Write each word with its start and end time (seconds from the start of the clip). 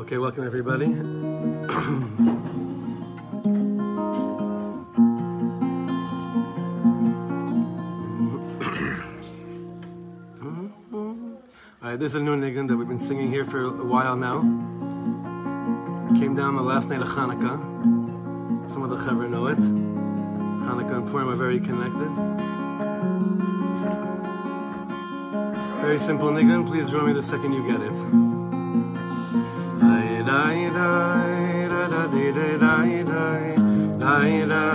Okay, 0.00 0.16
welcome 0.16 0.46
everybody. 0.46 0.86
All 0.86 0.94
right, 11.82 11.98
this 11.98 12.14
is 12.14 12.14
a 12.14 12.20
new 12.20 12.34
niggun 12.34 12.66
that 12.68 12.78
we've 12.78 12.88
been 12.88 12.98
singing 12.98 13.30
here 13.30 13.44
for 13.44 13.64
a 13.64 13.68
while 13.68 14.16
now. 14.16 14.40
Came 16.18 16.34
down 16.34 16.56
the 16.56 16.62
last 16.62 16.88
night 16.88 17.02
of 17.02 17.08
Hanukkah. 17.08 17.60
Some 18.70 18.82
of 18.82 18.88
the 18.88 18.96
chaver 18.96 19.28
know 19.28 19.48
it. 19.48 19.58
Hanukkah 19.58 20.96
and 20.96 21.06
Purim 21.10 21.28
are 21.28 21.36
very 21.36 21.60
connected. 21.60 22.08
Very 25.82 25.98
simple 25.98 26.28
niggun. 26.30 26.66
Please 26.66 26.88
draw 26.88 27.02
me 27.02 27.12
the 27.12 27.22
second 27.22 27.52
you 27.52 27.66
get 27.70 27.82
it. 27.82 28.29
night. 34.20 34.50
I 34.52 34.69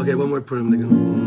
Okay, 0.00 0.14
one 0.14 0.28
more 0.28 0.40
again. 0.74 1.18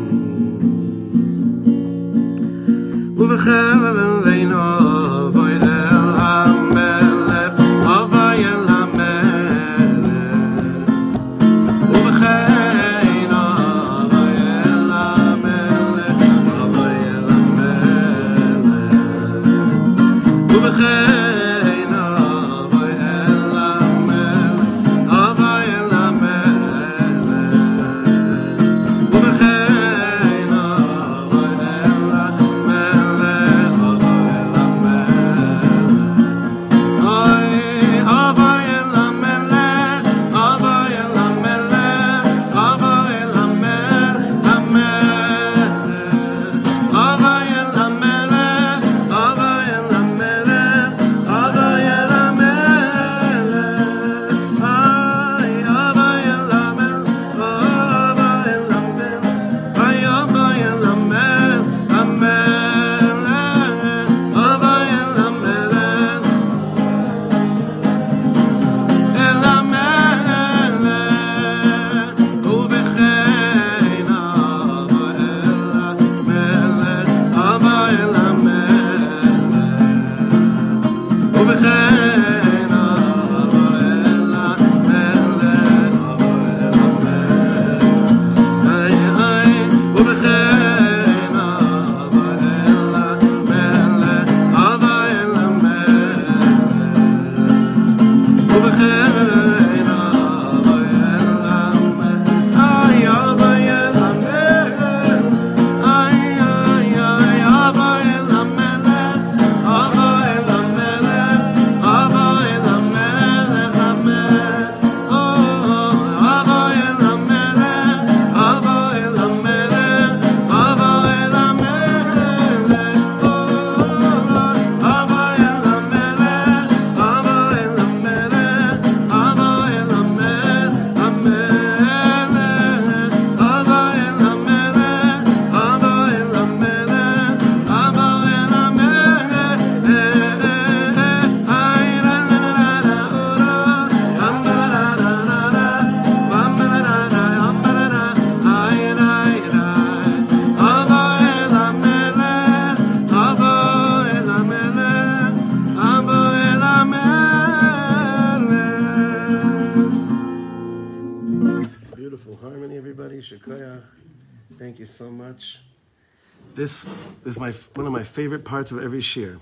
Favorite 168.11 168.43
parts 168.43 168.73
of 168.73 168.83
every 168.83 168.99
shir. 168.99 169.39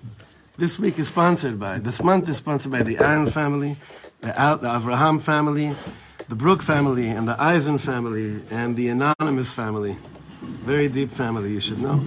This 0.55 0.77
week 0.77 0.99
is 0.99 1.07
sponsored 1.07 1.59
by, 1.59 1.79
this 1.79 2.03
month 2.03 2.29
is 2.29 2.37
sponsored 2.37 2.71
by 2.71 2.83
the 2.83 2.99
Aaron 2.99 3.25
family, 3.25 3.77
the, 4.21 4.39
Al, 4.39 4.57
the 4.57 4.67
Avraham 4.67 5.19
family, 5.19 5.71
the 6.27 6.35
Brook 6.35 6.61
family, 6.61 7.07
and 7.07 7.27
the 7.27 7.35
Eisen 7.41 7.79
family, 7.79 8.41
and 8.51 8.75
the 8.75 8.89
Anonymous 8.89 9.55
family. 9.55 9.97
Very 10.41 10.87
deep 10.87 11.09
family, 11.09 11.51
you 11.51 11.59
should 11.59 11.81
know. 11.81 11.99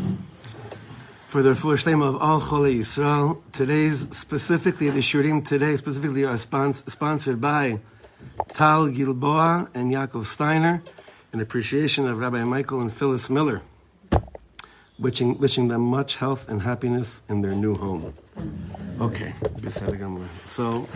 For 1.26 1.42
the 1.42 1.56
full 1.56 1.72
shlema 1.72 2.06
of 2.06 2.22
all 2.22 2.40
Chole 2.40 2.78
Yisrael, 2.78 3.42
today's, 3.50 4.16
specifically 4.16 4.88
the 4.88 5.00
shiurim 5.00 5.44
today, 5.44 5.74
specifically 5.74 6.24
are 6.24 6.36
spons- 6.36 6.88
sponsored 6.88 7.40
by 7.40 7.80
Tal 8.52 8.86
Gilboa 8.86 9.68
and 9.74 9.92
Yaakov 9.92 10.26
Steiner, 10.26 10.80
in 11.32 11.40
appreciation 11.40 12.06
of 12.06 12.20
Rabbi 12.20 12.44
Michael 12.44 12.80
and 12.80 12.92
Phyllis 12.92 13.28
Miller, 13.28 13.62
wishing, 15.02 15.38
wishing 15.38 15.68
them 15.68 15.82
much 15.82 16.16
health 16.16 16.48
and 16.48 16.62
happiness 16.62 17.22
in 17.28 17.42
their 17.42 17.54
new 17.54 17.74
home. 17.74 18.14
Okay. 19.00 19.34
So, 20.44 20.88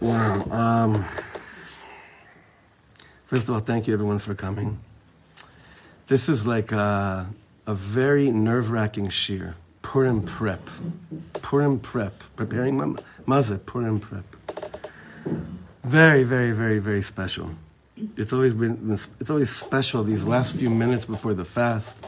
wow. 0.00 0.42
Um, 0.50 1.04
first 3.24 3.44
of 3.44 3.50
all, 3.50 3.60
thank 3.60 3.86
you 3.86 3.94
everyone 3.94 4.18
for 4.18 4.34
coming. 4.34 4.78
This 6.08 6.28
is 6.28 6.46
like 6.46 6.72
a, 6.72 7.26
a 7.66 7.74
very 7.74 8.30
nerve 8.30 8.70
wracking 8.70 9.08
shiur. 9.08 9.54
Purim 9.82 10.22
prep. 10.22 10.60
Purim 11.34 11.78
prep. 11.78 12.12
Preparing 12.34 12.76
ma- 12.76 13.00
mazah, 13.26 13.64
Purim 13.64 14.00
prep. 14.00 14.24
Very, 15.84 16.24
very, 16.24 16.50
very, 16.50 16.80
very 16.80 17.02
special. 17.02 17.50
It's 18.16 18.32
always 18.32 18.54
been, 18.54 18.92
it's 18.92 19.30
always 19.30 19.50
special 19.50 20.02
these 20.02 20.26
last 20.26 20.56
few 20.56 20.68
minutes 20.68 21.06
before 21.06 21.32
the 21.32 21.44
fast, 21.44 22.04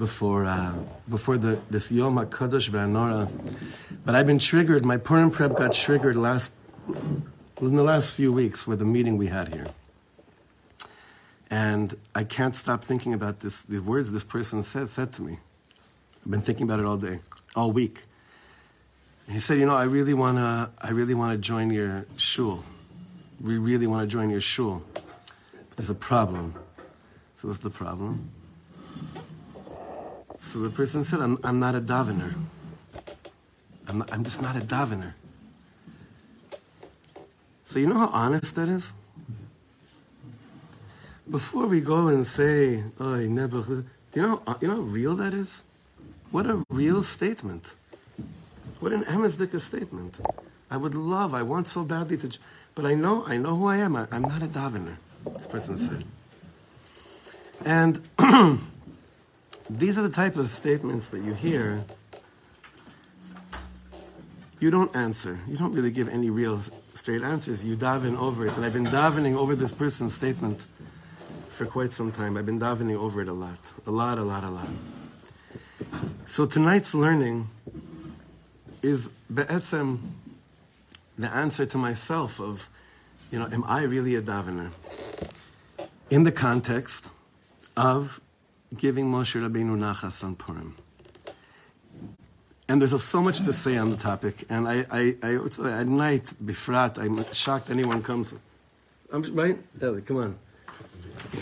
before, 0.00 0.46
uh, 0.46 0.72
before 1.10 1.36
the, 1.36 1.60
this 1.68 1.92
Yom 1.92 2.16
HaKadosh 2.16 2.70
V'Anora. 2.70 3.30
But 4.02 4.14
I've 4.14 4.26
been 4.26 4.38
triggered, 4.38 4.82
my 4.82 4.96
Purim 4.96 5.30
prep 5.30 5.54
got 5.54 5.74
triggered 5.74 6.16
last, 6.16 6.54
in 7.60 7.76
the 7.76 7.82
last 7.82 8.14
few 8.14 8.32
weeks 8.32 8.66
with 8.66 8.78
the 8.78 8.86
meeting 8.86 9.18
we 9.18 9.26
had 9.26 9.52
here. 9.52 9.66
And 11.50 11.94
I 12.14 12.24
can't 12.24 12.56
stop 12.56 12.82
thinking 12.82 13.12
about 13.12 13.40
this, 13.40 13.60
these 13.60 13.82
words 13.82 14.10
this 14.10 14.24
person 14.24 14.62
said, 14.62 14.88
said 14.88 15.12
to 15.12 15.22
me. 15.22 15.38
I've 16.24 16.30
been 16.30 16.40
thinking 16.40 16.64
about 16.64 16.80
it 16.80 16.86
all 16.86 16.96
day, 16.96 17.20
all 17.54 17.70
week. 17.70 18.04
And 19.26 19.34
he 19.34 19.40
said, 19.40 19.58
you 19.58 19.66
know, 19.66 19.76
I 19.76 19.84
really 19.84 20.14
want 20.14 20.38
to, 20.38 20.70
I 20.80 20.92
really 20.92 21.14
want 21.14 21.32
to 21.32 21.38
join 21.38 21.68
your 21.70 22.06
shul. 22.16 22.64
We 23.38 23.58
really 23.58 23.86
want 23.86 24.08
to 24.08 24.10
join 24.10 24.30
your 24.30 24.40
shul. 24.40 24.82
But 24.94 25.76
there's 25.76 25.90
a 25.90 25.94
problem. 25.94 26.54
So 27.36 27.48
what's 27.48 27.60
the 27.60 27.68
problem? 27.68 28.30
So 30.40 30.58
the 30.60 30.70
person 30.70 31.04
said, 31.04 31.20
I'm, 31.20 31.38
I'm 31.44 31.58
not 31.58 31.74
a 31.74 31.80
davener. 31.80 32.34
I'm, 33.86 33.98
not, 33.98 34.12
I'm 34.12 34.24
just 34.24 34.40
not 34.40 34.56
a 34.56 34.60
davener. 34.60 35.14
So 37.64 37.78
you 37.78 37.86
know 37.86 37.98
how 37.98 38.08
honest 38.08 38.56
that 38.56 38.68
is? 38.68 38.94
Before 41.30 41.66
we 41.66 41.80
go 41.80 42.08
and 42.08 42.26
say, 42.26 42.82
oh, 42.98 43.14
never, 43.16 43.62
do 43.62 43.84
you 44.14 44.22
know, 44.22 44.42
you 44.60 44.66
know 44.66 44.76
how 44.76 44.80
real 44.80 45.14
that 45.16 45.32
is? 45.32 45.64
What 46.32 46.46
a 46.46 46.64
real 46.70 47.02
statement. 47.02 47.74
What 48.80 48.92
an 48.92 49.04
Emizdika 49.04 49.60
statement. 49.60 50.20
I 50.70 50.76
would 50.76 50.94
love, 50.94 51.34
I 51.34 51.42
want 51.42 51.68
so 51.68 51.84
badly 51.84 52.16
to, 52.18 52.38
but 52.74 52.86
I 52.86 52.94
know, 52.94 53.24
I 53.26 53.36
know 53.36 53.56
who 53.56 53.66
I 53.66 53.76
am. 53.76 53.94
I, 53.94 54.06
I'm 54.10 54.22
not 54.22 54.42
a 54.42 54.46
davener, 54.46 54.96
this 55.26 55.46
person 55.46 55.76
said. 55.76 56.04
And 57.64 58.00
these 59.78 59.98
are 59.98 60.02
the 60.02 60.10
type 60.10 60.36
of 60.36 60.48
statements 60.48 61.08
that 61.08 61.22
you 61.22 61.32
hear 61.32 61.84
you 64.60 64.70
don't 64.70 64.94
answer. 64.94 65.38
You 65.48 65.56
don't 65.56 65.72
really 65.72 65.90
give 65.90 66.08
any 66.10 66.28
real 66.28 66.58
straight 66.92 67.22
answers. 67.22 67.64
You 67.64 67.76
daven 67.76 68.18
over 68.18 68.46
it. 68.46 68.54
And 68.56 68.64
I've 68.64 68.74
been 68.74 68.84
davening 68.84 69.34
over 69.34 69.56
this 69.56 69.72
person's 69.72 70.12
statement 70.12 70.66
for 71.48 71.64
quite 71.64 71.94
some 71.94 72.12
time. 72.12 72.36
I've 72.36 72.44
been 72.44 72.60
davening 72.60 72.96
over 72.96 73.22
it 73.22 73.28
a 73.28 73.32
lot. 73.32 73.58
A 73.86 73.90
lot, 73.90 74.18
a 74.18 74.22
lot, 74.22 74.44
a 74.44 74.50
lot. 74.50 74.68
So 76.26 76.44
tonight's 76.44 76.94
learning 76.94 77.48
is 78.82 79.08
be'etzem 79.32 79.98
the 81.18 81.28
answer 81.34 81.64
to 81.64 81.78
myself 81.78 82.38
of, 82.38 82.68
you 83.30 83.38
know, 83.38 83.46
am 83.46 83.64
I 83.64 83.82
really 83.84 84.14
a 84.14 84.22
davener? 84.22 84.72
In 86.10 86.24
the 86.24 86.32
context 86.32 87.10
of 87.78 88.20
giving 88.76 89.10
Moshe 89.10 89.40
Rabbeinu 89.40 89.76
nachas 89.76 90.22
on 90.24 90.34
Purim. 90.34 90.76
And 92.68 92.80
there's 92.80 93.02
so 93.02 93.20
much 93.20 93.40
to 93.40 93.52
say 93.52 93.76
on 93.76 93.90
the 93.90 93.96
topic. 93.96 94.44
And 94.48 94.68
I, 94.68 94.86
I, 94.90 95.16
I 95.22 95.34
at 95.80 95.88
night, 95.88 96.32
bifrat, 96.44 96.98
I'm 96.98 97.24
shocked 97.32 97.68
anyone 97.68 98.00
comes. 98.00 98.34
I'm 99.12 99.22
right, 99.34 99.58
Ellie, 99.82 100.02
come 100.02 100.18
on. 100.18 100.38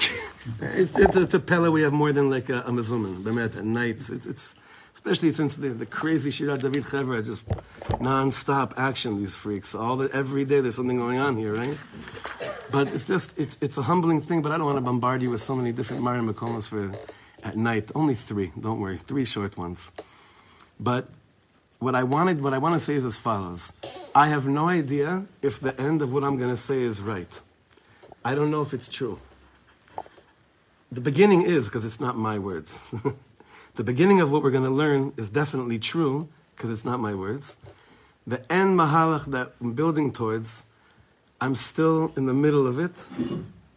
it's, 0.63 0.99
it's, 0.99 1.17
it's, 1.17 1.35
a 1.35 1.41
pella 1.41 1.71
we 1.71 1.83
have 1.83 1.93
more 1.93 2.13
than 2.13 2.31
like 2.31 2.49
a, 2.49 2.61
a 2.61 2.71
mezuman. 2.71 3.57
At 3.57 3.65
night, 3.65 3.97
it's, 3.97 4.09
it's 4.09 4.57
especially 4.95 5.33
since 5.33 5.57
the, 5.57 5.69
the 5.69 5.87
crazy 5.87 6.31
Shirat 6.31 6.63
David 6.63 6.85
Chevra, 6.85 7.25
just 7.25 7.47
non-stop 8.01 8.75
action. 8.79 9.19
These 9.19 9.37
freaks, 9.37 9.75
all 9.75 9.97
the, 9.99 10.11
every 10.15 10.45
day 10.47 10.61
there's 10.61 10.77
something 10.77 10.99
going 10.99 11.19
on 11.19 11.37
here, 11.37 11.55
right? 11.55 11.79
But 12.71 12.89
it's 12.89 13.05
just 13.05 13.39
it's 13.39 13.59
it's 13.61 13.79
a 13.79 13.83
humbling 13.83 14.21
thing. 14.21 14.43
But 14.43 14.53
I 14.53 14.57
don't 14.57 14.67
want 14.67 14.79
to 14.79 14.83
bombard 14.83 15.23
you 15.23 15.31
with 15.31 15.41
so 15.41 15.55
many 15.55 15.73
different 15.73 16.03
Marim 16.03 16.33
Makomas 16.33 16.69
for 16.69 16.93
at 17.43 17.57
night. 17.57 17.91
Only 17.95 18.15
three. 18.15 18.53
Don't 18.59 18.81
worry, 18.81 18.99
three 18.99 19.25
short 19.25 19.57
ones. 19.57 19.93
But 20.81 21.09
what 21.79 21.95
I 21.95 22.03
wanted, 22.03 22.43
what 22.43 22.53
I 22.53 22.59
want 22.59 22.75
to 22.75 22.81
say 22.81 22.95
is 22.95 23.05
as 23.05 23.19
follows. 23.19 23.73
I 24.15 24.29
have 24.29 24.47
no 24.47 24.69
idea 24.69 25.27
if 25.43 25.61
the 25.61 25.79
end 25.81 26.03
of 26.03 26.13
what 26.13 26.25
I'm 26.25 26.37
going 26.37 26.51
to 26.51 26.57
say 26.57 26.83
is 26.83 27.03
right. 27.03 27.41
I 28.25 28.35
don't 28.35 28.51
know 28.51 28.63
if 28.63 28.75
it's 28.75 28.89
true. 28.89 29.21
The 30.91 31.01
beginning 31.01 31.43
is 31.43 31.69
because 31.69 31.85
it's 31.85 32.01
not 32.01 32.17
my 32.17 32.39
words. 32.39 32.93
the 33.75 33.85
beginning 33.85 34.21
of 34.21 34.33
what 34.33 34.43
we're 34.43 34.51
going 34.51 34.65
to 34.65 34.71
learn 34.71 35.13
is 35.17 35.31
definitely 35.31 35.79
true 35.79 36.29
because 36.57 36.71
it's 36.71 36.85
not 36.85 36.99
my 36.99 37.15
words. 37.15 37.57
The 38.27 38.41
end 38.53 38.79
mahalach 38.79 39.27
that 39.27 39.53
I'm 39.61 39.75
building 39.75 40.13
towards, 40.13 40.65
I'm 41.41 41.55
still 41.55 42.13
in 42.17 42.27
the 42.27 42.35
middle 42.35 42.67
of 42.67 42.79
it, 42.79 43.09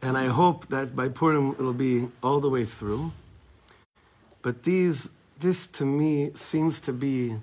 and 0.02 0.18
I 0.18 0.28
hope 0.28 0.68
that 0.68 0.96
by 0.96 1.10
Purim 1.10 1.52
it'll 1.52 1.74
be 1.74 2.08
all 2.24 2.40
the 2.40 2.50
way 2.50 2.66
through. 2.66 3.12
But 4.42 4.64
these, 4.64 5.12
this 5.40 5.68
to 5.68 5.86
me 5.86 6.32
seems 6.34 6.80
to 6.82 6.94
be 6.94 7.36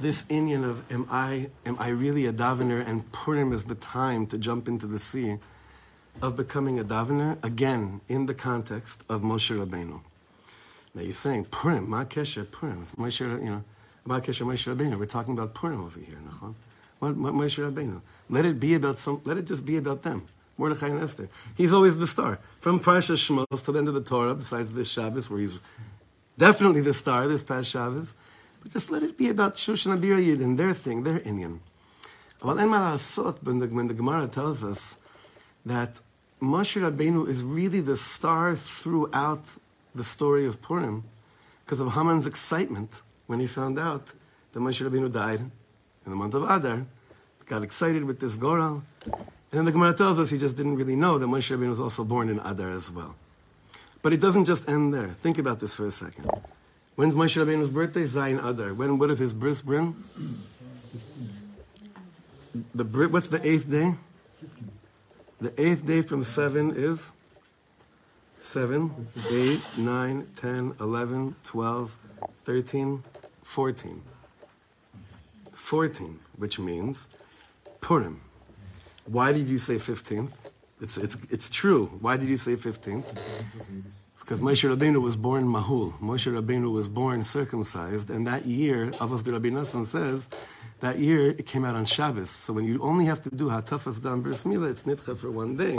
this 0.00 0.24
inyan 0.24 0.64
of 0.64 0.90
am 0.92 1.06
I 1.10 1.48
am 1.66 1.76
I 1.78 1.88
really 1.88 2.26
a 2.26 2.32
davener 2.32 2.86
and 2.86 3.10
Purim 3.10 3.52
is 3.52 3.64
the 3.64 3.74
time 3.74 4.26
to 4.28 4.38
jump 4.38 4.68
into 4.68 4.86
the 4.86 4.98
sea 4.98 5.38
of 6.22 6.36
becoming 6.36 6.78
a 6.78 6.84
davener 6.84 7.42
again 7.44 8.00
in 8.08 8.26
the 8.26 8.34
context 8.34 9.04
of 9.08 9.22
Moshe 9.22 9.56
Rabbeinu. 9.56 10.00
Now 10.94 11.02
you're 11.02 11.14
saying 11.14 11.46
Purim, 11.46 11.90
Ma 11.90 12.04
Kesher 12.04 12.48
Purim, 12.48 12.82
it's 12.82 12.92
Moshe, 12.92 13.20
you 13.20 13.50
know, 13.50 13.64
Ma 14.04 14.20
Kesher 14.20 14.46
Moshe 14.46 14.72
Rabbeinu. 14.72 14.98
We're 14.98 15.06
talking 15.06 15.34
about 15.34 15.54
Purim 15.54 15.82
over 15.84 15.98
here, 15.98 16.18
Nachon. 16.28 16.54
What, 16.98 17.16
what 17.16 17.34
Moshe 17.34 17.58
Rabbeinu? 17.58 18.00
Let 18.30 18.44
it 18.44 18.60
be 18.60 18.74
about 18.74 18.98
some. 18.98 19.20
Let 19.24 19.36
it 19.36 19.46
just 19.46 19.64
be 19.64 19.76
about 19.76 20.02
them. 20.02 20.26
Mordechai 20.58 20.88
and 20.88 21.00
Esther. 21.00 21.28
He's 21.56 21.72
always 21.72 21.98
the 21.98 22.06
star 22.06 22.40
from 22.60 22.80
Parsha 22.80 23.14
Shmos 23.14 23.64
to 23.64 23.72
the 23.72 23.78
end 23.78 23.88
of 23.88 23.94
the 23.94 24.00
Torah. 24.00 24.34
Besides 24.34 24.72
this 24.72 24.90
Shabbos, 24.90 25.30
where 25.30 25.40
he's 25.40 25.60
definitely 26.38 26.80
the 26.80 26.94
star 26.94 27.28
this 27.28 27.42
past 27.42 27.70
Shabbos. 27.70 28.14
But 28.62 28.72
just 28.72 28.90
let 28.90 29.02
it 29.02 29.18
be 29.18 29.28
about 29.28 29.54
Shushan 29.54 29.96
Abir 29.96 30.16
and 30.42 30.58
their 30.58 30.72
thing, 30.72 31.02
their 31.02 31.20
inyan. 31.20 31.58
Well, 32.42 32.56
when 32.56 33.58
the 33.58 33.94
Gemara 33.94 34.28
tells 34.28 34.64
us 34.64 34.98
that 35.66 36.00
Moshe 36.40 36.80
Rabbeinu 36.80 37.28
is 37.28 37.42
really 37.42 37.80
the 37.80 37.96
star 37.96 38.54
throughout 38.54 39.58
the 39.94 40.04
story 40.04 40.46
of 40.46 40.62
Purim 40.62 41.04
because 41.64 41.80
of 41.80 41.92
Haman's 41.94 42.26
excitement 42.26 43.02
when 43.26 43.40
he 43.40 43.46
found 43.46 43.78
out 43.78 44.12
that 44.52 44.60
Moshe 44.60 44.88
Rabbeinu 44.88 45.10
died 45.12 45.40
in 45.40 45.50
the 46.06 46.16
month 46.16 46.34
of 46.34 46.44
Adar. 46.44 46.86
Got 47.46 47.64
excited 47.64 48.04
with 48.04 48.20
this 48.20 48.36
Goral. 48.36 48.82
And 49.04 49.14
then 49.50 49.64
the 49.64 49.72
Gemara 49.72 49.94
tells 49.94 50.20
us 50.20 50.28
he 50.28 50.36
just 50.36 50.56
didn't 50.56 50.76
really 50.76 50.96
know 50.96 51.16
that 51.18 51.26
Moshe 51.26 51.50
Rabbeinu 51.56 51.70
was 51.70 51.80
also 51.80 52.04
born 52.04 52.28
in 52.28 52.38
Adar 52.40 52.70
as 52.70 52.90
well. 52.90 53.16
But 54.02 54.12
it 54.12 54.20
doesn't 54.20 54.44
just 54.44 54.68
end 54.68 54.94
there. 54.94 55.08
Think 55.08 55.38
about 55.38 55.60
this 55.60 55.74
for 55.74 55.86
a 55.86 55.90
second. 55.90 56.30
When's 56.94 57.14
Moshe 57.14 57.36
Rabbeinu's 57.36 57.70
birthday? 57.70 58.04
Zayin 58.04 58.38
Adar. 58.44 58.74
When 58.74 58.98
what 58.98 59.10
is 59.10 59.18
his 59.18 59.32
bris 59.32 59.62
brim? 59.62 60.04
The 62.74 62.84
brit. 62.84 63.10
What's 63.10 63.28
the 63.28 63.46
eighth 63.46 63.70
day? 63.70 63.94
The 65.40 65.52
eighth 65.60 65.86
day 65.86 66.02
from 66.02 66.22
seven 66.24 66.72
is 66.74 67.12
seven, 68.34 69.08
eight, 69.30 69.60
nine, 69.76 70.26
ten, 70.34 70.74
eleven, 70.80 71.36
twelve, 71.44 71.96
thirteen, 72.44 73.04
fourteen. 73.42 74.02
Fourteen, 75.52 76.18
which 76.36 76.58
means 76.58 77.08
Purim. 77.80 78.20
Why 79.06 79.32
did 79.32 79.48
you 79.48 79.58
say 79.58 79.78
fifteenth? 79.78 80.47
It's, 80.80 80.96
it's, 80.96 81.16
it's 81.30 81.50
true. 81.50 81.86
Why 82.00 82.16
did 82.16 82.28
you 82.28 82.36
say 82.36 82.56
fifteenth? 82.56 83.06
Because 84.20 84.40
Moshe 84.40 84.68
Rabbeinu 84.68 85.00
was 85.00 85.16
born 85.16 85.44
Mahul. 85.44 85.98
Moshe 86.00 86.30
Rabbeinu 86.30 86.70
was 86.70 86.86
born 86.86 87.24
circumcised, 87.24 88.10
and 88.10 88.26
that 88.26 88.44
year, 88.44 88.90
Avos 89.00 89.26
Rabbi 89.26 89.48
Nassan 89.48 89.86
says, 89.86 90.28
that 90.80 90.98
year 90.98 91.30
it 91.30 91.46
came 91.46 91.64
out 91.64 91.74
on 91.74 91.86
Shabbos. 91.86 92.28
So 92.28 92.52
when 92.52 92.66
you 92.66 92.78
only 92.82 93.06
have 93.06 93.22
to 93.22 93.30
do 93.30 93.48
Hatafas 93.48 94.02
Dam 94.02 94.20
Bris 94.20 94.44
Mila, 94.44 94.68
it's 94.68 94.84
Nitcha 94.84 95.16
for 95.16 95.30
one 95.30 95.56
day, 95.56 95.78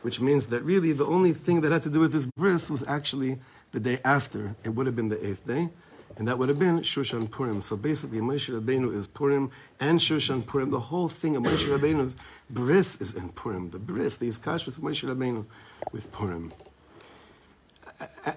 which 0.00 0.20
means 0.20 0.46
that 0.46 0.62
really 0.64 0.92
the 0.92 1.04
only 1.04 1.34
thing 1.34 1.60
that 1.60 1.70
had 1.72 1.82
to 1.82 1.90
do 1.90 2.00
with 2.00 2.12
this 2.12 2.26
bris 2.36 2.70
was 2.70 2.82
actually 2.88 3.38
the 3.72 3.78
day 3.78 3.98
after. 4.04 4.56
It 4.64 4.70
would 4.70 4.86
have 4.86 4.96
been 4.96 5.10
the 5.10 5.24
eighth 5.24 5.46
day, 5.46 5.68
and 6.16 6.28
that 6.28 6.38
would 6.38 6.48
have 6.48 6.58
been 6.58 6.80
Shushan 6.80 7.30
Purim. 7.30 7.60
So 7.60 7.76
basically, 7.76 8.20
Moshe 8.20 8.48
Rabbeinu 8.52 8.94
is 8.94 9.06
Purim 9.06 9.50
and 9.78 9.98
Shushan 9.98 10.46
Purim. 10.46 10.70
The 10.70 10.80
whole 10.80 11.08
thing 11.08 11.36
of 11.36 11.42
Moshe 11.42 11.66
Rabbeinu's 11.66 12.16
bris 12.50 13.00
is 13.00 13.14
in 13.14 13.30
Purim. 13.30 13.70
The 13.70 13.78
bris, 13.78 14.16
the 14.16 14.28
Iskash 14.28 14.66
with 14.66 14.80
Moshe 14.80 15.08
Rabbeinu 15.08 15.46
with 15.92 16.12
Purim 16.12 16.52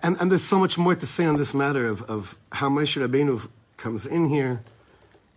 and, 0.02 0.18
and, 0.20 0.32
there's 0.32 0.44
so 0.44 0.60
much 0.60 0.78
more 0.78 0.96
to 0.96 1.06
say 1.06 1.26
on 1.26 1.38
this 1.38 1.54
matter 1.54 1.86
of, 1.86 2.04
of 2.04 2.38
how 2.52 2.70
Moshe 2.70 3.06
Rabbeinu 3.06 3.48
comes 3.78 4.06
in 4.06 4.28
here. 4.28 4.62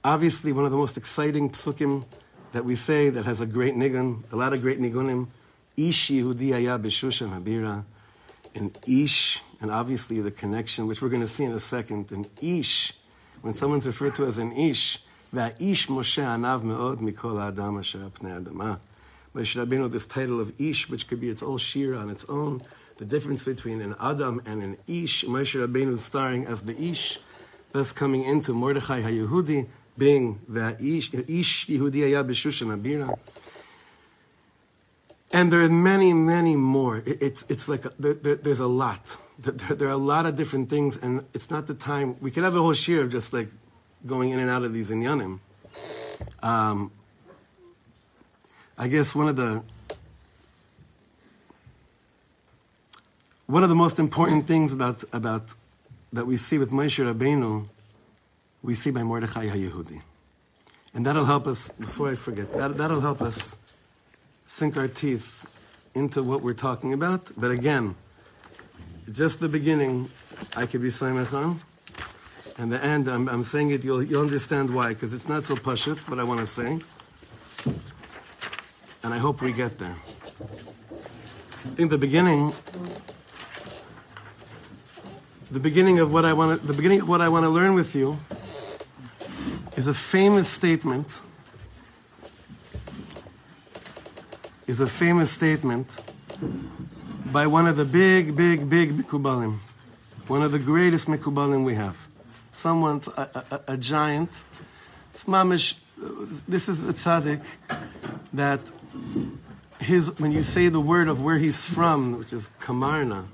Obviously, 0.05 0.53
one 0.53 0.65
of 0.65 0.71
the 0.71 0.77
most 0.77 0.97
exciting 0.97 1.51
psukim 1.51 2.05
that 2.53 2.65
we 2.65 2.75
say 2.75 3.09
that 3.09 3.25
has 3.25 3.41
a 3.41 3.47
great 3.47 3.75
nigun, 3.75 4.23
a 4.33 4.37
lot 4.37 4.53
of 4.53 4.63
great 4.63 4.81
nigunim. 4.81 5.29
Ish 5.77 6.11
Yehudi 6.11 6.55
Aya 6.55 6.79
B'Shushan 6.79 7.39
Habira. 7.39 7.85
And 8.55 8.77
Ish, 8.87 9.43
and 9.61 9.71
obviously 9.71 10.21
the 10.21 10.31
connection, 10.31 10.87
which 10.87 11.01
we're 11.01 11.09
going 11.09 11.23
to 11.23 11.29
see 11.29 11.45
in 11.45 11.53
a 11.53 11.61
second. 11.61 12.13
And 12.13 12.29
Ish, 12.41 12.93
when 13.43 13.55
someone's 13.55 13.87
referred 13.87 14.15
to 14.17 14.27
as 14.27 14.39
an 14.39 14.53
Ish, 14.53 15.03
that 15.33 15.61
Ish 15.61 15.89
Moshe 15.89 16.23
Anav 16.23 16.63
Me'od 16.63 16.99
Mikol 16.99 17.43
Adam 17.47 17.79
Asher 17.79 18.11
Pnei 18.11 18.43
Adama. 18.43 18.79
Moshe 19.35 19.63
Rabbeinu, 19.63 19.91
this 19.91 20.07
title 20.07 20.41
of 20.41 20.59
Ish, 20.61 20.89
which 20.89 21.09
could 21.09 21.21
be 21.21 21.29
its 21.29 21.43
own 21.43 21.59
shir 21.59 21.95
on 21.95 22.11
its 22.11 22.25
own, 22.29 22.63
the 22.97 23.05
difference 23.05 23.45
between 23.45 23.81
an 23.81 23.95
Adam 24.01 24.41
and 24.47 24.63
an 24.63 24.77
Ish, 24.87 25.25
Moshe 25.25 25.67
Rabbeinu 25.67 25.99
starring 25.99 26.47
as 26.47 26.63
the 26.63 26.81
Ish, 26.81 27.19
thus 27.73 27.93
coming 27.93 28.25
into 28.25 28.53
Mordechai 28.53 29.03
HaYehudi, 29.03 29.67
being 29.99 30.41
the 30.49 30.77
Ish, 30.81 31.13
Ish 31.13 31.67
Yehudi 31.67 32.07
Ayah 32.07 32.25
B'Shushan 32.25 32.77
Abira. 32.77 33.19
And 35.33 35.53
there 35.53 35.61
are 35.61 35.69
many, 35.69 36.13
many 36.13 36.57
more. 36.57 36.99
It, 36.99 37.21
it's, 37.21 37.45
it's 37.51 37.69
like, 37.69 37.85
a, 37.85 37.93
there, 37.99 38.15
there, 38.15 38.35
there's 38.37 38.61
a 38.61 38.67
lot. 38.67 39.17
There, 39.39 39.53
there, 39.53 39.89
are 39.89 39.93
a 39.93 39.97
lot 39.97 40.25
of 40.25 40.35
different 40.35 40.71
things, 40.71 40.97
and 40.97 41.25
it's 41.35 41.51
not 41.51 41.67
the 41.67 41.75
time. 41.75 42.17
We 42.21 42.31
could 42.31 42.45
have 42.45 42.55
a 42.55 42.61
whole 42.61 42.75
year 42.75 43.03
of 43.03 43.13
just 43.13 43.33
like 43.33 43.49
going 44.07 44.31
in 44.31 44.39
and 44.39 44.49
out 44.49 44.63
of 44.63 44.73
these 44.73 44.91
inyanim. 44.91 45.41
Um, 46.43 46.91
I 48.79 48.89
guess 48.89 49.15
one 49.15 49.29
of 49.29 49.37
the 49.37 49.63
One 53.47 53.63
of 53.63 53.69
the 53.69 53.77
most 53.77 54.01
important 54.01 54.49
things 54.49 54.73
about, 54.73 55.05
about 55.13 55.55
that 56.13 56.27
we 56.27 56.37
see 56.37 56.59
with 56.59 56.73
Moshe 56.73 56.99
Rabbeinu, 56.99 57.69
we 58.61 58.75
see 58.75 58.91
by 58.91 59.05
Mordechai 59.05 59.47
HaYehudi. 59.47 60.03
And 60.93 61.07
that'll 61.07 61.27
help 61.27 61.47
us, 61.47 61.69
before 61.69 62.09
I 62.09 62.17
forget, 62.17 62.53
that, 62.55 62.77
that'll 62.77 63.01
help 63.01 63.23
us 63.23 63.57
sink 64.47 64.77
our 64.77 64.89
teeth 64.89 65.43
into 65.95 66.23
what 66.23 66.43
we're 66.43 66.55
talking 66.55 66.93
about. 66.93 67.31
But 67.37 67.51
again, 67.51 67.95
just 69.11 69.41
the 69.41 69.49
beginning, 69.49 70.11
I 70.57 70.67
could 70.67 70.83
be 70.83 70.89
Saimechan. 70.89 71.59
And 72.59 72.73
the 72.73 72.83
end, 72.83 73.09
I'm, 73.09 73.29
I'm 73.29 73.43
saying 73.43 73.71
it, 73.71 73.85
you'll, 73.85 74.03
you'll 74.03 74.23
understand 74.23 74.75
why, 74.75 74.89
because 74.89 75.13
it's 75.13 75.29
not 75.29 75.45
so 75.45 75.57
pashut, 75.57 75.99
what 76.09 76.19
I 76.19 76.25
want 76.25 76.41
to 76.41 76.47
say. 76.47 76.79
And 79.03 79.13
I 79.13 79.19
hope 79.19 79.43
we 79.43 79.53
get 79.53 79.79
there. 79.79 79.95
I 81.67 81.69
think 81.71 81.91
the 81.91 81.99
beginning 81.99 82.53
the 85.51 85.61
beginning 85.61 86.01
of 86.01 86.13
what 86.13 86.25
I 86.25 86.33
want 86.33 86.67
the 86.67 86.73
beginning 86.73 87.01
of 87.03 87.09
what 87.09 87.21
I 87.21 87.29
want 87.29 87.45
to 87.45 87.49
learn 87.51 87.75
with 87.75 87.95
you 87.95 88.19
is 89.77 89.87
a 89.87 89.95
famous 89.95 90.49
statement. 90.49 91.21
Is 94.67 94.81
a 94.81 94.87
famous 94.89 95.31
statement 95.31 96.01
by 97.31 97.47
one 97.47 97.69
of 97.69 97.77
the 97.77 97.85
big, 97.85 98.35
big, 98.35 98.69
big 98.69 98.91
Mikubalim, 98.91 99.59
one 100.27 100.43
of 100.43 100.51
the 100.51 100.59
greatest 100.59 101.07
Mikubalim 101.07 101.65
we 101.65 101.77
have. 101.77 102.09
Someone's 102.51 103.07
a, 103.07 103.45
a, 103.53 103.75
a 103.75 103.77
giant. 103.77 104.43
It's 105.11 105.23
mamish, 105.23 105.79
uh, 106.03 106.09
this 106.49 106.69
is 106.69 106.83
a 106.83 106.93
tzaddik 106.93 107.45
that 108.33 108.73
his, 109.79 110.19
when 110.19 110.33
you 110.33 110.43
say 110.43 110.69
the 110.69 110.81
word 110.81 111.07
of 111.07 111.23
where 111.23 111.39
he's 111.39 111.65
from, 111.65 112.19
which 112.19 112.33
is 112.33 112.51
Kamarna, 112.59 113.27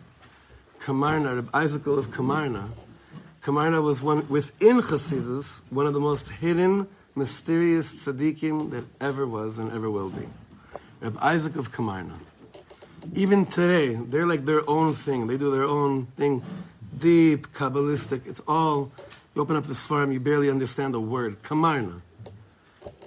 Kamarna, 0.80 1.48
Isaac 1.54 1.86
of 1.86 2.08
Kamarna, 2.08 2.68
Kamarna 3.40 3.82
was 3.82 4.02
one 4.02 4.28
within 4.28 4.76
Chassidus, 4.76 5.62
one 5.70 5.86
of 5.86 5.94
the 5.94 6.00
most 6.00 6.28
hidden, 6.28 6.88
mysterious 7.14 7.94
tzaddikim 7.94 8.70
that 8.70 8.84
ever 9.00 9.26
was 9.26 9.58
and 9.58 9.72
ever 9.72 9.90
will 9.90 10.10
be. 10.10 10.28
Reb 11.02 11.18
Isaac 11.20 11.56
of 11.56 11.72
Kamarna. 11.72 12.14
Even 13.12 13.44
today, 13.44 13.94
they're 13.94 14.24
like 14.24 14.44
their 14.44 14.62
own 14.70 14.92
thing. 14.92 15.26
They 15.26 15.36
do 15.36 15.50
their 15.50 15.64
own 15.64 16.06
thing, 16.16 16.44
deep, 16.96 17.48
kabbalistic. 17.48 18.24
It's 18.24 18.40
all. 18.46 18.92
You 19.34 19.42
open 19.42 19.56
up 19.56 19.64
the 19.64 19.74
farm, 19.74 20.12
you 20.12 20.20
barely 20.20 20.48
understand 20.48 20.94
a 20.94 21.00
word. 21.00 21.42
Kamarna. 21.42 22.02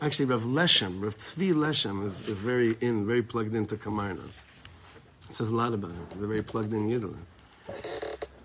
Actually, 0.02 0.26
Rav 0.26 0.42
Leshem, 0.42 1.02
Rav 1.02 1.16
Tzvi 1.16 1.54
Leshem 1.54 2.06
is, 2.06 2.28
is 2.28 2.42
very 2.42 2.76
in, 2.82 3.06
very 3.06 3.22
plugged 3.22 3.56
into 3.56 3.78
Kamarna. 3.78 4.28
It 5.30 5.34
says 5.34 5.52
a 5.52 5.56
lot 5.56 5.74
about 5.74 5.92
it. 5.92 6.20
They're 6.20 6.28
very 6.28 6.44
plugged 6.44 6.74
in 6.74 6.90
Yidden. 6.90 7.16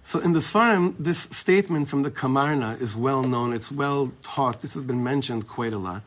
So 0.05 0.21
in 0.21 0.33
the 0.33 0.39
Sfarim, 0.39 0.95
this 0.97 1.19
statement 1.19 1.89
from 1.89 2.05
the 2.05 2.11
Kamarna 2.13 2.81
is 2.81 2.97
well 2.97 3.25
known, 3.25 3.53
it's 3.53 3.73
well 3.73 4.13
taught. 4.23 4.63
This 4.63 4.75
has 4.75 4.85
been 4.85 5.03
mentioned 5.03 5.49
quite 5.49 5.73
a 5.73 5.79
lot. 5.79 6.05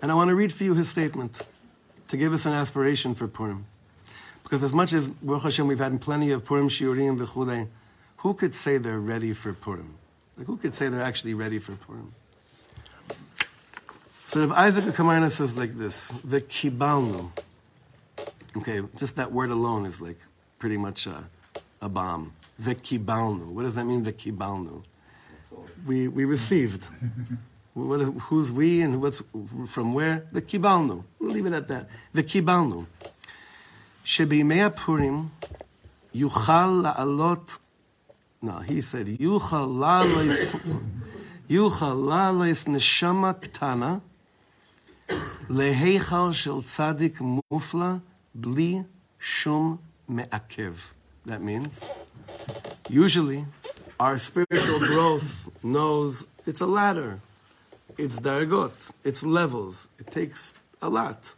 And 0.00 0.10
I 0.10 0.14
want 0.14 0.30
to 0.30 0.34
read 0.34 0.54
for 0.54 0.64
you 0.64 0.72
his 0.74 0.88
statement 0.88 1.42
to 2.10 2.16
give 2.16 2.32
us 2.32 2.44
an 2.44 2.52
aspiration 2.52 3.14
for 3.14 3.28
Purim. 3.28 3.66
Because 4.42 4.64
as 4.64 4.72
much 4.72 4.92
as 4.92 5.06
Baruch 5.06 5.44
Hashem, 5.44 5.68
we've 5.68 5.78
had 5.78 6.00
plenty 6.00 6.32
of 6.32 6.44
Purim 6.44 6.68
Shiurim 6.68 7.18
v'chulei, 7.18 7.68
who 8.18 8.34
could 8.34 8.52
say 8.52 8.78
they're 8.78 8.98
ready 8.98 9.32
for 9.32 9.52
Purim? 9.52 9.94
Like, 10.36 10.48
who 10.48 10.56
could 10.56 10.74
say 10.74 10.88
they're 10.88 11.02
actually 11.02 11.34
ready 11.34 11.60
for 11.60 11.76
Purim? 11.76 12.12
So 14.26 14.42
if 14.42 14.50
Isaac 14.52 14.84
Kamarna 14.86 15.30
says 15.30 15.56
like 15.56 15.76
this, 15.78 16.08
the 16.24 16.40
kibalnu. 16.40 17.30
Okay, 18.56 18.82
just 18.96 19.16
that 19.16 19.30
word 19.32 19.50
alone 19.50 19.86
is 19.86 20.00
like 20.00 20.18
pretty 20.58 20.76
much 20.76 21.06
a, 21.06 21.24
a 21.80 21.88
bomb. 21.88 22.32
Vekibalnu. 22.60 23.46
What 23.46 23.62
does 23.62 23.76
that 23.76 23.86
mean, 23.86 24.04
vekibalnu? 24.04 24.82
We, 25.86 26.08
we 26.08 26.24
received. 26.24 26.88
What, 27.74 28.00
who's 28.00 28.50
we 28.50 28.82
and 28.82 29.00
what's 29.00 29.22
from 29.66 29.94
where? 29.94 30.26
The 30.32 30.42
kibalnu. 30.42 31.04
We'll 31.18 31.30
leave 31.30 31.46
it 31.46 31.52
at 31.52 31.68
that. 31.68 31.88
The 32.12 32.22
kibalnu. 32.22 32.86
Shebimei 34.04 34.74
Purim, 34.74 35.30
yuchal 36.14 36.82
la'alot. 36.82 37.60
No, 38.42 38.58
he 38.58 38.80
said 38.80 39.06
yuchal 39.06 39.68
la'alois. 39.68 40.56
yuchal 41.48 41.96
la'alois 42.10 42.66
neshama 42.66 43.34
ktana 43.34 44.00
leheichal 45.48 46.34
shel 46.34 46.62
tzadik 46.62 47.18
mufla 47.52 48.00
bli 48.34 48.84
shum 49.18 49.78
me'akev. 50.08 50.90
That 51.26 51.42
means, 51.42 51.84
usually, 52.88 53.44
our 54.00 54.18
spiritual 54.18 54.80
growth 54.80 55.50
knows 55.62 56.28
it's 56.46 56.60
a 56.60 56.66
ladder 56.66 57.20
it's 58.00 58.20
dargot, 58.20 58.92
it's 59.04 59.24
levels. 59.24 59.88
It 59.98 60.10
takes 60.10 60.54
a 60.82 60.88
lot. 60.88 61.34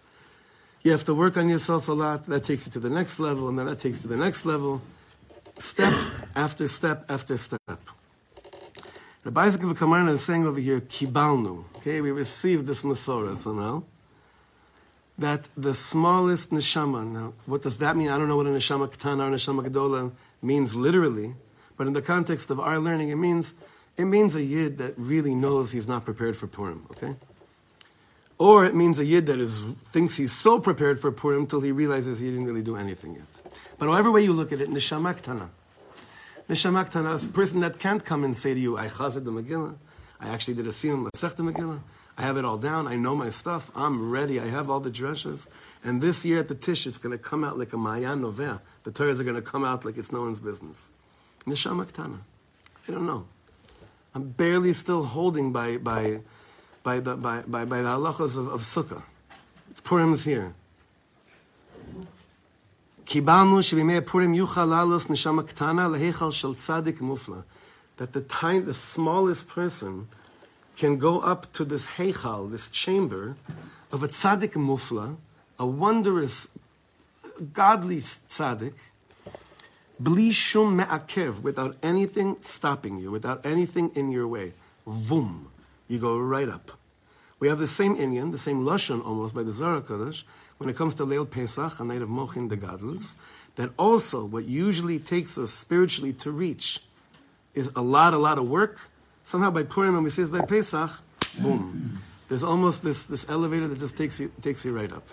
You 0.83 0.90
have 0.92 1.05
to 1.05 1.14
work 1.14 1.37
on 1.37 1.48
yourself 1.48 1.88
a 1.88 1.92
lot. 1.92 2.27
That 2.27 2.44
takes 2.44 2.66
you 2.66 2.72
to 2.72 2.81
the 2.81 2.90
next 2.90 3.20
level, 3.20 3.48
and 3.48 3.59
then 3.59 3.66
that 3.66 3.79
takes 3.79 3.98
you 3.98 4.09
to 4.09 4.16
the 4.16 4.22
next 4.22 4.46
level, 4.46 4.81
step 5.59 5.94
after 6.35 6.66
step 6.66 7.05
after 7.09 7.37
step. 7.37 7.61
The 9.25 9.40
Isaac 9.40 9.62
of 9.62 9.79
Kamarna 9.79 10.11
is 10.11 10.25
saying 10.25 10.46
over 10.46 10.59
here, 10.59 10.81
kibalnu. 10.81 11.64
Okay, 11.77 12.01
we 12.01 12.11
received 12.11 12.66
this 12.66 12.83
Masorah 12.83 13.37
somehow. 13.37 13.85
That 15.18 15.46
the 15.57 15.75
smallest 15.75 16.51
neshama. 16.51 17.09
Now, 17.09 17.35
what 17.46 17.62
does 17.62 17.79
that 17.79 17.96
mean? 17.96 18.09
I 18.09 18.18
don't 18.18 18.27
know 18.27 18.37
what 18.37 18.46
a 18.46 18.51
neshama 18.51 18.88
ketana 18.88 19.29
or 19.29 19.31
neshama 19.31 19.64
gedola 19.68 20.11
means 20.42 20.75
literally, 20.75 21.35
but 21.77 21.87
in 21.87 21.92
the 21.92 22.03
context 22.03 22.51
of 22.51 22.59
our 22.59 22.81
learning, 22.81 23.11
it 23.11 23.16
means 23.16 23.55
it 23.97 24.05
means 24.05 24.35
a 24.35 24.43
yid 24.43 24.79
that 24.79 24.95
really 24.97 25.35
knows 25.35 25.73
he's 25.73 25.89
not 25.89 26.05
prepared 26.05 26.37
for 26.37 26.47
Purim. 26.47 26.87
Okay, 26.93 27.15
or 28.39 28.65
it 28.65 28.75
means 28.75 28.99
a 28.99 29.05
yid 29.05 29.27
that 29.27 29.39
is 29.39 29.61
thinks 29.61 30.17
he's 30.17 30.33
so 30.33 30.59
prepared 30.59 31.01
for 31.01 31.13
Purim 31.13 31.47
till 31.47 31.61
he 31.61 31.73
realizes 31.73 32.21
he 32.21 32.31
didn't 32.31 32.47
really 32.47 32.63
do 32.63 32.77
anything 32.77 33.15
yet. 33.15 33.55
But 33.79 33.87
however 33.87 34.11
way 34.11 34.23
you 34.23 34.33
look 34.33 34.53
at 34.53 34.61
it, 34.61 34.69
neshama 34.71 35.15
ktana. 35.21 35.51
Neshama 36.49 36.89
ktana 36.89 37.15
is 37.15 37.27
a 37.27 37.29
person 37.29 37.61
that 37.61 37.79
can't 37.79 38.05
come 38.05 38.25
and 38.25 38.37
say 38.37 38.55
to 38.55 38.61
you, 38.61 38.77
"I 38.77 38.87
chazed 38.87 39.25
the 39.25 39.31
Megillah. 39.33 39.77
I 40.21 40.29
actually 40.29 40.55
did 40.55 40.67
a 40.67 40.71
siyum 40.71 41.09
masech 41.09 41.37
the 41.37 41.43
Megillah." 41.43 41.81
I 42.17 42.23
have 42.23 42.37
it 42.37 42.45
all 42.45 42.59
down. 42.59 42.87
I 42.87 42.97
know 42.97 43.17
my 43.17 43.31
stuff. 43.31 43.71
I'm 43.75 44.11
ready. 44.11 44.39
I 44.39 44.49
have 44.49 44.69
all 44.69 44.81
the 44.81 44.91
dresses. 44.91 45.49
And 45.83 46.03
this 46.03 46.25
year 46.27 46.41
at 46.41 46.49
the 46.49 46.55
Tish, 46.55 46.87
it's 46.87 46.99
going 46.99 47.17
to 47.17 47.23
come 47.23 47.43
out 47.43 47.59
like 47.59 47.73
a 47.73 47.79
Mayan 47.79 48.21
Noveh. 48.21 48.61
The 48.85 48.91
Torahs 48.91 49.19
are 49.19 49.25
going 49.25 49.37
to 49.37 49.43
come 49.43 49.65
out 49.65 49.85
like 49.85 49.97
it's 49.97 50.13
no 50.13 50.21
one's 50.21 50.41
business. 50.41 50.93
Neshama 51.47 51.91
Ktana. 51.91 52.21
I 52.87 52.93
don't 52.93 53.07
know. 53.07 53.27
I'm 54.14 54.29
barely 54.29 54.72
still 54.72 55.05
holding 55.05 55.53
by, 55.53 55.79
by, 55.79 56.20
by, 56.83 57.01
the, 57.01 57.16
by, 57.16 57.42
by, 57.46 57.64
by 57.64 57.83
the 57.83 57.88
halachas 57.88 58.37
of, 58.37 58.48
of 58.48 58.61
Sukkah. 58.61 59.03
Purim's 59.85 60.25
here. 60.25 60.55
That 67.96 68.12
the 68.12 68.20
time, 68.22 68.64
the 68.64 68.75
smallest 68.75 69.48
person 69.48 70.09
can 70.77 70.96
go 70.98 71.20
up 71.20 71.53
to 71.53 71.64
this 71.64 71.87
heichal, 71.87 72.51
this 72.51 72.68
chamber 72.68 73.37
of 73.90 74.03
a 74.03 74.09
tzaddik 74.09 74.53
mufla, 74.55 75.16
a 75.59 75.66
wondrous, 75.66 76.48
godly 77.53 77.98
tzaddik, 77.98 78.72
bli 80.01 80.31
shum 80.31 80.77
me'akev, 80.77 81.43
without 81.43 81.77
anything 81.83 82.37
stopping 82.41 82.99
you, 82.99 83.11
without 83.11 83.45
anything 83.45 83.91
in 83.95 84.11
your 84.11 84.27
way. 84.27 84.53
Vum, 84.87 85.47
you 85.89 85.99
go 85.99 86.19
right 86.19 86.49
up. 86.49 86.73
We 87.39 87.49
have 87.49 87.59
the 87.59 87.67
same 87.67 87.97
inyan, 87.97 88.31
the 88.31 88.39
same 88.39 88.65
lashon 88.65 89.05
almost 89.05 89.35
by 89.35 89.43
the 89.43 89.53
Zohar 89.53 89.81
Kodesh, 89.81 90.25
when 90.59 90.71
it 90.71 90.77
comes 90.77 90.95
to 90.97 91.05
Leil 91.05 91.29
Pesach, 91.29 91.81
a 91.81 91.85
night 91.85 92.03
of 92.03 92.09
Mochin 92.09 92.49
de 92.49 92.57
Gadlus, 92.57 93.17
that 93.57 93.71
also 93.79 94.25
what 94.25 94.45
usually 94.45 94.99
takes 94.99 95.37
us 95.37 95.51
spiritually 95.51 96.13
to 96.13 96.31
reach 96.31 96.81
is 97.55 97.71
a 97.75 97.83
lot, 97.83 98.15
a 98.15 98.19
lot 98.19 98.39
of 98.39 98.49
work, 98.49 98.79
somehow 99.25 99.51
by 99.51 99.63
Purim, 99.63 99.95
when 99.95 100.05
we 100.05 100.11
say 100.11 100.23
it's 100.23 100.31
by 100.31 100.45
Pesach, 100.45 100.91
boom. 101.43 101.99
There's 102.29 102.45
almost 102.45 102.83
this, 102.83 103.05
this 103.05 103.29
elevator 103.29 103.69
that 103.69 103.79
just 103.79 103.99
takes 103.99 104.21
you, 104.21 104.33
takes 104.41 104.65
you 104.65 104.75
right 104.75 104.91
up. 104.91 105.07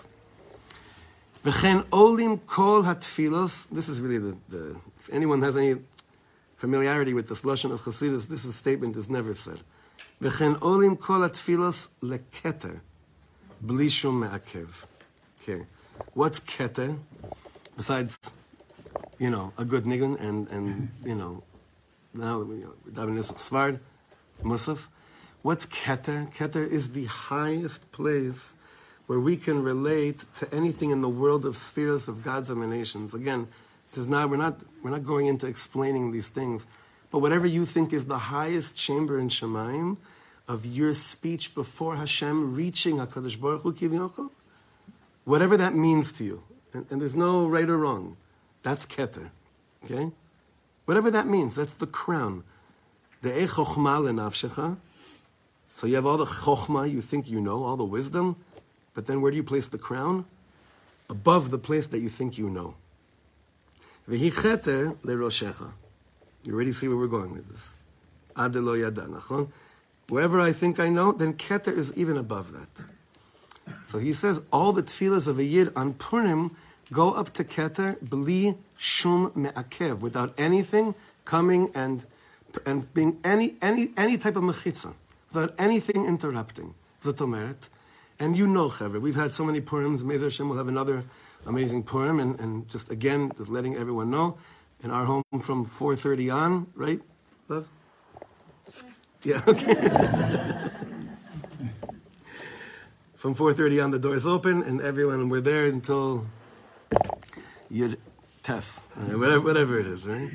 V'chen 1.44 1.86
olim 1.92 2.38
kol 2.38 2.82
hatfilos. 2.82 3.70
This 3.70 3.88
is 3.88 4.00
really 4.00 4.18
the, 4.18 4.36
the, 4.48 4.76
if 4.98 5.08
anyone 5.12 5.40
has 5.42 5.56
any 5.56 5.76
familiarity 6.56 7.14
with 7.14 7.28
this 7.28 7.42
lashon 7.42 7.72
of 7.72 7.80
Chassidus, 7.80 8.28
this 8.28 8.44
is 8.44 8.54
statement 8.54 8.96
is 8.96 9.08
never 9.08 9.32
said. 9.32 9.60
V'chen 10.20 10.60
olim 10.60 10.96
kol 10.96 11.20
hatfilos 11.20 11.90
leketer, 12.02 12.80
bli 13.60 13.88
shum 13.88 14.20
me'akev. 14.20 14.86
Okay, 15.40 15.64
what's 16.12 16.40
keter? 16.40 16.98
Besides, 17.76 18.18
you 19.18 19.30
know, 19.30 19.54
a 19.56 19.64
good 19.64 19.84
nigun 19.84 20.20
and, 20.20 20.46
and 20.48 20.90
you 21.02 21.14
know, 21.14 21.42
now, 22.12 22.40
you 22.40 22.74
know, 22.86 23.20
Svard, 23.22 23.78
Musaf. 24.42 24.88
What's 25.42 25.64
Keter? 25.66 26.32
Keter 26.34 26.68
is 26.68 26.92
the 26.92 27.06
highest 27.06 27.92
place 27.92 28.56
where 29.10 29.18
we 29.18 29.36
can 29.36 29.64
relate 29.64 30.24
to 30.32 30.46
anything 30.54 30.92
in 30.92 31.00
the 31.00 31.08
world 31.08 31.44
of 31.44 31.56
spheres 31.56 32.08
of 32.08 32.22
God's 32.22 32.48
emanations. 32.48 33.12
Again, 33.12 33.48
this 33.88 33.98
is 33.98 34.06
not, 34.06 34.30
we're, 34.30 34.36
not, 34.36 34.62
we're 34.84 34.92
not 34.92 35.04
going 35.04 35.26
into 35.26 35.48
explaining 35.48 36.12
these 36.12 36.28
things, 36.28 36.68
but 37.10 37.18
whatever 37.18 37.44
you 37.44 37.66
think 37.66 37.92
is 37.92 38.04
the 38.04 38.18
highest 38.18 38.76
chamber 38.76 39.18
in 39.18 39.28
Shemaim 39.28 39.96
of 40.46 40.64
your 40.64 40.94
speech 40.94 41.56
before 41.56 41.96
Hashem 41.96 42.54
reaching 42.54 42.98
HaKadosh 42.98 43.40
Baruch 43.40 43.62
Hu 43.62 43.72
Kivyochel, 43.72 44.30
whatever 45.24 45.56
that 45.56 45.74
means 45.74 46.12
to 46.12 46.22
you, 46.22 46.44
and, 46.72 46.86
and 46.88 47.00
there's 47.00 47.16
no 47.16 47.48
right 47.48 47.68
or 47.68 47.78
wrong, 47.78 48.16
that's 48.62 48.86
Keter. 48.86 49.30
Okay? 49.86 50.12
Whatever 50.84 51.10
that 51.10 51.26
means, 51.26 51.56
that's 51.56 51.74
the 51.74 51.88
crown. 51.88 52.44
The 53.22 53.30
chokhmah 53.30 54.06
lenafshecha. 54.06 54.76
So 55.72 55.88
you 55.88 55.96
have 55.96 56.06
all 56.06 56.16
the 56.16 56.26
chokhmah 56.26 56.88
you 56.88 57.00
think 57.00 57.28
you 57.28 57.40
know, 57.40 57.64
all 57.64 57.76
the 57.76 57.84
wisdom, 57.84 58.36
but 58.94 59.06
then 59.06 59.20
where 59.20 59.30
do 59.30 59.36
you 59.36 59.42
place 59.42 59.66
the 59.66 59.78
crown? 59.78 60.24
Above 61.08 61.50
the 61.50 61.58
place 61.58 61.86
that 61.88 61.98
you 62.00 62.08
think 62.08 62.38
you 62.38 62.48
know. 62.50 62.74
You 64.08 64.30
already 66.48 66.72
see 66.72 66.88
where 66.88 66.96
we're 66.96 67.06
going 67.06 67.32
with 67.32 67.48
this. 67.48 67.76
Wherever 70.08 70.40
I 70.40 70.52
think 70.52 70.80
I 70.80 70.88
know, 70.88 71.12
then 71.12 71.34
Keter 71.34 71.76
is 71.76 71.96
even 71.96 72.16
above 72.16 72.52
that. 72.52 72.84
So 73.84 73.98
he 73.98 74.12
says 74.12 74.42
all 74.52 74.72
the 74.72 74.82
tefillahs 74.82 75.28
of 75.28 75.38
a 75.38 75.44
Yid 75.44 75.72
on 75.76 75.94
Purim 75.94 76.56
go 76.92 77.12
up 77.12 77.32
to 77.34 77.44
Keter 77.44 78.00
bli 78.00 78.56
shum 78.76 79.30
me'akev, 79.34 80.00
without 80.00 80.34
anything 80.38 80.94
coming 81.24 81.70
and 81.74 82.04
and 82.66 82.92
being 82.94 83.18
any 83.22 83.54
any 83.62 83.92
any 83.96 84.18
type 84.18 84.34
of 84.34 84.42
mechitza, 84.42 84.94
without 85.32 85.54
anything 85.58 86.06
interrupting. 86.06 86.74
Zotomeret. 87.00 87.68
And 88.20 88.36
you 88.36 88.46
know, 88.46 88.66
Chaver, 88.66 89.00
we've 89.00 89.16
had 89.16 89.34
so 89.34 89.46
many 89.46 89.62
Purims. 89.62 90.04
Mezer 90.04 90.24
Hashem 90.24 90.48
will 90.50 90.58
have 90.58 90.68
another 90.68 91.04
amazing 91.46 91.84
Purim, 91.84 92.20
and, 92.20 92.38
and 92.38 92.68
just 92.68 92.90
again, 92.90 93.32
just 93.38 93.48
letting 93.48 93.76
everyone 93.76 94.10
know, 94.10 94.36
in 94.84 94.90
our 94.90 95.06
home 95.06 95.24
from 95.40 95.64
4.30 95.64 96.34
on, 96.34 96.66
right, 96.74 97.00
love? 97.48 97.66
Yeah, 99.22 99.40
okay. 99.48 99.74
from 103.14 103.34
4.30 103.34 103.84
on, 103.84 103.90
the 103.90 103.98
doors 103.98 104.26
open, 104.26 104.62
and 104.64 104.82
everyone, 104.82 105.30
we're 105.30 105.40
there 105.40 105.64
until 105.64 106.26
Yud 107.72 107.96
Tes, 108.42 108.82
uh, 108.96 109.18
whatever, 109.18 109.40
whatever 109.40 109.80
it 109.80 109.86
is, 109.86 110.06
right? 110.06 110.30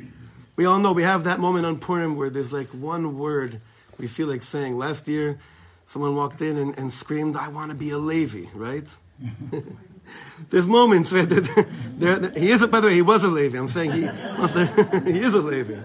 We 0.56 0.65
all 0.65 0.80
know 0.80 0.91
we 0.91 1.04
have 1.04 1.26
that 1.26 1.39
moment 1.39 1.67
on 1.67 1.78
Purim 1.78 2.15
where 2.15 2.32
there's 2.32 2.52
like 2.52 2.67
one 2.69 3.19
word 3.19 3.62
we 4.00 4.08
feel 4.08 4.28
like 4.28 4.41
saying. 4.41 4.78
Last 4.78 5.08
year, 5.08 5.38
someone 5.86 6.15
walked 6.15 6.41
in 6.41 6.58
and, 6.58 6.78
and 6.78 6.91
screamed, 6.91 7.38
I 7.38 7.48
want 7.48 7.71
to 7.71 7.78
be 7.78 7.91
a 7.91 7.98
Levi, 7.98 8.50
right? 8.54 8.93
There's 10.50 10.67
moments 10.67 11.12
where 11.12 11.26
he 11.26 12.52
is, 12.52 12.65
by 12.67 12.80
the 12.80 12.88
way, 12.88 12.93
he 12.93 13.02
was 13.02 13.24
a 13.24 13.30
Levi. 13.30 13.58
I'm 13.58 13.67
saying 13.67 13.91
he, 13.91 14.02
he 15.12 15.19
is 15.19 15.34
a 15.34 15.41
Levi. 15.41 15.80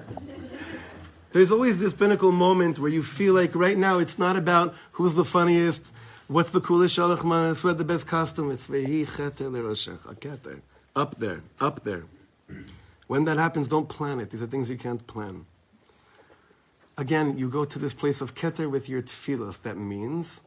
There's 1.32 1.52
always 1.52 1.78
this 1.78 1.92
pinnacle 1.92 2.32
moment 2.32 2.78
where 2.80 2.90
you 2.90 3.02
feel 3.02 3.34
like 3.34 3.54
right 3.54 3.78
now 3.78 3.98
it's 3.98 4.18
not 4.18 4.36
about 4.36 4.74
who's 4.92 5.14
the 5.14 5.24
funniest, 5.24 5.92
what's 6.26 6.50
the 6.50 6.60
coolest 6.60 6.98
shalach 6.98 7.24
manas, 7.24 7.62
who 7.62 7.68
had 7.68 7.78
the 7.78 7.84
best 7.84 8.08
costume. 8.08 8.50
It's 8.50 8.68
vehi 8.68 9.06
chete 9.06 10.60
Up 10.96 11.14
there, 11.16 11.42
up 11.60 11.80
there. 11.80 12.04
When 13.06 13.24
that 13.24 13.38
happens, 13.38 13.68
don't 13.68 13.88
plan 13.88 14.18
it. 14.18 14.30
These 14.30 14.42
are 14.42 14.46
things 14.46 14.70
you 14.70 14.76
can't 14.76 15.06
plan. 15.06 15.46
Again, 17.00 17.38
you 17.38 17.48
go 17.48 17.64
to 17.64 17.78
this 17.78 17.94
place 17.94 18.20
of 18.20 18.34
keter 18.34 18.70
with 18.70 18.86
your 18.86 19.00
tefillas. 19.00 19.62
That 19.62 19.78
means 19.78 20.44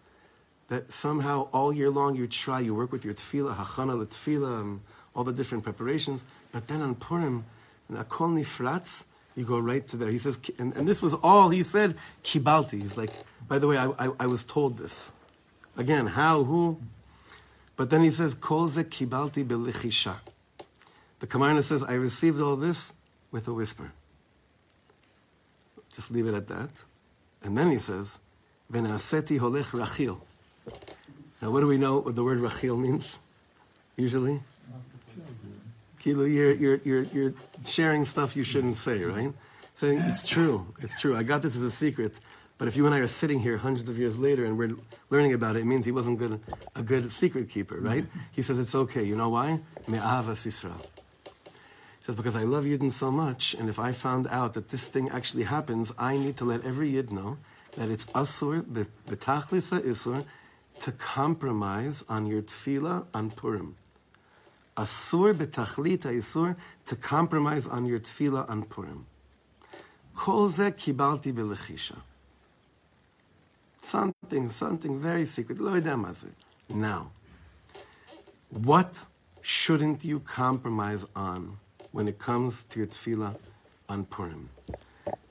that 0.68 0.92
somehow 0.92 1.48
all 1.52 1.74
year 1.74 1.90
long 1.90 2.16
you 2.16 2.28
try, 2.28 2.60
you 2.60 2.76
work 2.76 2.92
with 2.92 3.04
your 3.04 3.16
tefillah, 3.16 3.56
hachana 3.56 3.98
tefillah, 4.06 4.62
and 4.62 4.82
all 5.16 5.24
the 5.24 5.34
different 5.34 5.64
preparations. 5.64 6.24
But 6.52 6.68
then 6.68 6.84
on 6.84 6.94
Purim, 6.94 7.46
akol 7.92 8.38
nifratz, 8.38 9.08
you 9.36 9.46
go 9.46 9.58
right 9.58 9.88
to 9.88 9.98
there. 9.98 10.12
He 10.12 10.20
says, 10.20 10.40
and, 10.60 10.76
and, 10.76 10.88
this 10.88 11.02
was 11.02 11.16
all 11.16 11.50
he 11.50 11.64
said, 11.64 11.96
kibalti. 12.24 12.82
He's 12.82 12.98
like, 12.98 13.10
by 13.48 13.58
the 13.58 13.66
way, 13.66 13.80
I, 13.80 13.88
I, 13.98 14.10
I 14.20 14.28
was 14.28 14.44
told 14.44 14.78
this. 14.78 15.12
Again, 15.76 16.06
how, 16.06 16.44
who? 16.44 16.80
But 17.76 17.90
then 17.90 18.04
he 18.04 18.12
says, 18.12 18.36
kol 18.36 18.68
ze 18.68 18.84
kibalti 18.84 19.44
belichisha. 19.44 20.20
The 21.18 21.26
Kamarna 21.26 21.64
says, 21.64 21.82
I 21.82 21.94
received 21.94 22.40
all 22.40 22.58
this 22.58 22.94
with 23.32 23.48
a 23.48 23.54
whisper. 23.54 23.92
Just 25.94 26.12
leave 26.12 26.28
it 26.28 26.34
at 26.34 26.48
that. 26.48 26.70
And 27.44 27.58
then 27.58 27.70
he 27.70 27.78
says, 27.78 28.20
Venaseti 28.72 29.40
holech 29.40 29.72
rachil. 29.72 30.20
Now, 31.42 31.52
what 31.52 31.60
do 31.60 31.68
we 31.68 31.78
know 31.78 32.00
what 32.00 32.16
the 32.16 32.24
word 32.24 32.40
rachil 32.40 32.80
means? 32.80 33.20
Usually? 33.98 34.42
Kilo, 36.00 36.24
you're, 36.26 36.54
you're, 36.54 36.76
you're, 36.84 37.04
you're 37.04 37.34
sharing 37.66 38.06
stuff 38.06 38.36
you 38.36 38.44
shouldn't 38.44 38.76
say, 38.76 39.04
right? 39.04 39.32
Saying, 39.74 40.00
it's 40.06 40.28
true, 40.28 40.68
it's 40.82 41.00
true. 41.00 41.16
I 41.16 41.24
got 41.24 41.42
this 41.42 41.56
as 41.56 41.62
a 41.62 41.72
secret. 41.72 42.20
But 42.58 42.68
if 42.68 42.78
you 42.78 42.86
and 42.86 42.94
I 42.94 43.00
are 43.00 43.08
sitting 43.08 43.40
here 43.40 43.58
hundreds 43.58 43.90
of 43.90 43.98
years 43.98 44.20
later 44.20 44.46
and 44.46 44.58
we're 44.58 44.72
learning 45.10 45.34
about 45.34 45.56
it, 45.56 45.60
it 45.60 45.66
means 45.66 45.86
he 45.86 45.92
wasn't 45.92 46.20
good, 46.20 46.40
a 46.76 46.82
good 46.82 47.10
secret 47.12 47.50
keeper, 47.50 47.78
right? 47.80 48.06
He 48.32 48.42
says 48.42 48.60
it's 48.60 48.76
okay. 48.76 49.04
You 49.04 49.16
know 49.16 49.30
why? 49.30 49.60
Me'ava 49.88 50.34
sisra 50.34 50.74
says, 52.04 52.18
because 52.18 52.36
I 52.36 52.44
love 52.44 52.66
Yidden 52.66 52.92
so 52.92 53.12
much, 53.12 53.54
and 53.54 53.70
if 53.70 53.80
I 53.80 53.94
found 53.94 54.28
out 54.28 54.56
that 54.56 54.68
this 54.68 54.88
thing 54.88 55.08
actually 55.10 55.44
happens, 55.44 55.94
I 55.98 56.18
need 56.18 56.36
to 56.38 56.44
let 56.44 56.66
every 56.66 56.90
Yid 56.90 57.14
know 57.14 57.38
that 57.78 57.88
it's 57.90 58.04
asur, 58.08 58.62
betachlisa 58.62 59.80
isur, 59.80 60.26
to 60.80 60.92
compromise 60.92 62.04
on 62.10 62.26
your 62.26 62.42
tefillah 62.42 63.06
on 63.14 63.32
Purim. 63.32 63.78
Asur 64.76 65.34
betachlita 65.34 66.08
isur, 66.08 66.58
to 66.88 66.96
compromise 66.98 67.68
on 67.68 67.86
your 67.86 68.00
tefillah 68.00 68.50
on 68.50 68.64
Purim. 68.64 69.06
Kol 70.14 70.50
ze 70.50 70.72
kibalti 70.72 71.32
belechisha. 71.32 72.02
Something, 73.80 74.50
something 74.50 75.00
very 75.00 75.26
secret. 75.26 75.58
Now, 76.70 77.12
what 78.50 79.06
shouldn't 79.42 80.04
you 80.04 80.20
compromise 80.20 81.06
on 81.16 81.58
when 81.94 82.08
it 82.08 82.20
comes 82.20 82.66
to 82.66 82.80
your 82.80 82.88
tefillah 82.88 83.38
on 83.88 84.04
Purim. 84.06 84.50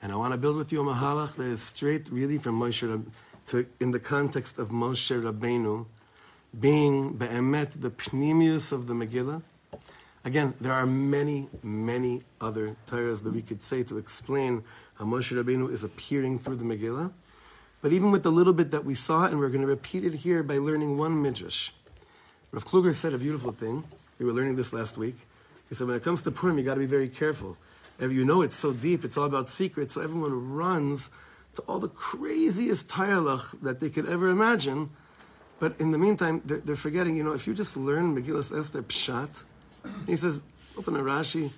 And 0.01 0.11
I 0.11 0.15
want 0.15 0.33
to 0.33 0.37
build 0.37 0.55
with 0.55 0.71
you 0.71 0.81
a 0.81 0.93
mahalach 0.93 1.35
that 1.35 1.43
is 1.43 1.61
straight 1.61 2.09
really 2.09 2.37
from 2.37 2.59
Moshe 2.59 2.89
Rab- 2.89 3.11
to, 3.47 3.65
in 3.79 3.91
the 3.91 3.99
context 3.99 4.57
of 4.57 4.69
Moshe 4.69 5.11
Rabbeinu 5.21 5.85
being 6.59 7.13
be'emet, 7.13 7.81
the 7.81 7.89
pnimius 7.89 8.71
of 8.71 8.87
the 8.87 8.93
Megillah. 8.93 9.41
Again, 10.23 10.53
there 10.61 10.71
are 10.71 10.85
many, 10.85 11.49
many 11.61 12.21
other 12.39 12.77
Torahs 12.87 13.23
that 13.23 13.33
we 13.33 13.41
could 13.41 13.61
say 13.61 13.83
to 13.83 13.97
explain 13.97 14.63
how 14.95 15.05
Moshe 15.05 15.35
Rabbeinu 15.35 15.69
is 15.69 15.83
appearing 15.83 16.39
through 16.39 16.55
the 16.55 16.63
Megillah. 16.63 17.11
But 17.81 17.91
even 17.91 18.11
with 18.11 18.23
the 18.23 18.31
little 18.31 18.53
bit 18.53 18.71
that 18.71 18.85
we 18.85 18.93
saw, 18.93 19.25
and 19.25 19.37
we're 19.37 19.49
going 19.49 19.61
to 19.61 19.67
repeat 19.67 20.05
it 20.05 20.13
here 20.13 20.43
by 20.43 20.59
learning 20.59 20.97
one 20.97 21.21
midrash. 21.21 21.71
Rav 22.51 22.63
Kluger 22.63 22.95
said 22.95 23.13
a 23.13 23.17
beautiful 23.17 23.51
thing. 23.51 23.83
We 24.19 24.25
were 24.25 24.31
learning 24.31 24.55
this 24.55 24.71
last 24.71 24.97
week. 24.97 25.17
He 25.73 25.75
said, 25.75 25.87
when 25.87 25.95
it 25.95 26.03
comes 26.03 26.21
to 26.21 26.29
Purim, 26.29 26.59
you 26.59 26.63
got 26.63 26.75
to 26.75 26.81
be 26.81 26.85
very 26.85 27.07
careful. 27.07 27.57
If 27.97 28.11
you 28.11 28.25
know 28.25 28.43
it's 28.43 28.55
so 28.55 28.73
deep, 28.73 29.03
it's 29.03 29.17
all 29.17 29.25
about 29.25 29.49
secrets, 29.49 29.95
so 29.95 30.01
everyone 30.01 30.53
runs 30.53 31.09
to 31.55 31.63
all 31.63 31.79
the 31.79 31.87
craziest 31.87 32.89
tayalach 32.89 33.59
that 33.61 33.79
they 33.79 33.89
could 33.89 34.07
ever 34.07 34.29
imagine. 34.29 34.91
But 35.57 35.79
in 35.79 35.89
the 35.89 35.97
meantime, 35.97 36.43
they're, 36.45 36.59
they're 36.59 36.75
forgetting, 36.75 37.17
you 37.17 37.23
know, 37.23 37.33
if 37.33 37.47
you 37.47 37.55
just 37.55 37.75
learn 37.75 38.15
Megillah 38.15 38.55
Esther 38.55 38.83
Pshat, 38.83 39.45
he 40.05 40.15
says, 40.15 40.43
open 40.77 40.95
a 40.95 40.99
Rashi, 40.99 41.49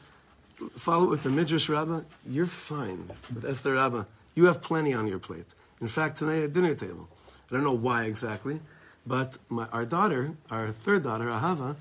follow 0.77 1.07
it 1.07 1.09
with 1.09 1.23
the 1.23 1.29
Midrash 1.29 1.67
Rabbah, 1.67 2.03
you're 2.25 2.45
fine 2.45 3.09
with 3.33 3.43
Esther 3.43 3.73
Rabbah. 3.73 4.05
You 4.33 4.45
have 4.45 4.61
plenty 4.61 4.93
on 4.93 5.09
your 5.09 5.19
plate. 5.19 5.53
In 5.81 5.89
fact, 5.89 6.19
tonight 6.19 6.41
at 6.41 6.53
dinner 6.53 6.73
table, 6.73 7.09
I 7.51 7.55
don't 7.55 7.65
know 7.65 7.73
why 7.73 8.05
exactly, 8.05 8.61
but 9.05 9.37
my, 9.49 9.65
our 9.73 9.83
daughter, 9.83 10.37
our 10.49 10.69
third 10.71 11.03
daughter, 11.03 11.25
Ahava, 11.25 11.75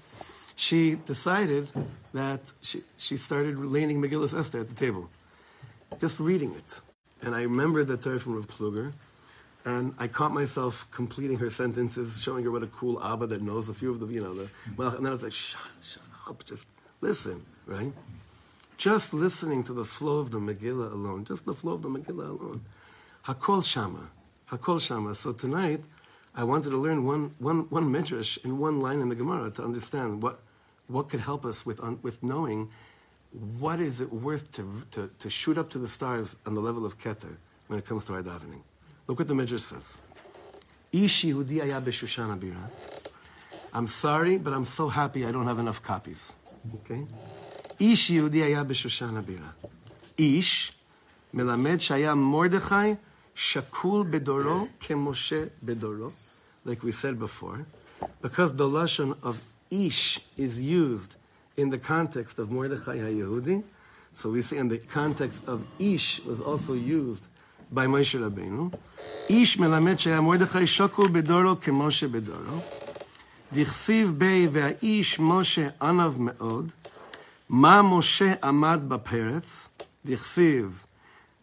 she 0.57 0.97
decided 1.07 1.69
that 2.13 2.53
she, 2.63 2.83
she 2.97 3.17
started 3.17 3.59
leaning 3.59 4.01
Megillus 4.01 4.39
Esther 4.39 4.61
at 4.61 4.69
the 4.69 4.75
table, 4.75 5.11
just 6.01 6.21
reading 6.21 6.53
it. 6.55 6.81
And 7.23 7.35
I 7.35 7.43
remembered 7.43 7.89
the 7.89 7.97
Torah 7.97 8.21
from 8.21 8.37
Rav 8.37 8.47
Kluger, 8.47 8.93
and 9.65 9.95
I 9.99 10.09
caught 10.09 10.33
myself 10.33 10.87
completing 10.91 11.39
her 11.39 11.51
sentences, 11.51 12.23
showing 12.23 12.45
her 12.45 12.51
what 12.51 12.63
a 12.63 12.67
cool 12.67 13.03
Abba 13.03 13.27
that 13.29 13.43
knows 13.43 13.69
a 13.69 13.75
few 13.75 13.91
of 13.91 14.01
the, 14.01 14.07
you 14.07 14.23
know, 14.23 14.35
the, 14.35 14.49
well, 14.77 14.91
and 14.91 14.99
then 14.99 15.07
I 15.07 15.11
was 15.11 15.23
like, 15.23 15.33
shut, 15.33 15.61
shut 15.83 16.03
up, 16.29 16.45
just 16.45 16.69
listen, 17.01 17.45
right? 17.67 17.93
Just 18.77 19.15
listening 19.15 19.63
to 19.65 19.73
the 19.73 19.85
flow 19.85 20.19
of 20.19 20.31
the 20.31 20.39
Megillah 20.39 20.93
alone, 20.93 21.25
just 21.25 21.47
the 21.47 21.55
flow 21.55 21.73
of 21.73 21.83
the 21.83 21.89
Megillah 21.89 22.39
alone. 22.39 22.61
Hakol 23.27 23.65
Shama, 23.65 24.11
Hakol 24.51 24.85
Shama. 24.85 25.15
So 25.15 25.33
tonight, 25.33 25.81
I 26.35 26.45
wanted 26.45 26.71
to 26.71 26.77
learn 26.77 27.05
one, 27.05 27.35
one, 27.39 27.61
one 27.71 27.91
midrash 27.91 28.37
in 28.45 28.59
one 28.59 28.81
line 28.81 29.01
in 29.01 29.09
the 29.09 29.15
Gemara 29.15 29.51
to 29.53 29.63
understand 29.63 30.23
what, 30.23 30.41
what 30.88 31.10
could 31.10 31.20
help 31.20 31.46
us 31.46 31.66
with, 31.66 31.80
with 32.04 32.24
knowing 32.24 32.70
what 33.60 33.80
is 33.80 34.02
it 34.02 34.12
worth 34.12 34.52
to, 34.54 34.84
to, 34.92 35.10
to 35.20 35.30
shoot 35.30 35.58
up 35.58 35.70
to 35.70 35.78
the 35.78 35.88
stars 35.88 36.38
on 36.46 36.56
the 36.56 36.62
level 36.62 36.86
of 36.86 36.98
Keter 36.98 37.36
when 37.68 37.78
it 37.78 37.86
comes 37.86 38.06
to 38.06 38.14
our 38.14 38.24
davening. 38.24 38.62
Look 39.08 39.20
what 39.20 39.28
the 39.28 39.36
Midrash 39.36 39.62
says. 39.62 39.98
I'm 43.74 43.88
sorry, 43.88 44.38
but 44.40 44.54
I'm 44.54 44.66
so 44.66 44.90
happy 44.90 45.26
I 45.26 45.32
don't 45.32 45.46
have 45.46 45.60
enough 45.60 45.82
copies. 45.84 46.38
Okay? 46.76 47.06
Ish 47.80 48.10
Yehudi 48.10 48.44
היה 48.44 48.64
בשושן 48.64 49.18
הבירה. 49.18 49.50
איש 50.20 50.74
מלמד 51.34 51.78
שהיה 51.80 52.16
מרדכי 52.16 52.94
שקול 53.36 54.08
בדורו 54.10 54.68
כמשה 54.80 55.44
בדורו, 55.64 56.10
like 56.66 56.84
we 56.84 56.92
said 56.92 57.20
before, 57.20 57.66
because 58.22 58.54
the 58.54 58.68
lashon 58.68 59.16
of 59.24 59.40
ish 59.74 60.20
is 60.38 60.62
used 60.62 61.16
in 61.58 61.70
the 61.70 61.78
context 61.78 62.40
of 62.40 62.52
Mordechai 62.52 62.98
HaYehudi. 62.98 63.64
So 64.14 64.32
we 64.32 64.42
see 64.42 64.58
in 64.58 64.68
the 64.68 64.78
context 64.78 65.48
of 65.48 65.66
ish 65.80 66.24
was 66.26 66.42
also 66.42 66.74
used 66.74 67.26
by 67.72 67.86
Moshe 67.86 68.20
Rabbeinu. 68.20 68.74
ish 69.30 69.58
melamed 69.58 70.00
shaya 70.00 70.24
Mordechai 70.24 70.64
shokul 70.64 71.08
bedoro 71.08 71.56
kemoshe 71.56 72.08
bedoro. 72.08 72.64
דכסיב 73.54 74.14
בי 74.18 74.48
והאיש 74.52 75.20
משה 75.20 75.68
ענב 75.82 76.16
מאוד, 76.20 76.72
מה 77.50 77.82
משה 77.82 78.34
עמד 78.44 78.80
בפרץ, 78.88 79.70
דכסיב 80.06 80.84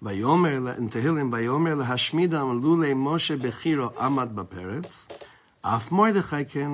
ויאמר, 0.03 0.75
in 0.79 0.93
Tehillim, 0.93 1.33
ויאמר 1.33 1.75
להשמידם 1.75 2.63
לולי 2.63 2.93
משה 2.97 3.37
בחירו 3.37 3.89
עמד 4.01 4.29
בפרץ, 4.35 5.09
אף 5.63 5.93
מרדכי 5.93 6.45
כן, 6.49 6.71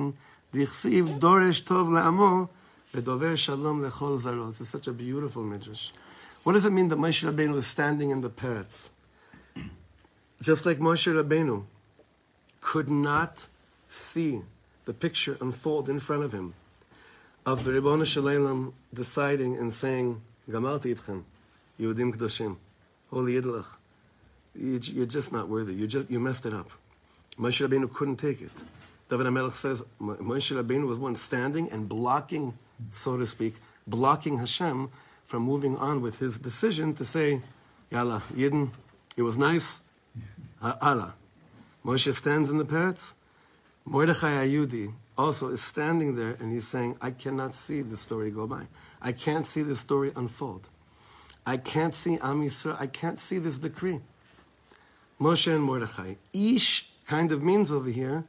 דכסיב 0.54 1.18
דורש 1.18 1.60
טוב 1.60 1.92
לעמו 1.92 2.46
ודובר 2.94 3.34
shalom 3.34 3.84
lechol 3.84 4.16
זרות. 4.16 4.54
It's 4.54 4.68
such 4.68 4.88
a 4.88 4.92
beautiful 4.92 5.42
midrash. 5.42 5.92
What 6.42 6.52
does 6.54 6.64
it 6.64 6.72
mean 6.72 6.88
that 6.88 6.98
Moshe 6.98 7.30
Rabbeinu 7.30 7.52
was 7.52 7.66
standing 7.66 8.10
in 8.10 8.22
the 8.22 8.30
peretz? 8.30 8.90
Just 10.40 10.64
like 10.64 10.78
Moshe 10.78 11.12
Rabbeinu 11.12 11.64
could 12.60 12.88
not 12.88 13.48
see 13.86 14.40
the 14.86 14.94
picture 14.94 15.36
unfold 15.40 15.90
in 15.90 16.00
front 16.00 16.24
of 16.24 16.32
him 16.32 16.54
of 17.44 17.64
the 17.64 17.72
Ribbon 17.72 18.04
Shalom 18.04 18.72
deciding 18.94 19.58
and 19.58 19.72
saying, 19.72 20.22
Gamalti 20.50 20.94
itchem, 20.94 21.24
Yehudim 21.78 22.14
Kedoshim, 22.14 22.56
Holy 23.10 23.34
Idlach. 23.40 23.76
You're 24.54 25.06
just 25.06 25.32
not 25.32 25.48
worthy. 25.48 25.74
You 25.74 25.86
just 25.86 26.10
you 26.10 26.20
messed 26.20 26.46
it 26.46 26.54
up. 26.54 26.70
Moshe 27.38 27.66
Rabbeinu 27.66 27.92
couldn't 27.92 28.16
take 28.16 28.40
it. 28.40 28.50
David 29.08 29.26
HaMelech 29.26 29.52
says 29.52 29.84
Moshe 30.00 30.54
Rabbeinu 30.54 30.86
was 30.86 30.98
one 30.98 31.14
standing 31.14 31.70
and 31.70 31.88
blocking, 31.88 32.58
so 32.90 33.16
to 33.16 33.24
speak, 33.24 33.54
blocking 33.86 34.38
Hashem 34.38 34.90
from 35.24 35.42
moving 35.42 35.76
on 35.76 36.02
with 36.02 36.18
his 36.18 36.38
decision 36.38 36.94
to 36.94 37.04
say, 37.04 37.40
Yalla, 37.90 38.22
Yidden, 38.34 38.70
it 39.16 39.22
was 39.22 39.38
nice, 39.38 39.80
Allah. 40.62 41.14
Moshe 41.84 42.12
stands 42.14 42.50
in 42.50 42.58
the 42.58 42.64
peretz. 42.64 43.14
Mordechai 43.86 44.46
Ayudi 44.46 44.92
also 45.16 45.48
is 45.48 45.62
standing 45.62 46.14
there 46.14 46.36
and 46.38 46.52
he's 46.52 46.66
saying, 46.66 46.96
I 47.00 47.10
cannot 47.10 47.54
see 47.54 47.80
the 47.80 47.96
story 47.96 48.30
go 48.30 48.46
by. 48.46 48.68
I 49.00 49.12
can't 49.12 49.46
see 49.46 49.62
the 49.62 49.74
story 49.74 50.12
unfold. 50.14 50.68
I 51.46 51.56
can't 51.56 51.94
see 51.94 52.18
Am. 52.22 52.46
I 52.78 52.86
can't 52.86 53.18
see 53.18 53.38
this 53.38 53.58
decree. 53.58 54.00
Moshe 55.18 55.50
and 55.50 55.62
Mordechai. 55.62 56.16
Ish 56.34 56.90
kind 57.06 57.32
of 57.32 57.42
means 57.42 57.72
over 57.72 57.88
here 57.88 58.24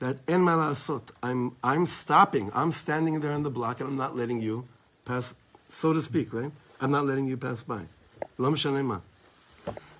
that 0.00 0.16
en 0.26 0.40
malasot. 0.40 1.12
I'm 1.22 1.56
I'm 1.62 1.86
stopping. 1.86 2.50
I'm 2.54 2.72
standing 2.72 3.20
there 3.20 3.32
on 3.32 3.42
the 3.42 3.50
block 3.50 3.80
and 3.80 3.88
I'm 3.88 3.96
not 3.96 4.16
letting 4.16 4.42
you 4.42 4.64
pass, 5.04 5.34
so 5.68 5.92
to 5.92 6.00
speak, 6.00 6.32
right? 6.34 6.50
I'm 6.80 6.90
not 6.90 7.06
letting 7.06 7.26
you 7.26 7.36
pass 7.36 7.62
by. 7.62 7.82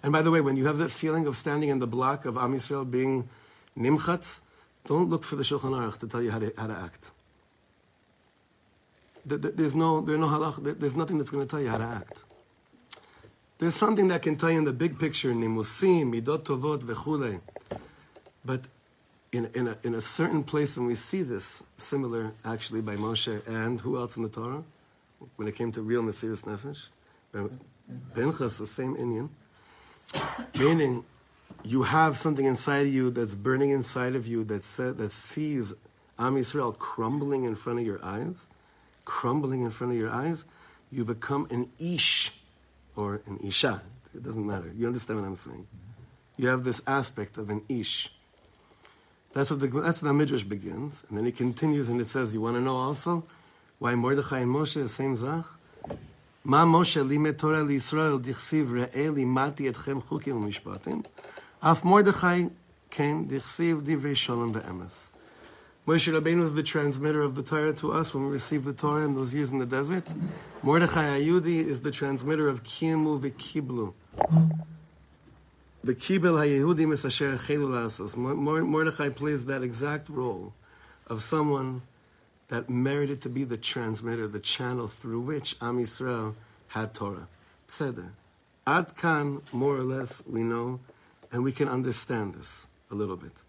And 0.03 0.13
by 0.13 0.23
the 0.23 0.31
way, 0.31 0.41
when 0.41 0.57
you 0.57 0.67
have 0.67 0.79
that 0.79 0.91
feeling 0.91 1.27
of 1.27 1.37
standing 1.37 1.69
in 1.69 1.79
the 1.79 1.87
block 1.87 2.25
of 2.25 2.37
Am 2.37 2.55
Yisrael 2.55 2.91
being 2.91 3.29
nimchatz, 3.79 4.41
don't 4.87 5.11
look 5.11 5.25
for 5.25 5.37
the 5.37 5.43
Shulchan 5.43 5.73
Aruch 5.73 5.99
to 5.99 6.09
tell 6.09 6.23
you 6.23 6.31
how 6.31 6.39
to, 6.39 6.53
how 6.57 6.67
to 6.67 6.73
act. 6.75 7.11
There's 9.27 9.75
no, 9.75 10.01
there's 10.01 10.19
no 10.19 10.27
halach, 10.27 10.81
there's 10.81 10.97
nothing 10.97 11.19
that's 11.19 11.31
going 11.31 11.47
to 11.47 11.51
tell 11.51 11.61
you 11.61 11.69
how 11.69 11.79
to 11.79 11.85
act. 11.85 12.25
There's 13.59 13.75
something 13.75 14.09
that 14.09 14.23
can 14.23 14.37
tell 14.37 14.51
you 14.51 14.57
in 14.57 14.65
the 14.65 14.73
big 14.73 14.99
picture, 14.99 15.35
nimusim, 15.35 16.11
midot 16.11 16.45
tovot, 16.45 16.81
vechule. 16.83 17.41
But 18.43 18.67
in, 19.33 19.49
in, 19.55 19.69
a, 19.69 19.77
in 19.85 19.95
a 19.95 20.01
certain 20.01 20.43
place, 20.43 20.77
and 20.77 20.87
we 20.87 20.95
see 20.95 21.23
this 21.23 21.63
similar 21.77 22.33
actually 22.45 22.81
by 22.81 22.97
Moshe 22.97 23.47
and 23.47 23.81
who 23.81 23.97
else 23.97 24.17
in 24.17 24.23
the 24.23 24.29
Torah, 24.29 24.65
when 25.37 25.47
it 25.47 25.55
came 25.55 25.71
to 25.73 25.83
real 25.83 26.03
Mesiris 26.03 26.45
Nefesh, 26.45 26.89
Pinchas, 28.15 28.59
the 28.59 28.67
same 28.67 28.97
inyan, 28.97 29.29
meaning 30.59 31.05
you 31.63 31.83
have 31.83 32.17
something 32.17 32.47
inside 32.47 32.87
of 32.87 32.93
you 32.93 33.11
that's 33.11 33.35
burning 33.35 33.71
inside 33.71 34.15
of 34.15 34.27
you 34.27 34.45
that 34.45 34.65
said, 34.65 34.99
that 34.99 35.13
sees 35.13 35.75
Am 36.19 36.37
Yisrael 36.37 36.77
crumbling 36.77 37.45
in 37.45 37.55
front 37.55 37.79
of 37.79 37.87
your 37.87 38.05
eyes, 38.05 38.49
crumbling 39.05 39.63
in 39.63 39.71
front 39.71 39.93
of 39.93 39.99
your 39.99 40.11
eyes, 40.11 40.45
you 40.91 41.05
become 41.05 41.47
an 41.51 41.71
ish 41.79 42.33
or 42.97 43.21
an 43.27 43.39
isha. 43.45 43.83
It 44.15 44.23
doesn't 44.23 44.45
matter. 44.45 44.73
You 44.77 44.87
understand 44.87 45.21
what 45.21 45.27
I'm 45.27 45.35
saying? 45.35 45.67
You 46.37 46.49
have 46.49 46.65
this 46.65 46.83
aspect 46.87 47.39
of 47.39 47.49
an 47.49 47.63
ish. 47.69 48.13
That's 49.33 49.51
what 49.51 49.61
the 49.61 49.69
that's 49.69 50.01
the 50.01 50.13
midrash 50.13 50.43
begins, 50.43 51.05
and 51.09 51.17
then 51.17 51.25
he 51.25 51.31
continues 51.31 51.89
and 51.89 52.01
it 52.01 52.09
says, 52.09 52.35
"You 52.35 52.41
want 52.41 52.57
to 52.57 52.61
know 52.61 52.77
also 52.77 53.25
why 53.79 53.95
Mordechai 53.95 54.41
and 54.41 54.53
Moshe 54.53 54.75
the 54.75 54.89
same 54.89 55.15
zach? 55.15 55.45
Ma 56.43 56.65
Moshe 56.65 57.01
limet 57.07 57.39
Torah 57.39 57.63
liYisrael 57.63 58.21
dichsiv 58.21 58.71
re'e 58.71 59.15
limati 59.15 59.73
etchem 59.73 60.03
chukim 60.03 60.35
u'mishpatim." 60.43 61.05
Af 61.63 61.85
Mordechai 61.85 62.49
came 62.91 63.27
dichsiv 63.27 63.83
divrei 63.83 64.17
shalom 64.17 64.53
ve'emes. 64.53 65.11
Moshe 65.87 66.13
Rabbeinu 66.13 66.43
is 66.43 66.55
the 66.55 66.65
transmitter 66.65 67.23
of 67.23 67.37
the 67.37 67.43
Torah 67.45 67.73
to 67.75 67.93
us 67.93 68.13
when 68.13 68.27
we 68.27 68.33
received 68.33 68.65
the 68.65 68.73
Torah 68.73 69.05
in 69.05 69.15
those 69.15 69.33
years 69.35 69.51
in 69.51 69.59
the 69.59 69.67
desert. 69.67 70.09
Mordechai 70.63 71.21
Ayudi 71.21 71.65
is 71.65 71.81
the 71.83 71.91
transmitter 71.93 72.49
of 72.49 72.65
Kimu 72.65 73.21
v'Kiblu. 73.21 73.95
The 75.83 75.95
Kibel 75.95 76.37
HaYehudim 76.37 76.93
is 76.93 77.07
Asher 77.07 77.33
Chelu 77.33 77.67
Lasos. 77.67 78.15
Mordechai 78.15 79.09
plays 79.09 79.47
that 79.47 79.63
exact 79.63 80.11
role 80.11 80.53
of 81.07 81.23
someone 81.23 81.81
that 82.49 82.69
merited 82.69 83.23
to 83.23 83.31
be 83.31 83.45
the 83.45 83.57
transmitter, 83.57 84.27
the 84.27 84.41
channel 84.41 84.89
through 84.89 85.21
which 85.21 85.57
Am 85.63 85.79
Yisrael 85.79 86.35
had 86.69 86.93
Torah. 86.93 87.29
Pseder. 87.67 88.11
Ad 88.67 88.95
Kan, 88.95 89.41
more 89.53 89.75
or 89.75 89.83
less, 89.83 90.23
we 90.27 90.43
know 90.43 90.81
and 91.33 91.43
we 91.43 91.51
can 91.51 91.67
understand 91.67 92.35
this 92.35 92.69
a 92.91 92.95
little 92.95 93.17
bit. 93.17 93.43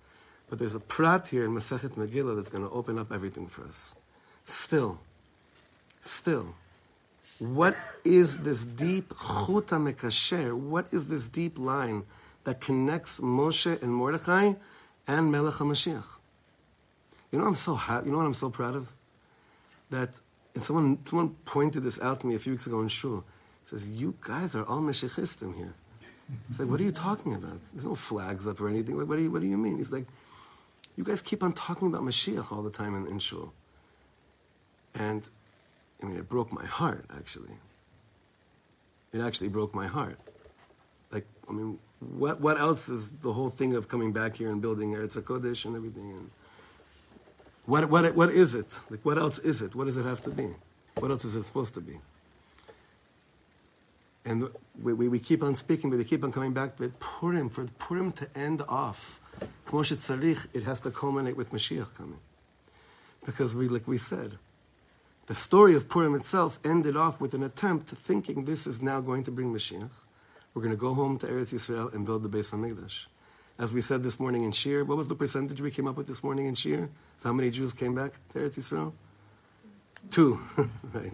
But 0.50 0.58
there's 0.58 0.76
a 0.76 0.80
prat 0.80 1.28
here 1.28 1.44
in 1.44 1.52
Masechet 1.52 1.96
Megillah 1.96 2.38
that's 2.38 2.50
going 2.50 2.63
to 2.63 2.74
open 2.74 2.98
up 2.98 3.12
everything 3.12 3.48
for 3.48 3.65
us. 3.65 3.98
Still, 4.46 5.02
still, 6.00 6.56
what 7.39 7.76
is 8.06 8.44
this 8.46 8.63
deep 8.63 9.10
chuta 9.10 9.78
mekasher? 9.78 10.54
What 10.54 10.88
is 10.94 11.10
this 11.10 11.28
deep 11.28 11.60
line 11.60 12.04
that 12.43 12.62
connects 12.62 13.19
Moshe 13.19 13.82
and 13.82 13.93
Mordechai 13.93 14.54
and 15.08 15.32
Melech 15.32 15.56
HaMashiach? 15.56 16.06
You 17.32 17.39
know, 17.39 17.45
I'm 17.45 17.56
so. 17.56 17.80
You 18.04 18.12
know 18.12 18.17
what 18.17 18.25
I'm 18.25 18.34
so 18.34 18.49
proud 18.49 18.75
of? 18.75 18.93
That 19.89 20.19
and 20.54 20.63
someone 20.63 20.99
someone 21.06 21.30
pointed 21.45 21.84
this 21.84 21.99
out 22.01 22.19
to 22.21 22.27
me 22.27 22.36
a 22.36 22.39
few 22.39 22.54
weeks 22.54 22.67
ago 22.67 22.82
in 22.82 22.88
shul. 22.88 23.23
He 23.62 23.67
says, 23.67 23.89
"You 23.89 24.15
guys 24.21 24.56
are 24.56 24.65
all 24.65 24.82
Meshichistim 24.82 25.56
here." 25.56 25.73
He's 26.47 26.60
like, 26.60 26.69
what 26.69 26.80
are 26.80 26.84
you 26.84 26.91
talking 26.91 27.34
about? 27.34 27.60
There's 27.73 27.86
no 27.86 27.95
flags 27.95 28.47
up 28.47 28.62
or 28.62 28.69
anything. 28.69 28.97
Like, 28.97 29.08
what 29.08 29.17
do 29.17 29.23
you, 29.23 29.32
what 29.32 29.41
do 29.41 29.47
you 29.47 29.58
mean? 29.58 29.77
He's 29.77 29.91
like, 29.91 30.06
you 30.95 31.04
guys 31.04 31.21
keep 31.21 31.43
on 31.43 31.54
talking 31.54 31.88
about 31.88 32.01
Mashiach 32.01 32.51
all 32.51 32.62
the 32.62 32.69
time 32.69 32.95
in, 32.95 33.08
in 33.08 33.19
shul. 33.19 33.54
And, 34.95 35.30
I 36.01 36.06
mean, 36.06 36.17
it 36.17 36.27
broke 36.30 36.51
my 36.51 36.65
heart, 36.65 37.06
actually. 37.15 37.51
It 39.13 39.21
actually 39.21 39.49
broke 39.49 39.73
my 39.73 39.88
heart. 39.88 40.19
Like, 41.12 41.25
I 41.49 41.54
mean, 41.54 41.80
what, 42.02 42.42
what 42.42 42.60
else 42.60 42.90
is 42.90 43.12
the 43.12 43.32
whole 43.32 43.50
thing 43.50 43.76
of 43.76 43.88
coming 43.88 44.12
back 44.12 44.36
here 44.36 44.50
and 44.50 44.62
building 44.62 44.94
Eretz 44.94 45.22
HaKodesh 45.22 45.66
and 45.66 45.76
everything? 45.76 46.12
And 46.12 46.32
what, 47.66 47.90
what, 47.90 48.16
what 48.16 48.32
is 48.32 48.56
it? 48.56 48.80
Like, 48.90 49.06
what 49.06 49.18
else 49.18 49.38
is 49.40 49.62
it? 49.62 49.76
What 49.76 49.86
does 49.86 49.98
it 49.98 50.06
have 50.06 50.22
to 50.24 50.32
be? 50.32 50.50
What 50.96 51.12
else 51.12 51.26
is 51.26 51.36
it 51.36 51.44
supposed 51.44 51.76
to 51.76 51.82
be? 51.82 52.00
And 54.26 54.50
we, 54.82 54.94
we, 54.94 55.08
we, 55.08 55.20
keep 55.20 55.44
on 55.44 55.56
speaking, 55.56 55.90
but 55.90 55.98
we 55.98 56.04
keep 56.04 56.24
on 56.24 56.32
coming 56.32 56.54
back. 56.54 56.74
But 56.78 57.00
Purim, 57.00 57.50
for 57.50 57.66
Purim 57.80 58.12
to 58.14 58.28
end 58.36 58.62
off, 58.68 59.20
it 59.72 60.64
has 60.64 60.82
to 60.82 60.92
culminate 60.92 61.38
with 61.38 61.52
Mashiach 61.52 61.96
coming. 61.96 62.20
Because 63.26 63.56
we, 63.56 63.68
like 63.68 63.88
we 63.88 63.98
said, 63.98 64.38
the 65.28 65.36
story 65.36 65.76
of 65.76 65.88
Purim 65.88 66.16
itself 66.16 66.60
ended 66.64 66.96
off 66.96 67.22
with 67.22 67.34
an 67.34 67.44
attempt 67.44 67.88
to 67.88 67.96
thinking 67.96 68.46
this 68.46 68.68
is 68.68 68.82
now 68.82 69.02
going 69.02 69.24
to 69.24 69.32
bring 69.32 69.54
Mashiach. 69.54 69.90
We're 70.54 70.62
going 70.62 70.74
to 70.74 70.80
go 70.80 70.94
home 70.94 71.18
to 71.20 71.28
Eretz 71.28 71.54
Yisrael 71.54 71.94
and 71.94 72.06
build 72.06 72.24
the 72.24 72.30
Beis 72.30 72.54
Hamikdash. 72.54 73.06
As 73.58 73.72
we 73.74 73.80
said 73.80 74.04
this 74.04 74.20
morning 74.20 74.44
in 74.44 74.52
Shir, 74.52 74.84
what 74.84 74.98
was 74.98 75.08
the 75.08 75.16
percentage 75.16 75.62
we 75.62 75.72
came 75.72 75.88
up 75.88 75.96
with 75.96 76.08
this 76.08 76.24
morning 76.24 76.48
in 76.48 76.56
Shir? 76.56 76.90
So 77.20 77.30
how 77.30 77.34
many 77.34 77.52
Jews 77.52 77.74
came 77.74 77.96
back 77.96 78.14
to 78.30 78.40
Eretz 78.40 78.58
Yisrael? 78.60 78.94
Two. 80.10 80.40
right. 80.94 81.14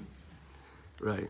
Right. 1.00 1.30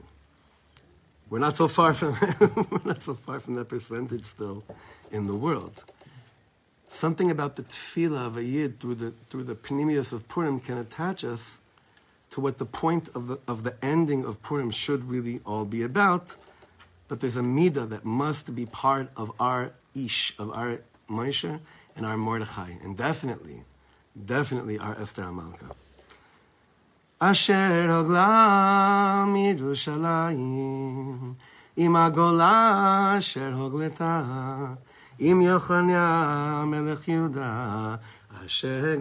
We're 1.29 1.39
not 1.39 1.57
so 1.57 1.67
far 1.67 1.93
from 1.93 2.15
we're 2.71 2.85
not 2.85 3.03
so 3.03 3.13
far 3.13 3.39
from 3.39 3.55
that 3.55 3.67
percentage 3.67 4.23
still 4.23 4.63
in 5.11 5.27
the 5.27 5.35
world. 5.35 5.83
Something 6.87 7.31
about 7.31 7.57
the 7.57 7.63
tefillah 7.63 8.27
of 8.27 8.37
a 8.37 8.43
yid 8.43 8.79
through 8.79 8.95
the 8.95 9.11
through 9.27 9.43
the 9.43 9.55
panemius 9.55 10.13
of 10.13 10.27
Purim 10.29 10.61
can 10.61 10.77
attach 10.77 11.25
us 11.25 11.61
to 12.29 12.39
what 12.39 12.59
the 12.59 12.65
point 12.65 13.09
of 13.13 13.27
the 13.27 13.39
of 13.45 13.63
the 13.63 13.75
ending 13.83 14.23
of 14.23 14.41
Purim 14.41 14.71
should 14.71 15.03
really 15.09 15.41
all 15.45 15.65
be 15.65 15.83
about. 15.83 16.37
But 17.07 17.21
there's 17.21 17.37
a 17.37 17.41
midah 17.41 17.89
that 17.89 18.03
must 18.03 18.55
be 18.55 18.65
part 18.65 19.09
of 19.15 19.31
our 19.39 19.71
ish, 19.95 20.37
of 20.39 20.51
our 20.51 20.79
Moshe 21.09 21.59
and 21.95 22.05
our 22.05 22.17
Mordechai, 22.17 22.73
and 22.83 22.97
definitely, 22.97 23.63
definitely 24.25 24.77
our 24.77 24.99
Esther 24.99 25.23
Amalka. 25.23 25.71
Asher 27.19 27.87
im 31.77 31.93
agola 31.93 33.15
asher 33.17 33.51
hogleta, 33.51 34.77
im 35.19 35.39
melech 35.39 37.07
asher 38.43 38.97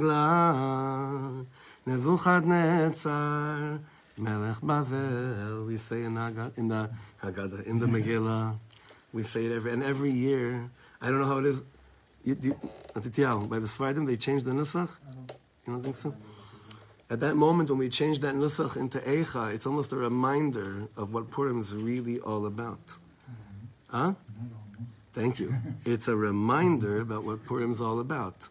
melech 4.18 4.60
Bavel, 4.62 5.66
we 5.66 5.76
say 5.76 6.04
in 6.04 6.16
in 6.56 6.68
the 6.68 6.88
Haggadah, 7.22 7.64
in 7.66 7.78
the 7.78 7.86
Megillah, 7.86 8.58
We 9.12 9.22
say 9.22 9.46
it 9.46 9.52
every, 9.52 9.72
and 9.72 9.82
every 9.82 10.10
year, 10.10 10.70
I 11.00 11.08
don't 11.08 11.20
know 11.20 11.26
how 11.26 11.38
it 11.38 11.46
is. 11.46 11.62
You, 12.24 12.36
you, 12.40 12.52
by 12.94 13.00
the 13.00 13.66
Sfardim, 13.66 14.06
they 14.06 14.16
changed 14.16 14.44
the 14.44 14.52
Nusach? 14.52 14.98
You 15.66 15.72
don't 15.72 15.82
think 15.82 15.96
so? 15.96 16.14
At 17.08 17.20
that 17.20 17.36
moment, 17.36 17.70
when 17.70 17.78
we 17.78 17.88
change 17.88 18.18
that 18.20 18.34
Nusach 18.34 18.76
into 18.76 18.98
Eicha, 18.98 19.54
it's 19.54 19.66
almost 19.66 19.92
a 19.92 19.96
reminder 19.96 20.88
of 20.96 21.14
what 21.14 21.30
Purim 21.30 21.60
is 21.60 21.74
really 21.74 22.18
all 22.18 22.46
about. 22.46 22.98
Huh? 23.88 24.14
Thank 25.12 25.38
you. 25.38 25.54
It's 25.84 26.08
a 26.08 26.16
reminder 26.16 27.00
about 27.00 27.24
what 27.24 27.44
Purim 27.44 27.72
is 27.72 27.80
all 27.80 28.00
about. 28.00 28.48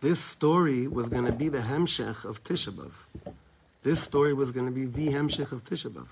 This 0.00 0.18
story 0.18 0.88
was 0.88 1.08
going 1.08 1.26
to 1.26 1.32
be 1.32 1.48
the 1.48 1.58
Hemshech 1.58 2.24
of 2.24 2.42
Tisha. 2.42 2.74
This 3.84 4.02
story 4.02 4.34
was 4.34 4.50
going 4.50 4.66
to 4.66 4.72
be 4.72 4.86
the 4.86 5.12
Hemshech 5.12 5.52
of 5.52 5.62
Tisha. 5.62 6.06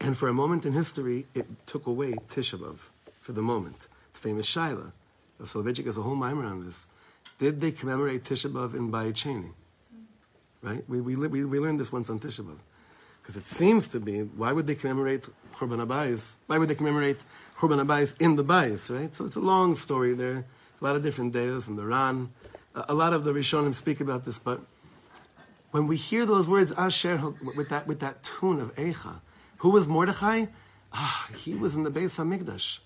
And 0.00 0.16
for 0.16 0.28
a 0.28 0.32
moment 0.32 0.64
in 0.64 0.72
history, 0.72 1.26
it 1.34 1.46
took 1.66 1.86
away 1.86 2.12
Tisha 2.28 2.58
B'Av 2.58 2.90
for 3.20 3.32
the 3.32 3.42
moment. 3.42 3.88
The 4.14 4.20
famous 4.20 4.52
Shaila. 4.52 4.92
Of 5.40 5.46
Soloveitchik 5.46 5.86
has 5.86 5.96
a 5.96 6.02
whole 6.02 6.14
mimer 6.14 6.46
on 6.46 6.64
this. 6.64 6.86
Did 7.38 7.60
they 7.60 7.72
commemorate 7.72 8.24
Tisha 8.24 8.50
B'Av 8.50 8.74
in 8.74 8.90
Bayit 8.90 9.14
Sheni? 9.14 9.50
Right? 10.62 10.82
We, 10.88 11.00
we, 11.00 11.16
we, 11.16 11.44
we 11.44 11.58
learned 11.58 11.80
this 11.80 11.92
once 11.92 12.10
on 12.10 12.20
Tisha 12.20 12.40
B'Av. 12.40 12.58
Because 13.22 13.36
it 13.36 13.46
seems 13.46 13.88
to 13.88 14.00
be, 14.00 14.20
why 14.20 14.52
would 14.52 14.66
they 14.66 14.74
commemorate 14.74 15.28
Churban 15.54 15.84
Abayis? 15.84 16.36
Why 16.46 16.56
would 16.58 16.68
they 16.68 16.74
commemorate 16.74 17.18
Churban 17.56 17.84
Abayis 17.84 18.18
in 18.20 18.36
the 18.36 18.44
Bayis, 18.44 18.94
right? 18.96 19.14
So 19.14 19.24
it's 19.26 19.36
a 19.36 19.40
long 19.40 19.74
story 19.74 20.14
there. 20.14 20.46
A 20.80 20.84
lot 20.84 20.96
of 20.96 21.02
different 21.02 21.32
days 21.32 21.68
and 21.68 21.76
the 21.76 21.84
Ran. 21.84 22.30
A 22.74 22.94
lot 22.94 23.12
of 23.12 23.24
the 23.24 23.32
Rishonim 23.32 23.74
speak 23.74 24.00
about 24.00 24.24
this, 24.24 24.38
but 24.38 24.60
when 25.72 25.86
we 25.86 25.96
hear 25.96 26.24
those 26.24 26.48
words, 26.48 26.72
Asher, 26.72 27.20
with 27.56 27.68
that, 27.68 27.86
with 27.86 28.00
that 28.00 28.22
tune 28.22 28.60
of 28.60 28.74
Eicha, 28.76 29.20
who 29.58 29.70
was 29.70 29.86
Mordechai? 29.86 30.46
Ah, 30.92 31.28
he 31.36 31.54
was 31.54 31.76
in 31.76 31.82
the 31.82 31.90
base 31.90 32.18
Beis 32.18 32.24
Hamikdash. 32.24 32.78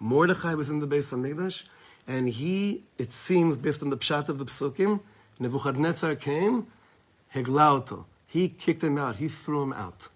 Mordechai 0.00 0.54
was 0.54 0.70
in 0.70 0.80
the 0.80 0.86
base 0.86 1.12
Beis 1.12 1.34
Hamikdash, 1.34 1.64
and 2.08 2.28
he, 2.28 2.84
it 2.98 3.12
seems, 3.12 3.56
based 3.56 3.82
on 3.82 3.90
the 3.90 3.96
pshat 3.96 4.28
of 4.28 4.38
the 4.38 4.44
psukim, 4.44 5.00
Nebuchadnezzar 5.38 6.14
came, 6.16 6.66
Heglauto. 7.34 8.04
He 8.26 8.48
kicked 8.48 8.82
him 8.82 8.98
out. 8.98 9.16
He 9.16 9.28
threw 9.28 9.62
him 9.62 9.72
out. 9.72 10.08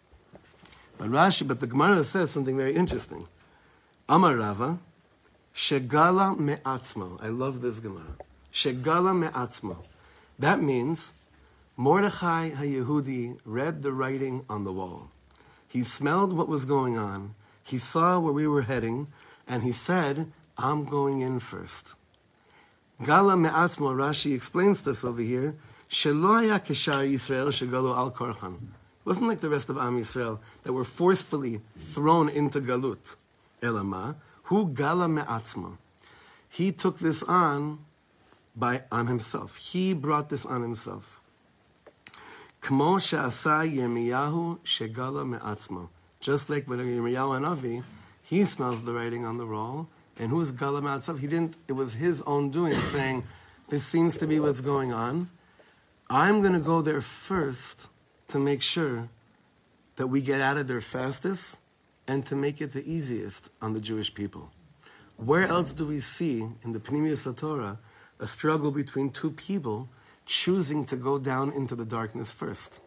But 0.99 1.11
Rashi, 1.11 1.47
but 1.47 1.61
the 1.61 1.67
Gemara 1.67 2.05
says 2.05 2.31
something 2.31 2.57
very 2.57 2.75
interesting. 2.75 3.29
Amar 4.09 4.37
Rava, 4.37 4.79
Shegala 5.55 6.39
me'atzmo. 6.39 7.23
I 7.23 7.29
love 7.29 7.61
this 7.61 7.81
Gemara. 7.81 8.17
Shegala 8.53 9.17
me'atzmo. 9.17 9.85
That 10.39 10.63
means 10.63 11.15
Mordechai 11.77 12.51
HaYehudi 12.51 13.39
read 13.45 13.83
the 13.83 13.93
writing 13.93 14.45
on 14.49 14.65
the 14.65 14.73
wall. 14.73 15.11
He 15.77 15.83
smelled 15.83 16.33
what 16.33 16.49
was 16.49 16.65
going 16.65 16.97
on. 16.97 17.35
He 17.63 17.77
saw 17.77 18.19
where 18.19 18.33
we 18.33 18.49
were 18.49 18.63
heading, 18.63 19.09
and 19.47 19.63
he 19.63 19.73
said, 19.73 20.33
I'm 20.57 20.87
going 20.87 21.21
in 21.21 21.39
first. 21.39 21.97
Gala 23.05 23.37
me'atzmo, 23.37 23.95
Rashi 23.95 24.35
explains 24.35 24.81
this 24.81 25.05
over 25.05 25.21
here, 25.21 25.55
Shelo 25.91 26.41
haya 26.41 26.61
keshar 26.61 27.07
Yisrael 27.07 27.49
shegalo 27.49 27.95
al 27.95 28.11
korchan. 28.11 28.55
It 28.55 29.05
wasn't 29.05 29.29
like 29.29 29.43
the 29.43 29.51
rest 29.51 29.69
of 29.69 29.77
Am 29.77 30.01
Yisrael 30.01 30.39
that 30.63 30.73
were 30.73 30.83
forcefully 30.83 31.61
thrown 31.77 32.31
into 32.31 32.63
galut. 32.63 33.17
Elama, 33.61 34.15
hu 34.45 34.73
gala 34.73 35.07
me'atzmo. 35.11 35.77
He 36.49 36.73
took 36.73 37.01
this 37.01 37.23
on 37.23 37.81
by 38.57 38.85
on 38.91 39.09
himself. 39.09 39.59
He 39.59 39.93
brought 39.93 40.31
this 40.31 40.47
on 40.47 40.63
himself. 40.63 41.21
Kmo 42.67 42.99
shegala 44.65 45.25
me'atzmo. 45.25 45.89
Just 46.19 46.51
like 46.51 46.69
when 46.69 46.81
Yirmiyahu 46.81 47.39
Hanavi, 47.39 47.85
he 48.25 48.45
smells 48.45 48.83
the 48.83 48.93
writing 48.93 49.25
on 49.25 49.39
the 49.39 49.47
roll, 49.47 49.87
and 50.19 50.31
who's 50.33 50.51
gala 50.51 50.83
me'atzmo? 50.83 51.17
He 51.17 51.29
didn't. 51.29 51.57
It 51.69 51.75
was 51.75 51.95
his 51.95 52.23
own 52.23 52.51
doing, 52.51 52.73
saying, 52.73 53.23
"This 53.69 53.85
seems 53.87 54.17
to 54.17 54.27
be 54.27 54.41
what's 54.41 54.61
going 54.61 54.93
on. 54.93 55.31
I'm 56.11 56.41
going 56.41 56.55
to 56.55 56.59
go 56.59 56.83
there 56.83 57.01
first 57.01 57.89
to 58.29 58.41
make 58.41 58.63
sure 58.63 59.11
that 59.95 60.09
we 60.09 60.21
get 60.21 60.41
out 60.41 60.57
of 60.57 60.67
there 60.67 60.81
fastest, 60.81 61.61
and 62.09 62.27
to 62.27 62.35
make 62.35 62.61
it 62.61 62.73
the 62.73 62.83
easiest 62.85 63.49
on 63.63 63.75
the 63.75 63.81
Jewish 63.81 64.13
people." 64.13 64.51
Where 65.19 65.47
else 65.47 65.73
do 65.73 65.87
we 65.87 66.01
see 66.01 66.49
in 66.65 66.73
the 66.73 66.81
Pnimius 66.81 67.33
Torah 67.37 67.79
a 68.19 68.27
struggle 68.27 68.73
between 68.73 69.11
two 69.11 69.31
people 69.31 69.89
choosing 70.27 70.85
to 70.87 70.97
go 70.97 71.19
down 71.19 71.53
into 71.53 71.75
the 71.75 71.85
darkness 71.85 72.33
first. 72.33 72.83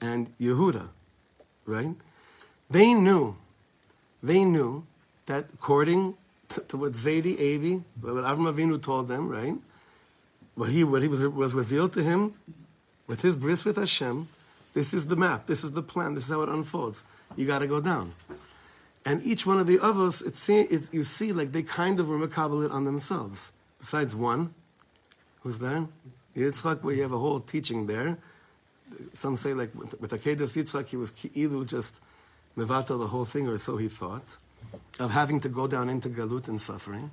And 0.00 0.36
Yehuda, 0.38 0.88
right? 1.66 1.94
They 2.70 2.94
knew, 2.94 3.36
they 4.22 4.44
knew 4.44 4.86
that 5.26 5.46
according 5.54 6.14
to, 6.50 6.60
to 6.60 6.76
what 6.76 6.92
Zaidi 6.92 7.34
Avi, 7.34 7.82
what 8.00 8.24
Avram 8.24 8.52
Avinu 8.52 8.80
told 8.80 9.08
them, 9.08 9.28
right? 9.28 9.54
What 10.54 10.68
he, 10.68 10.84
what 10.84 11.02
he 11.02 11.08
was, 11.08 11.26
was 11.26 11.54
revealed 11.54 11.92
to 11.94 12.02
him 12.02 12.34
with 13.06 13.22
his 13.22 13.34
bris 13.34 13.64
with 13.64 13.76
Hashem, 13.76 14.28
this 14.74 14.94
is 14.94 15.08
the 15.08 15.16
map, 15.16 15.46
this 15.46 15.64
is 15.64 15.72
the 15.72 15.82
plan, 15.82 16.14
this 16.14 16.24
is 16.24 16.30
how 16.30 16.42
it 16.42 16.48
unfolds. 16.48 17.04
You 17.36 17.46
got 17.46 17.60
to 17.60 17.66
go 17.66 17.80
down. 17.80 18.12
And 19.04 19.22
each 19.24 19.46
one 19.46 19.58
of 19.58 19.66
the 19.66 19.80
others, 19.80 20.20
it's, 20.22 20.48
you 20.92 21.02
see, 21.02 21.32
like 21.32 21.52
they 21.52 21.62
kind 21.62 21.98
of 21.98 22.08
were 22.08 22.22
it 22.22 22.70
on 22.70 22.84
themselves. 22.84 23.52
Besides 23.78 24.14
one, 24.14 24.54
who's 25.48 25.60
there? 25.60 25.86
Yitzchak, 26.36 26.82
where 26.82 26.94
you 26.94 27.00
have 27.00 27.12
a 27.12 27.18
whole 27.18 27.40
teaching 27.40 27.86
there. 27.86 28.18
Some 29.14 29.34
say, 29.34 29.54
like 29.54 29.74
with, 29.74 29.98
with 29.98 30.10
Akedas 30.10 30.52
Yitzchak, 30.58 30.88
he 30.88 30.96
was 30.98 31.10
ki'ilu 31.10 31.66
just 31.66 32.02
mevata 32.54 32.98
the 32.98 33.06
whole 33.06 33.24
thing, 33.24 33.48
or 33.48 33.56
so 33.56 33.78
he 33.78 33.88
thought, 33.88 34.36
of 35.00 35.10
having 35.10 35.40
to 35.40 35.48
go 35.48 35.66
down 35.66 35.88
into 35.88 36.10
galut 36.10 36.48
and 36.48 36.60
suffering. 36.60 37.10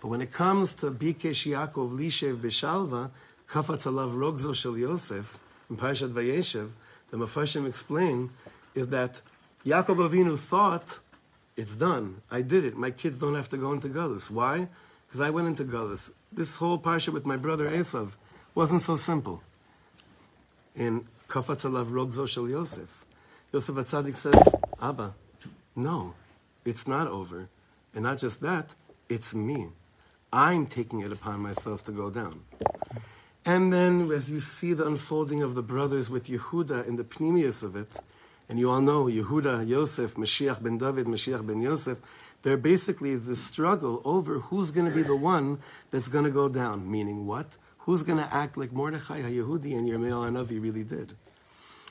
But 0.00 0.08
when 0.08 0.22
it 0.22 0.32
comes 0.32 0.74
to 0.76 0.90
Bikesh 0.90 1.44
Yaakov 1.52 1.94
Lishev 1.94 2.36
Beshalva, 2.36 3.10
Kafat 3.48 3.84
Alav 3.84 4.12
Rogzo 4.16 4.54
Shel 4.54 4.78
Yosef, 4.78 5.38
in 5.68 5.76
Parashat 5.76 6.08
Vayeshev, 6.08 6.70
the 7.10 7.18
Mepharshim 7.18 7.68
explain, 7.68 8.30
is 8.74 8.88
that 8.88 9.20
Yaakov 9.66 10.08
Avinu 10.08 10.38
thought 10.38 11.00
it's 11.54 11.76
done. 11.76 12.22
I 12.30 12.40
did 12.40 12.64
it. 12.64 12.78
My 12.78 12.90
kids 12.90 13.18
don't 13.18 13.34
have 13.34 13.50
to 13.50 13.58
go 13.58 13.72
into 13.72 13.88
Galus. 13.88 14.30
Why? 14.30 14.68
Because 15.06 15.20
I 15.20 15.28
went 15.30 15.48
into 15.48 15.64
Gullus. 15.64 16.12
This 16.34 16.56
whole 16.56 16.80
parsha 16.80 17.12
with 17.12 17.24
my 17.24 17.36
brother 17.36 17.70
Esav 17.70 18.16
wasn't 18.56 18.82
so 18.82 18.96
simple. 18.96 19.40
In 20.74 21.06
Kafat 21.28 21.64
Alav 21.64 21.86
Rogzo 21.86 22.26
Shel 22.26 22.48
Yosef, 22.48 23.04
Yosef 23.52 23.76
Atzadik 23.76 24.16
says, 24.16 24.34
Abba, 24.82 25.14
no, 25.76 26.14
it's 26.64 26.88
not 26.88 27.06
over. 27.06 27.48
And 27.94 28.02
not 28.02 28.18
just 28.18 28.40
that, 28.40 28.74
it's 29.08 29.32
me. 29.32 29.68
I'm 30.32 30.66
taking 30.66 31.02
it 31.02 31.12
upon 31.12 31.38
myself 31.38 31.84
to 31.84 31.92
go 31.92 32.10
down. 32.10 32.42
And 33.44 33.72
then, 33.72 34.10
as 34.10 34.28
you 34.28 34.40
see 34.40 34.72
the 34.72 34.88
unfolding 34.88 35.40
of 35.40 35.54
the 35.54 35.62
brothers 35.62 36.10
with 36.10 36.26
Yehuda 36.26 36.88
in 36.88 36.96
the 36.96 37.04
pnimius 37.04 37.62
of 37.62 37.76
it, 37.76 37.96
and 38.48 38.58
you 38.58 38.72
all 38.72 38.80
know 38.80 39.04
Yehuda, 39.04 39.68
Yosef, 39.68 40.16
Mashiach 40.16 40.60
ben 40.60 40.78
David, 40.78 41.06
Mashiach 41.06 41.46
ben 41.46 41.62
Yosef, 41.62 42.00
there 42.44 42.58
basically 42.58 43.10
is 43.10 43.26
this 43.26 43.42
struggle 43.42 44.02
over 44.04 44.38
who's 44.38 44.70
going 44.70 44.86
to 44.86 44.94
be 44.94 45.02
the 45.02 45.16
one 45.16 45.58
that's 45.90 46.08
going 46.08 46.26
to 46.26 46.30
go 46.30 46.48
down. 46.48 46.88
Meaning 46.88 47.26
what? 47.26 47.56
Who's 47.78 48.02
going 48.02 48.18
to 48.18 48.34
act 48.34 48.58
like 48.58 48.70
Mordechai 48.70 49.22
HaYehudi 49.22 49.76
and 49.76 49.88
Yirmiyahu 49.88 50.28
Hanavi 50.28 50.62
really 50.62 50.84
did? 50.84 51.14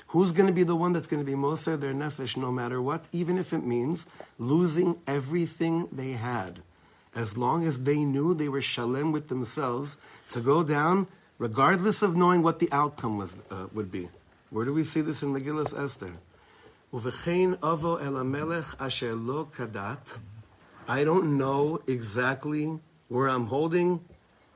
Who's 0.10 0.32
going 0.32 0.46
to 0.46 0.54
be 0.54 0.62
the 0.62 0.76
one 0.76 0.94
that's 0.94 1.08
going 1.08 1.24
to 1.24 1.26
be 1.26 1.36
Moser 1.36 1.76
their 1.76 1.94
nefesh 1.94 2.38
no 2.38 2.52
matter 2.52 2.80
what, 2.80 3.08
even 3.12 3.40
if 3.40 3.52
it 3.52 3.66
means 3.66 4.08
losing 4.38 4.96
everything 5.08 5.88
they 5.92 6.12
had? 6.12 6.60
As 7.16 7.36
long 7.36 7.66
as 7.66 7.82
they 7.82 8.04
knew 8.04 8.36
they 8.36 8.48
were 8.48 8.62
shalem 8.62 9.12
with 9.12 9.30
themselves 9.30 9.98
to 10.30 10.40
go 10.40 10.64
down, 10.64 11.08
regardless 11.40 12.04
of 12.04 12.16
knowing 12.16 12.44
what 12.44 12.60
the 12.60 12.72
outcome 12.72 13.18
was, 13.18 13.42
uh, 13.50 13.66
would 13.74 13.92
be. 13.92 14.08
Where 14.52 14.66
do 14.66 14.74
we 14.74 14.84
see 14.84 15.02
this 15.02 15.24
in 15.24 15.34
Megillah 15.34 15.84
Esther? 15.84 16.14
Uvechein 16.94 17.58
avo 17.58 18.00
el 18.00 18.18
asher 18.80 19.16
lo 19.16 19.46
kadat. 19.46 20.22
I 20.88 21.04
don't 21.04 21.38
know 21.38 21.80
exactly 21.88 22.80
where 23.08 23.30
I'm 23.30 23.48
holding, 23.48 24.02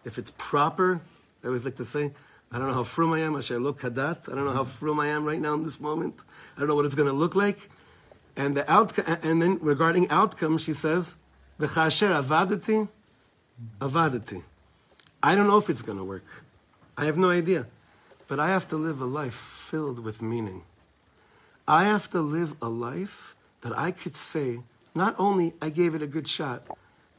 if 0.03 0.17
it's 0.17 0.31
proper. 0.31 0.99
I 1.43 1.47
always 1.47 1.63
like 1.63 1.75
to 1.77 1.85
say, 1.85 2.11
I 2.51 2.59
don't 2.59 2.67
know 2.67 2.73
how 2.73 2.83
frum 2.83 3.13
I 3.13 3.19
am, 3.19 3.35
I 3.35 3.39
asher 3.39 3.59
lo 3.59 3.73
kadat. 3.73 4.31
I 4.31 4.35
don't 4.35 4.45
know 4.45 4.53
how 4.53 4.63
frum 4.63 4.99
I 4.99 5.07
am 5.07 5.25
right 5.25 5.39
now 5.39 5.53
in 5.53 5.63
this 5.63 5.79
moment. 5.79 6.21
I 6.55 6.59
don't 6.59 6.69
know 6.69 6.75
what 6.75 6.85
it's 6.85 6.95
going 6.95 7.07
to 7.09 7.13
look 7.13 7.35
like. 7.35 7.69
And 8.35 8.55
the 8.55 8.69
outcome, 8.71 9.05
and 9.23 9.41
then 9.41 9.57
regarding 9.61 10.09
outcome, 10.09 10.57
she 10.57 10.73
says, 10.73 11.17
"V'chasher 11.59 12.21
avadati, 12.21 12.87
avadati." 13.79 14.43
I 15.23 15.35
don't 15.35 15.47
know 15.47 15.57
if 15.57 15.69
it's 15.69 15.81
going 15.81 15.97
to 15.97 16.03
work. 16.03 16.43
I 16.97 17.05
have 17.05 17.17
no 17.17 17.29
idea, 17.29 17.67
but 18.27 18.39
I 18.39 18.49
have 18.49 18.67
to 18.69 18.77
live 18.77 19.01
a 19.01 19.05
life 19.05 19.33
filled 19.33 20.03
with 20.03 20.21
meaning. 20.21 20.63
I 21.67 21.85
have 21.85 22.09
to 22.11 22.21
live 22.21 22.55
a 22.61 22.69
life 22.69 23.35
that 23.61 23.77
I 23.77 23.91
could 23.91 24.15
say, 24.15 24.59
not 24.97 25.15
only 25.17 25.53
I 25.61 25.69
gave 25.69 25.95
it 25.95 26.01
a 26.01 26.07
good 26.07 26.27
shot, 26.27 26.63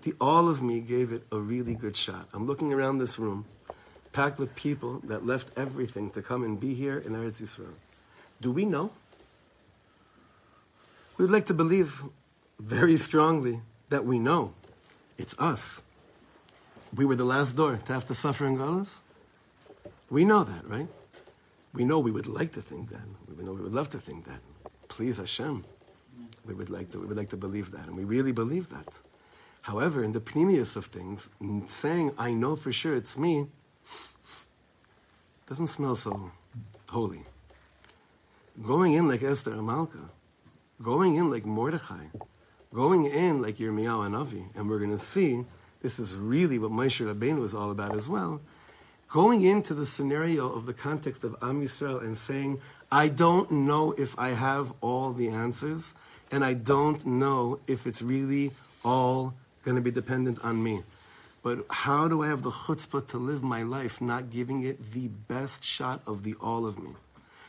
the 0.02 0.14
all 0.20 0.48
of 0.48 0.62
me 0.62 0.80
gave 0.80 1.12
it 1.12 1.22
a 1.32 1.38
really 1.38 1.74
good 1.74 1.96
shot. 1.96 2.28
I'm 2.32 2.46
looking 2.46 2.72
around 2.72 2.98
this 2.98 3.18
room, 3.18 3.46
packed 4.12 4.38
with 4.38 4.54
people 4.54 5.00
that 5.04 5.24
left 5.24 5.56
everything 5.56 6.10
to 6.10 6.22
come 6.22 6.44
and 6.44 6.58
be 6.58 6.74
here 6.74 6.98
in 6.98 7.12
Eretz 7.12 7.42
Yisrael. 7.42 7.74
Do 8.40 8.52
we 8.52 8.64
know? 8.64 8.90
We'd 11.16 11.30
like 11.30 11.46
to 11.46 11.54
believe 11.54 12.02
very 12.60 12.96
strongly 12.96 13.60
that 13.88 14.04
we 14.04 14.18
know 14.18 14.54
it's 15.16 15.38
us. 15.38 15.82
We 16.94 17.04
were 17.04 17.16
the 17.16 17.24
last 17.24 17.56
dor 17.56 17.76
to 17.84 17.92
have 17.92 18.06
to 18.06 18.14
suffer 18.14 18.46
in 18.46 18.56
Galus. 18.56 19.02
We 20.10 20.24
know 20.24 20.44
that, 20.44 20.66
right? 20.66 20.88
We 21.74 21.84
know 21.84 21.98
we 21.98 22.10
would 22.10 22.26
like 22.26 22.52
to 22.52 22.62
think 22.62 22.90
that. 22.90 23.02
We 23.36 23.44
know 23.44 23.52
we 23.52 23.62
would 23.62 23.74
love 23.74 23.90
to 23.90 23.98
think 23.98 24.24
that. 24.24 24.40
Please 24.88 25.18
Hashem. 25.18 25.64
We 26.48 26.54
would 26.54 26.70
like 26.70 26.90
to, 26.90 26.98
we 26.98 27.06
would 27.06 27.16
like 27.16 27.28
to 27.28 27.36
believe 27.36 27.70
that, 27.72 27.86
and 27.86 27.96
we 27.96 28.04
really 28.04 28.32
believe 28.32 28.70
that. 28.70 28.98
However, 29.62 30.02
in 30.02 30.12
the 30.12 30.20
pnimius 30.20 30.76
of 30.76 30.86
things, 30.86 31.30
saying 31.68 32.12
I 32.18 32.32
know 32.32 32.56
for 32.56 32.72
sure 32.72 32.96
it's 32.96 33.18
me 33.18 33.48
doesn't 35.46 35.66
smell 35.66 35.94
so 35.94 36.30
holy. 36.88 37.22
Going 38.62 38.94
in 38.94 39.08
like 39.08 39.22
Esther 39.22 39.52
Amalka, 39.52 40.08
going 40.82 41.16
in 41.16 41.30
like 41.30 41.44
Mordechai, 41.44 42.06
going 42.74 43.04
in 43.06 43.42
like 43.42 43.56
Yirmiyahu 43.56 44.08
Hanavi, 44.08 44.56
and 44.56 44.68
we're 44.68 44.78
going 44.78 44.90
to 44.90 44.98
see 44.98 45.44
this 45.82 45.98
is 45.98 46.16
really 46.16 46.58
what 46.58 46.70
Moshe 46.70 47.04
Rabbeinu 47.06 47.40
was 47.40 47.54
all 47.54 47.70
about 47.70 47.94
as 47.94 48.08
well. 48.08 48.40
Going 49.08 49.42
into 49.42 49.74
the 49.74 49.86
scenario 49.86 50.50
of 50.52 50.66
the 50.66 50.74
context 50.74 51.24
of 51.24 51.36
Am 51.40 51.62
Yisrael 51.62 52.02
and 52.02 52.16
saying, 52.16 52.60
I 52.90 53.08
don't 53.08 53.50
know 53.50 53.92
if 53.92 54.18
I 54.18 54.30
have 54.30 54.72
all 54.80 55.12
the 55.12 55.28
answers, 55.28 55.94
and 56.30 56.44
I 56.44 56.54
don't 56.54 57.04
know 57.06 57.60
if 57.66 57.86
it's 57.86 58.02
really 58.02 58.52
all 58.84 59.34
going 59.64 59.76
to 59.76 59.82
be 59.82 59.90
dependent 59.90 60.44
on 60.44 60.62
me. 60.62 60.82
But 61.42 61.64
how 61.70 62.08
do 62.08 62.22
I 62.22 62.28
have 62.28 62.42
the 62.42 62.50
chutzpah 62.50 63.06
to 63.08 63.18
live 63.18 63.42
my 63.42 63.62
life 63.62 64.00
not 64.00 64.30
giving 64.30 64.64
it 64.64 64.92
the 64.92 65.08
best 65.08 65.64
shot 65.64 66.02
of 66.06 66.22
the 66.22 66.34
all 66.40 66.66
of 66.66 66.78
me? 66.78 66.90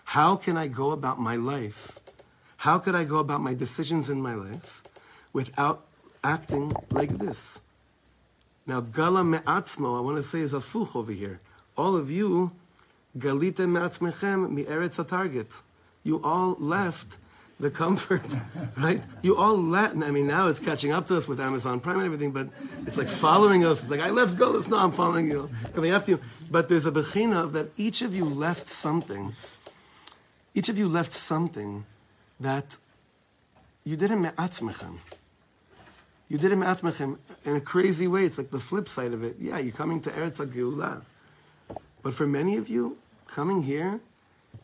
How 0.06 0.36
can 0.36 0.58
I 0.58 0.68
go 0.68 0.92
about 0.92 1.20
my 1.20 1.36
life? 1.36 2.00
How 2.58 2.80
could 2.80 2.96
I 2.96 3.04
go 3.04 3.18
about 3.18 3.42
my 3.42 3.54
decisions 3.54 4.10
in 4.10 4.22
my 4.22 4.36
life 4.36 4.84
without 5.34 5.86
acting 6.24 6.74
like 6.92 7.18
this? 7.18 7.62
Now, 8.66 8.82
gala 8.82 9.24
me'atzmo, 9.24 9.98
I 9.98 10.02
want 10.02 10.18
to 10.18 10.24
say 10.24 10.42
is 10.42 10.54
a 10.54 10.58
fuch 10.58 10.96
over 10.96 11.12
here. 11.12 11.40
All 11.78 11.96
of 11.96 12.12
you, 12.12 12.52
galite 13.18 13.68
me'atzmechem 13.68 14.52
mi'eretz 14.52 15.06
target. 15.08 15.62
You 16.04 16.22
all 16.24 16.56
left 16.60 17.18
the 17.60 17.70
comfort, 17.70 18.22
right? 18.78 19.02
You 19.22 19.36
all 19.36 19.58
Latin. 19.58 20.04
I 20.04 20.12
mean, 20.12 20.28
now 20.28 20.48
it's 20.48 20.60
catching 20.60 20.92
up 20.92 21.08
to 21.08 21.18
us 21.18 21.28
with 21.28 21.40
Amazon 21.40 21.80
Prime 21.80 21.98
and 21.98 22.06
everything, 22.06 22.32
but 22.32 22.48
it's 22.86 22.98
like 22.98 23.08
following 23.08 23.66
us. 23.66 23.82
It's 23.82 23.92
like, 23.92 24.00
I 24.00 24.10
left 24.10 24.38
Golis. 24.38 24.70
No, 24.70 24.78
I'm 24.78 24.92
following 24.92 25.28
you. 25.28 25.50
Coming 25.74 25.92
after 25.92 26.12
you. 26.12 26.20
But 26.50 26.70
there's 26.70 26.86
a 26.86 26.92
bechina 26.92 27.44
of 27.44 27.54
that 27.54 27.72
each 27.78 28.02
of 28.02 28.16
you 28.16 28.26
left 28.26 28.68
something. 28.68 29.34
Each 30.54 30.70
of 30.70 30.78
you 30.78 30.88
left 30.88 31.14
something 31.14 31.86
that 32.40 32.78
you 33.84 33.96
didn't 33.96 34.22
me'atzmechem. 34.22 34.98
You 36.28 36.38
did 36.38 36.52
it 36.52 36.58
me'atzmechem 36.58 37.18
in 37.44 37.56
a 37.56 37.62
crazy 37.62 38.08
way. 38.08 38.24
It's 38.24 38.38
like 38.38 38.52
the 38.52 38.60
flip 38.60 38.88
side 38.88 39.14
of 39.14 39.24
it. 39.24 39.36
Yeah, 39.40 39.58
you're 39.60 39.74
coming 39.74 40.00
to 40.02 40.10
Eretz 40.12 40.44
HaGeulah. 40.44 41.02
But 42.02 42.14
for 42.14 42.26
many 42.26 42.56
of 42.56 42.70
you, 42.70 42.98
coming 43.28 43.64
here 43.64 44.00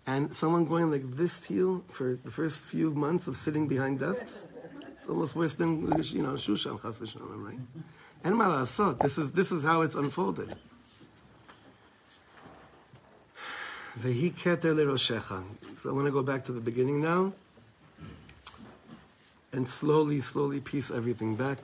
and 0.08 0.34
someone 0.34 0.66
going 0.66 0.92
like 0.92 1.04
this 1.12 1.40
to 1.48 1.54
you 1.54 1.84
for 1.88 2.16
the 2.24 2.32
first 2.32 2.64
few 2.64 2.92
months 2.92 3.28
of 3.28 3.36
sitting 3.36 3.68
behind 3.68 4.00
desks, 4.00 4.50
it's 4.92 5.08
almost 5.08 5.36
worse 5.36 5.56
than, 5.56 5.82
you 5.82 6.24
know, 6.24 6.34
Shushan, 6.34 6.82
Chas 6.82 7.00
v'shalom, 7.00 7.44
right? 7.44 7.60
And 8.24 8.36
malasot, 8.36 9.00
this 9.00 9.18
is, 9.18 9.32
this 9.32 9.52
is 9.52 9.64
how 9.64 9.82
it's 9.82 9.96
unfolded. 9.96 10.56
Vehi 14.00 14.32
keter 14.32 14.74
leroshecha. 14.76 15.44
So 15.78 15.90
I 15.90 15.94
want 15.94 16.06
to 16.06 16.12
go 16.12 16.24
back 16.24 16.44
to 16.46 16.52
the 16.52 16.62
beginning 16.62 17.02
now 17.02 17.34
and 19.52 19.68
slowly, 19.68 20.20
slowly 20.22 20.60
piece 20.60 20.92
everything 20.92 21.36
back 21.36 21.60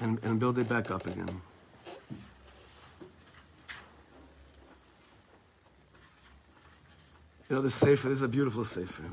and, 0.00 0.22
and 0.24 0.40
build 0.40 0.58
it 0.58 0.68
back 0.68 0.90
up 0.90 1.06
again. 1.06 1.42
You 7.48 7.56
know, 7.56 7.62
this 7.62 7.74
sefer, 7.74 8.10
this 8.10 8.18
is 8.18 8.22
a 8.22 8.28
beautiful 8.28 8.62
sefer. 8.62 9.04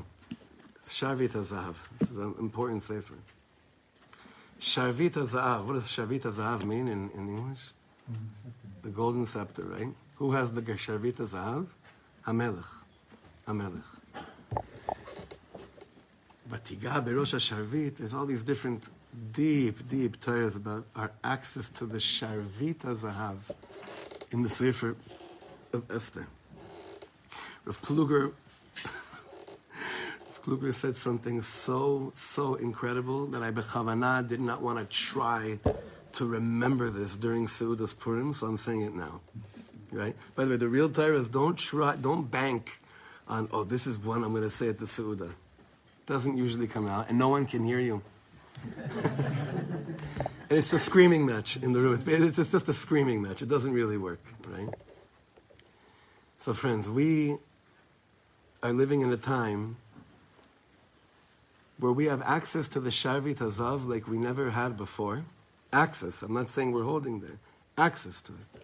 Sharvit 0.84 1.30
HaZahav. 1.30 1.74
This 1.98 2.10
is 2.10 2.18
an 2.18 2.34
important 2.38 2.82
sefer. 2.82 3.14
Sharvit 4.60 5.12
HaZahav. 5.12 5.64
What 5.64 5.72
does 5.72 5.88
Sharvit 5.88 6.20
HaZahav 6.20 6.64
mean 6.64 6.86
in, 6.86 7.10
in 7.14 7.28
English? 7.28 7.70
The 8.82 8.90
golden 8.90 9.24
scepter, 9.24 9.62
right? 9.62 9.88
Who 10.16 10.32
has 10.32 10.52
the 10.52 10.60
Sharvit 10.60 11.14
HaZahav? 11.14 11.66
Hamelech. 12.26 12.66
Hamelech. 13.48 13.82
Batiga 16.50 17.02
Berosh 17.02 17.34
Sharvit, 17.40 17.96
there's 17.96 18.12
all 18.12 18.26
these 18.26 18.42
different 18.42 18.90
deep, 19.32 19.88
deep 19.88 20.20
Torahs 20.20 20.56
about 20.56 20.84
our 20.94 21.10
access 21.24 21.70
to 21.70 21.86
the 21.86 21.98
Sharvit 21.98 22.80
HaZahav 22.80 23.50
in 24.30 24.42
the 24.42 24.50
Sefer 24.50 24.94
of 25.72 25.90
Esther. 25.90 26.26
Rav 27.66 27.82
Kluger, 27.82 28.32
Rav 28.84 30.42
Kluger 30.44 30.72
said 30.72 30.96
something 30.96 31.42
so, 31.42 32.12
so 32.14 32.54
incredible 32.54 33.26
that 33.26 33.42
I 33.42 33.50
bechavana 33.50 34.26
did 34.26 34.38
not 34.38 34.62
want 34.62 34.78
to 34.78 34.86
try 34.86 35.58
to 36.12 36.24
remember 36.24 36.90
this 36.90 37.16
during 37.16 37.46
Seudas 37.46 37.98
Purim, 37.98 38.32
so 38.34 38.46
I'm 38.46 38.56
saying 38.56 38.82
it 38.82 38.94
now. 38.94 39.20
Right? 39.90 40.14
By 40.36 40.44
the 40.44 40.50
way, 40.50 40.56
the 40.58 40.68
real 40.68 40.88
Torahs 40.88 41.30
don't 41.30 41.58
try, 41.58 41.96
don't 41.96 42.30
bank 42.30 42.78
on, 43.26 43.48
oh, 43.50 43.64
this 43.64 43.88
is 43.88 43.98
one 43.98 44.22
I'm 44.22 44.30
going 44.30 44.44
to 44.44 44.50
say 44.50 44.68
at 44.68 44.78
the 44.78 44.86
Seudah. 44.86 45.32
Doesn't 46.06 46.36
usually 46.36 46.68
come 46.68 46.86
out, 46.86 47.08
and 47.08 47.18
no 47.18 47.28
one 47.28 47.46
can 47.46 47.64
hear 47.64 47.80
you. 47.80 48.00
and 48.62 49.96
it's 50.50 50.72
a 50.72 50.78
screaming 50.78 51.26
match 51.26 51.56
in 51.56 51.72
the 51.72 51.80
room. 51.80 52.00
It's 52.06 52.36
just 52.36 52.68
a 52.68 52.72
screaming 52.72 53.22
match. 53.22 53.42
It 53.42 53.48
doesn't 53.48 53.72
really 53.72 53.96
work, 53.96 54.20
right? 54.46 54.68
So, 56.38 56.52
friends, 56.52 56.88
we 56.88 57.38
are 58.62 58.72
living 58.72 59.00
in 59.00 59.12
a 59.12 59.16
time 59.16 59.76
where 61.78 61.92
we 61.92 62.06
have 62.06 62.22
access 62.22 62.68
to 62.68 62.80
the 62.80 62.90
Sharvit 62.90 63.36
HaZahav 63.36 63.86
like 63.86 64.08
we 64.08 64.18
never 64.18 64.50
had 64.50 64.76
before. 64.76 65.24
Access. 65.72 66.22
I'm 66.22 66.32
not 66.32 66.48
saying 66.48 66.72
we're 66.72 66.84
holding 66.84 67.20
there. 67.20 67.38
Access 67.76 68.22
to 68.22 68.32
it. 68.32 68.62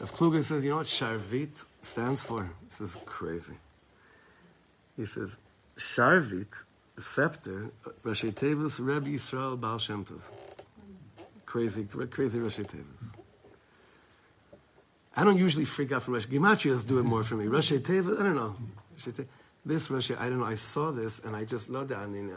If 0.00 0.12
Kluger 0.12 0.42
says, 0.42 0.64
you 0.64 0.70
know 0.70 0.76
what 0.78 0.86
Sharvit 0.86 1.64
stands 1.82 2.24
for? 2.24 2.50
This 2.68 2.80
is 2.80 2.96
crazy. 3.04 3.54
He 4.96 5.04
says, 5.04 5.38
Sharvit, 5.76 6.64
scepter, 6.98 7.70
Rashi 8.02 8.32
Tevis, 8.32 8.80
Rebbe 8.80 9.08
Yisrael 9.08 9.60
Baal 9.60 9.78
Shem 9.78 10.04
Tov. 10.04 10.22
Crazy, 11.44 11.84
crazy 11.84 12.38
Rashi 12.38 12.66
Tevis. 12.66 13.16
I 15.15 15.23
don't 15.23 15.37
usually 15.37 15.65
freak 15.65 15.91
out 15.91 16.03
from 16.03 16.13
Rashi. 16.13 16.27
Gematrias 16.27 16.87
do 16.87 16.99
it 16.99 17.03
more 17.03 17.23
for 17.23 17.35
me. 17.35 17.45
Rashi 17.45 17.79
Tevis, 17.79 18.19
I 18.19 18.23
don't 18.23 18.35
know. 18.35 18.55
This 19.65 19.89
Rashi, 19.89 20.17
I 20.17 20.29
don't 20.29 20.39
know. 20.39 20.45
I 20.45 20.55
saw 20.55 20.91
this 20.91 21.23
and 21.25 21.35
I 21.35 21.43
just 21.43 21.69
loved 21.69 21.91
it. 21.91 21.97
אני, 21.97 22.31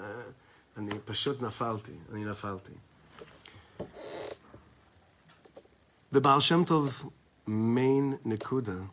אני 0.76 0.98
פשוט 1.04 1.42
נפלתי. 1.42 1.92
אני 2.12 2.24
נפלתי. 2.24 2.72
The 6.10 6.20
Baal 6.20 6.40
Shem 6.40 6.64
Tov's 6.64 7.06
main 7.46 8.18
nekuda 8.24 8.88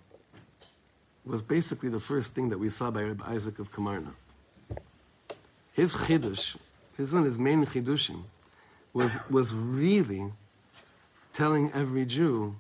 was 1.25 1.41
basically 1.41 1.89
the 1.89 1.99
first 1.99 2.33
thing 2.33 2.49
that 2.49 2.57
we 2.57 2.69
saw 2.69 2.89
by 2.89 3.03
Rabbi 3.03 3.23
Isaac 3.31 3.59
of 3.59 3.71
Kamarna. 3.71 4.13
His 5.73 5.95
chidush, 5.95 6.57
his 6.97 7.13
one 7.13 7.21
of 7.21 7.27
his 7.27 7.37
main 7.39 7.63
chidushim, 7.65 8.23
was 8.93 9.19
was 9.29 9.53
really 9.53 10.33
telling 11.33 11.71
every 11.73 12.05
Jew 12.05 12.55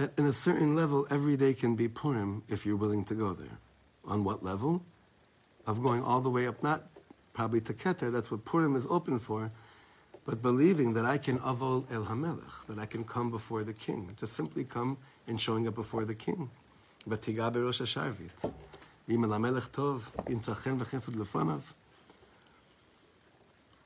that 0.00 0.18
in 0.18 0.24
a 0.24 0.32
certain 0.32 0.74
level, 0.74 1.06
every 1.10 1.36
day 1.36 1.52
can 1.52 1.76
be 1.76 1.86
Purim 1.86 2.42
if 2.48 2.64
you're 2.64 2.74
willing 2.74 3.04
to 3.04 3.14
go 3.14 3.34
there. 3.34 3.58
On 4.06 4.24
what 4.24 4.42
level? 4.42 4.82
Of 5.66 5.82
going 5.82 6.02
all 6.02 6.22
the 6.22 6.30
way 6.30 6.46
up, 6.46 6.62
not 6.62 6.86
probably 7.34 7.60
to 7.60 7.74
Keter, 7.74 8.10
that's 8.10 8.30
what 8.30 8.46
Purim 8.46 8.76
is 8.76 8.86
open 8.88 9.18
for, 9.18 9.52
but 10.24 10.40
believing 10.40 10.94
that 10.94 11.04
I 11.04 11.18
can 11.18 11.38
avol 11.40 11.84
el 11.92 12.06
hamelech, 12.06 12.64
that 12.66 12.78
I 12.78 12.86
can 12.86 13.04
come 13.04 13.30
before 13.30 13.62
the 13.62 13.74
king, 13.74 14.16
just 14.18 14.32
simply 14.32 14.64
come 14.64 14.96
and 15.28 15.38
showing 15.38 15.68
up 15.68 15.74
before 15.74 16.06
the 16.06 16.14
king. 16.14 16.48
V'tiga 17.06 17.52
tov, 17.52 20.06
im 20.30 20.40
v'chesed 20.40 21.14
lefanav, 21.14 21.74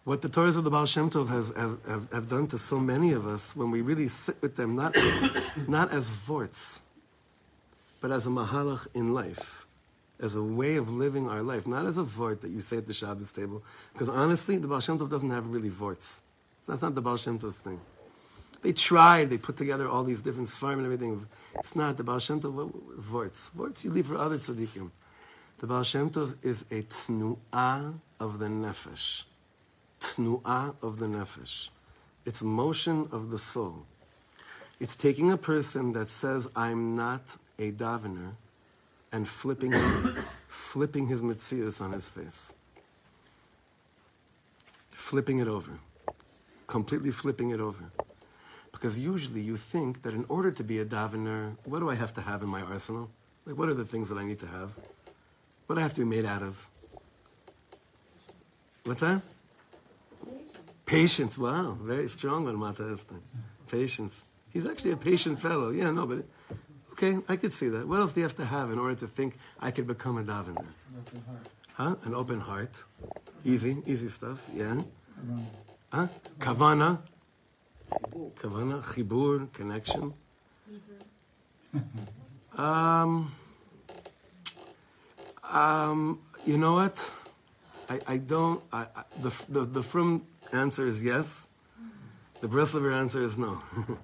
what 0.04 0.20
the 0.20 0.28
Torahs 0.28 0.58
of 0.58 0.64
the 0.64 0.70
Baal 0.70 0.84
Shem 0.84 1.08
Tov 1.08 1.28
has, 1.28 1.50
have, 1.56 2.12
have, 2.12 2.28
done 2.28 2.46
to 2.48 2.58
so 2.58 2.78
many 2.78 3.12
of 3.12 3.26
us 3.26 3.56
when 3.56 3.70
we 3.70 3.80
really 3.80 4.06
sit 4.06 4.36
with 4.42 4.54
them, 4.54 4.76
not 4.76 4.94
as, 4.94 5.30
not 5.66 5.92
as 5.92 6.10
vorts, 6.10 6.82
but 8.02 8.10
as 8.10 8.26
a 8.26 8.30
mahalach 8.30 8.86
in 8.94 9.14
life, 9.14 9.66
as 10.20 10.34
a 10.34 10.42
way 10.42 10.76
of 10.76 10.90
living 10.90 11.26
our 11.26 11.42
life, 11.42 11.66
not 11.66 11.86
as 11.86 11.96
a 11.96 12.02
vort 12.02 12.42
that 12.42 12.50
you 12.50 12.60
say 12.60 12.76
at 12.76 12.86
the 12.86 12.92
Shabbos 12.92 13.32
table. 13.32 13.62
Because 13.94 14.10
honestly, 14.10 14.58
the 14.58 14.68
Baal 14.68 14.80
Shem 14.80 14.98
Tov 14.98 15.08
doesn't 15.08 15.30
have 15.30 15.48
really 15.48 15.70
vorts. 15.70 16.20
That's 16.66 16.82
not 16.82 16.94
the 16.94 17.00
Baal 17.00 17.16
Shem 17.16 17.38
Tov's 17.38 17.56
thing. 17.56 17.80
They 18.60 18.72
tried, 18.72 19.30
they 19.30 19.38
put 19.38 19.56
together 19.56 19.88
all 19.88 20.04
these 20.04 20.20
different 20.20 20.48
svarim 20.48 20.74
and 20.74 20.84
everything. 20.84 21.26
It's 21.54 21.74
not 21.74 21.96
the 21.96 22.04
Baal 22.04 22.18
Shem 22.18 22.42
Tov 22.42 22.74
vorts. 22.98 23.52
Vorts 23.52 23.84
you 23.84 23.90
leave 23.90 24.08
for 24.08 24.18
other 24.18 24.36
tzaddikim. 24.36 24.90
The 25.60 25.66
Baal 25.66 25.82
Shem 25.82 26.10
Tov 26.10 26.44
is 26.44 26.66
a 26.70 26.82
tnu'ah 26.82 27.94
of 28.20 28.38
the 28.38 28.46
nefesh. 28.48 29.24
Tnu'ah 30.04 30.74
of 30.82 30.98
the 30.98 31.06
nefesh. 31.06 31.70
It's 32.26 32.42
motion 32.42 33.08
of 33.10 33.30
the 33.30 33.38
soul. 33.38 33.84
It's 34.78 34.96
taking 34.96 35.30
a 35.30 35.36
person 35.36 35.92
that 35.92 36.10
says, 36.10 36.50
I'm 36.54 36.94
not 36.94 37.36
a 37.58 37.72
davener, 37.72 38.32
and 39.12 39.26
flipping, 39.26 39.72
flipping 40.48 41.06
his 41.08 41.22
mitzias 41.22 41.80
on 41.80 41.92
his 41.92 42.08
face. 42.08 42.54
Flipping 44.90 45.38
it 45.38 45.48
over. 45.48 45.72
Completely 46.66 47.10
flipping 47.10 47.50
it 47.50 47.60
over. 47.60 47.84
Because 48.72 48.98
usually 48.98 49.40
you 49.40 49.56
think 49.56 50.02
that 50.02 50.14
in 50.14 50.24
order 50.28 50.50
to 50.50 50.64
be 50.64 50.80
a 50.80 50.84
davener, 50.84 51.56
what 51.64 51.80
do 51.80 51.88
I 51.88 51.94
have 51.94 52.12
to 52.14 52.20
have 52.20 52.42
in 52.42 52.48
my 52.48 52.62
arsenal? 52.62 53.08
Like, 53.46 53.56
what 53.56 53.68
are 53.68 53.74
the 53.74 53.84
things 53.84 54.08
that 54.08 54.18
I 54.18 54.24
need 54.24 54.40
to 54.40 54.46
have? 54.46 54.72
What 55.66 55.76
do 55.76 55.80
I 55.80 55.82
have 55.82 55.94
to 55.94 56.00
be 56.00 56.06
made 56.06 56.24
out 56.24 56.42
of? 56.42 56.68
What's 58.84 59.00
that? 59.00 59.22
Patience. 60.86 61.38
Wow, 61.38 61.76
very 61.80 62.08
strong 62.08 62.44
one, 62.44 62.56
Mata 62.56 62.90
Esther. 62.92 63.16
Patience. 63.70 64.24
He's 64.50 64.66
actually 64.66 64.92
a 64.92 64.96
patient 64.96 65.38
fellow. 65.38 65.70
Yeah, 65.70 65.90
no, 65.90 66.06
but 66.06 66.24
okay, 66.92 67.18
I 67.28 67.36
could 67.36 67.52
see 67.52 67.68
that. 67.68 67.88
What 67.88 68.00
else 68.00 68.12
do 68.12 68.20
you 68.20 68.24
have 68.24 68.36
to 68.36 68.44
have 68.44 68.70
in 68.70 68.78
order 68.78 68.94
to 68.96 69.06
think 69.06 69.36
I 69.60 69.70
could 69.70 69.86
become 69.86 70.18
a 70.18 70.22
davener? 70.22 70.66
Open 70.96 71.22
heart. 71.26 71.46
Huh? 71.74 71.96
An 72.04 72.14
open 72.14 72.40
heart. 72.40 72.84
Easy, 73.44 73.82
easy 73.86 74.08
stuff. 74.08 74.48
Yeah. 74.54 74.82
Huh? 75.92 76.06
Kavana. 76.38 77.00
Kavana, 78.36 78.82
chibur, 78.82 79.52
connection. 79.52 80.12
Um, 82.56 83.32
um, 85.50 86.20
you 86.46 86.56
know 86.56 86.74
what? 86.74 87.10
I, 87.90 88.00
I 88.06 88.16
don't. 88.18 88.62
I, 88.72 88.82
I, 88.82 89.02
the, 89.20 89.44
the 89.48 89.60
the 89.64 89.82
frum 89.82 90.24
answer 90.52 90.86
is 90.86 91.02
yes. 91.02 91.48
The 92.40 92.48
Breslover 92.48 92.92
answer 92.92 93.22
is 93.22 93.38
no. 93.38 93.62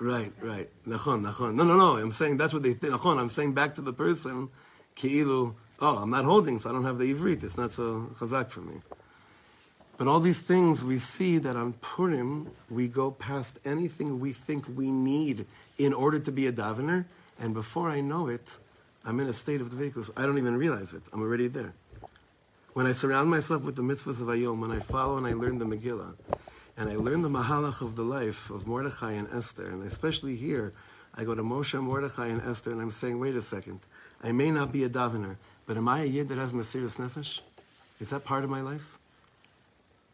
Right, 0.00 0.32
right. 0.40 0.66
Nachon, 0.88 1.22
nachon. 1.22 1.54
No, 1.54 1.64
no, 1.64 1.76
no. 1.76 1.98
I'm 1.98 2.10
saying 2.10 2.38
that's 2.38 2.54
what 2.54 2.62
they 2.62 2.72
think. 2.72 2.94
Nachon. 2.94 3.18
I'm 3.18 3.28
saying 3.28 3.52
back 3.52 3.74
to 3.74 3.82
the 3.82 3.92
person. 3.92 4.48
Ki'ilu. 4.96 5.54
Oh, 5.78 5.96
I'm 5.98 6.08
not 6.08 6.24
holding, 6.24 6.58
so 6.58 6.70
I 6.70 6.72
don't 6.72 6.84
have 6.84 6.96
the 6.96 7.12
ivrit. 7.12 7.42
It's 7.44 7.58
not 7.58 7.70
so 7.72 8.08
chazak 8.14 8.48
for 8.48 8.60
me. 8.60 8.80
But 9.98 10.08
all 10.08 10.20
these 10.20 10.40
things 10.40 10.82
we 10.82 10.96
see 10.96 11.36
that 11.36 11.56
on 11.56 11.74
Purim 11.74 12.50
we 12.70 12.88
go 12.88 13.10
past 13.10 13.58
anything 13.66 14.20
we 14.20 14.32
think 14.32 14.64
we 14.74 14.90
need 14.90 15.44
in 15.76 15.92
order 15.92 16.18
to 16.18 16.32
be 16.32 16.46
a 16.46 16.52
davener, 16.52 17.04
and 17.38 17.52
before 17.52 17.90
I 17.90 18.00
know 18.00 18.28
it, 18.28 18.56
I'm 19.04 19.20
in 19.20 19.26
a 19.26 19.32
state 19.34 19.60
of 19.60 19.68
dvekus. 19.68 20.10
I 20.16 20.24
don't 20.24 20.38
even 20.38 20.56
realize 20.56 20.94
it. 20.94 21.02
I'm 21.12 21.20
already 21.20 21.48
there. 21.48 21.74
When 22.72 22.86
I 22.86 22.92
surround 22.92 23.28
myself 23.28 23.64
with 23.64 23.74
the 23.74 23.82
mitzvahs 23.82 24.20
of 24.20 24.28
Ayom, 24.28 24.60
when 24.60 24.70
I 24.70 24.78
follow 24.78 25.16
and 25.16 25.26
I 25.26 25.32
learn 25.32 25.58
the 25.58 25.64
Megillah, 25.64 26.14
and 26.76 26.88
I 26.88 26.94
learn 26.94 27.22
the 27.22 27.28
mahalach 27.28 27.82
of 27.82 27.96
the 27.96 28.04
life 28.04 28.48
of 28.48 28.68
Mordechai 28.68 29.10
and 29.10 29.26
Esther, 29.34 29.66
and 29.66 29.82
especially 29.82 30.36
here, 30.36 30.72
I 31.16 31.24
go 31.24 31.34
to 31.34 31.42
Moshe, 31.42 31.82
Mordechai, 31.82 32.28
and 32.28 32.40
Esther, 32.40 32.70
and 32.70 32.80
I'm 32.80 32.92
saying, 32.92 33.18
wait 33.18 33.34
a 33.34 33.42
second, 33.42 33.80
I 34.22 34.30
may 34.30 34.52
not 34.52 34.70
be 34.70 34.84
a 34.84 34.88
davener, 34.88 35.34
but 35.66 35.76
am 35.76 35.88
I 35.88 36.02
a 36.02 36.04
yid 36.04 36.28
that 36.28 36.38
has 36.38 36.52
Mesiris 36.52 36.96
Nefesh? 36.96 37.40
Is 37.98 38.10
that 38.10 38.24
part 38.24 38.44
of 38.44 38.50
my 38.50 38.60
life? 38.60 39.00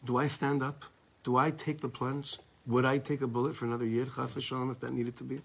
Do 0.02 0.16
I 0.16 0.26
stand 0.26 0.62
up? 0.62 0.86
Do 1.24 1.36
I 1.36 1.50
take 1.50 1.82
the 1.82 1.90
plunge? 1.90 2.38
Would 2.66 2.86
I 2.86 2.96
take 2.96 3.20
a 3.20 3.26
bullet 3.26 3.54
for 3.54 3.66
another 3.66 3.84
yid, 3.84 4.08
chas 4.16 4.34
v'shalom, 4.34 4.70
if 4.70 4.80
that 4.80 4.94
needed 4.94 5.16
to 5.18 5.24
be? 5.24 5.42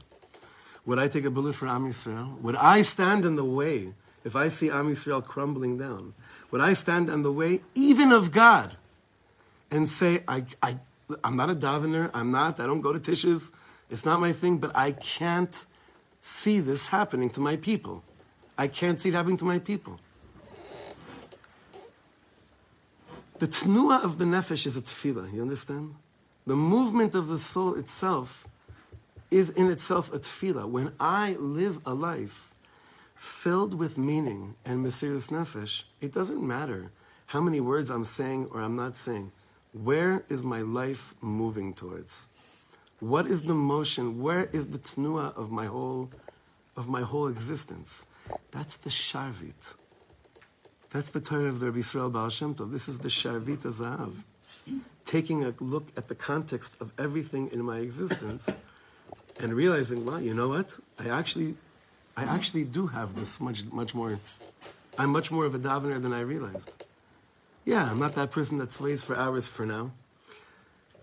Would 0.86 0.98
I 0.98 1.10
take 1.10 1.26
a 1.26 1.30
bullet 1.30 1.56
for 1.56 1.68
Am 1.68 1.86
Yisrael? 1.86 2.40
Would 2.40 2.56
I 2.56 2.84
stand 2.84 3.26
in 3.26 3.36
the 3.36 3.44
way 3.44 3.96
if 4.24 4.36
I 4.36 4.48
see 4.48 4.70
Am 4.70 4.90
Yisrael 4.90 5.24
crumbling 5.24 5.78
down? 5.78 6.14
Would 6.52 6.62
I 6.62 6.74
stand 6.74 7.10
in 7.10 7.24
the 7.24 7.32
way 7.32 7.62
even 7.76 8.12
of 8.12 8.32
God 8.32 8.76
and 9.70 9.88
say, 9.88 10.24
I, 10.28 10.46
I, 10.62 10.78
I'm 11.24 11.36
not 11.36 11.50
a 11.50 11.56
davener, 11.56 12.12
I'm 12.14 12.32
not, 12.32 12.60
I 12.60 12.66
don't 12.66 12.82
go 12.82 12.94
to 12.94 13.00
tishes, 13.00 13.52
it's 13.90 14.06
not 14.06 14.20
my 14.20 14.32
thing, 14.32 14.58
but 14.58 14.76
I 14.76 14.92
can't 14.92 15.66
see 16.20 16.60
this 16.60 16.88
happening 16.88 17.30
to 17.32 17.40
my 17.42 17.56
people. 17.56 18.04
I 18.58 18.68
can't 18.68 19.02
see 19.02 19.10
it 19.10 19.16
happening 19.16 19.38
to 19.38 19.46
my 19.46 19.60
people. 19.60 20.00
The 23.40 23.48
tnua 23.48 24.04
of 24.04 24.20
the 24.20 24.26
nefesh 24.26 24.68
is 24.68 24.78
a 24.78 24.82
tefillah, 24.82 25.34
you 25.34 25.42
understand? 25.42 25.96
The 26.46 26.56
movement 26.56 27.16
of 27.16 27.28
the 27.28 27.40
soul 27.40 27.74
itself 27.74 28.48
is 29.32 29.50
in 29.50 29.72
itself 29.72 30.14
a 30.14 30.20
tefillah. 30.20 30.70
When 30.70 30.94
I 31.00 31.34
live 31.40 31.80
a 31.86 31.94
life 31.94 32.51
filled 33.22 33.76
with 33.76 34.00
meaning 34.00 34.56
and 34.66 34.84
mesiris 34.84 35.30
nefesh, 35.30 35.84
it 36.02 36.12
doesn't 36.12 36.42
matter 36.42 36.92
how 37.28 37.40
many 37.40 37.60
words 37.60 37.92
I'm 37.92 38.04
saying 38.04 38.48
or 38.52 38.62
I'm 38.62 38.76
not 38.76 38.98
saying. 38.98 39.32
Where 39.74 40.24
is 40.28 40.42
my 40.42 40.62
life 40.62 41.14
moving 41.22 41.76
towards? 41.76 42.30
What 43.00 43.28
is 43.28 43.44
the 43.44 43.54
motion? 43.54 44.24
Where 44.24 44.46
is 44.46 44.68
the 44.68 44.80
tnua 44.80 45.38
of 45.38 45.52
my 45.52 45.68
whole 45.68 46.10
of 46.76 46.90
my 46.90 47.02
whole 47.02 47.28
existence? 47.28 48.08
That's 48.50 48.78
the 48.78 48.90
sharvit. 48.90 49.76
That's 50.90 51.12
the 51.12 51.22
Torah 51.22 51.50
of 51.50 51.60
the 51.60 51.68
Rabbi 51.68 51.80
Yisrael 51.80 52.12
Baal 52.12 52.30
Shem 52.30 52.56
Tov. 52.56 52.72
This 52.72 52.90
is 52.90 52.98
the 53.00 53.08
Sharvit 53.08 53.60
HaZahav. 53.60 54.24
Taking 55.06 55.46
a 55.46 55.54
look 55.60 55.88
at 55.96 56.08
the 56.08 56.16
context 56.16 56.82
of 56.82 56.92
everything 56.98 57.50
in 57.54 57.62
my 57.64 57.78
existence 57.78 58.50
and 59.40 59.54
realizing, 59.54 60.06
well, 60.06 60.20
you 60.20 60.34
know 60.34 60.50
what? 60.50 60.78
I 61.00 61.08
actually, 61.08 61.56
I 62.18 62.24
actually 62.24 62.66
do 62.66 62.88
have 62.88 63.16
this 63.16 63.40
much, 63.40 63.66
much 63.72 63.96
more. 63.96 64.20
I'm 64.98 65.10
much 65.10 65.32
more 65.32 65.46
of 65.46 65.56
a 65.56 65.60
davener 65.60 66.02
than 66.02 66.14
I 66.14 66.22
realized. 66.22 66.84
Yeah, 67.66 67.90
I'm 67.90 68.00
not 68.00 68.16
that 68.16 68.32
person 68.32 68.58
that 68.58 68.72
sways 68.72 69.04
for 69.04 69.16
hours 69.16 69.48
for 69.48 69.66
now. 69.66 69.92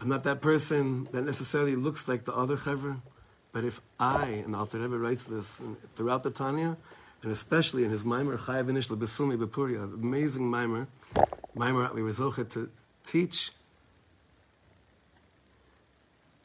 I'm 0.01 0.09
not 0.09 0.25
that 0.25 0.41
person 0.41 1.09
that 1.13 1.23
necessarily 1.23 1.77
looks 1.77 2.09
like 2.09 2.25
the 2.25 2.35
other 2.35 2.57
chevra. 2.57 3.01
But 3.53 3.65
if 3.65 3.81
I, 3.99 4.27
and 4.45 4.55
the 4.55 4.59
Alter 4.59 4.79
Rebbe 4.79 4.99
writes 4.99 5.25
this 5.25 5.63
throughout 5.97 6.23
the 6.23 6.31
Tanya, 6.31 6.77
and 7.23 7.33
especially 7.33 7.85
in 7.85 7.91
his 7.91 8.05
Maimer 8.05 8.39
Chayav 8.39 8.67
Inish 8.67 8.89
Lebesumi 8.89 9.37
Bepuria, 9.37 9.83
amazing 9.83 10.51
Maimer, 10.51 10.87
Maimer 11.57 11.93
we 11.95 12.03
were 12.03 12.11
zochet 12.11 12.49
to 12.51 12.71
teach 13.03 13.51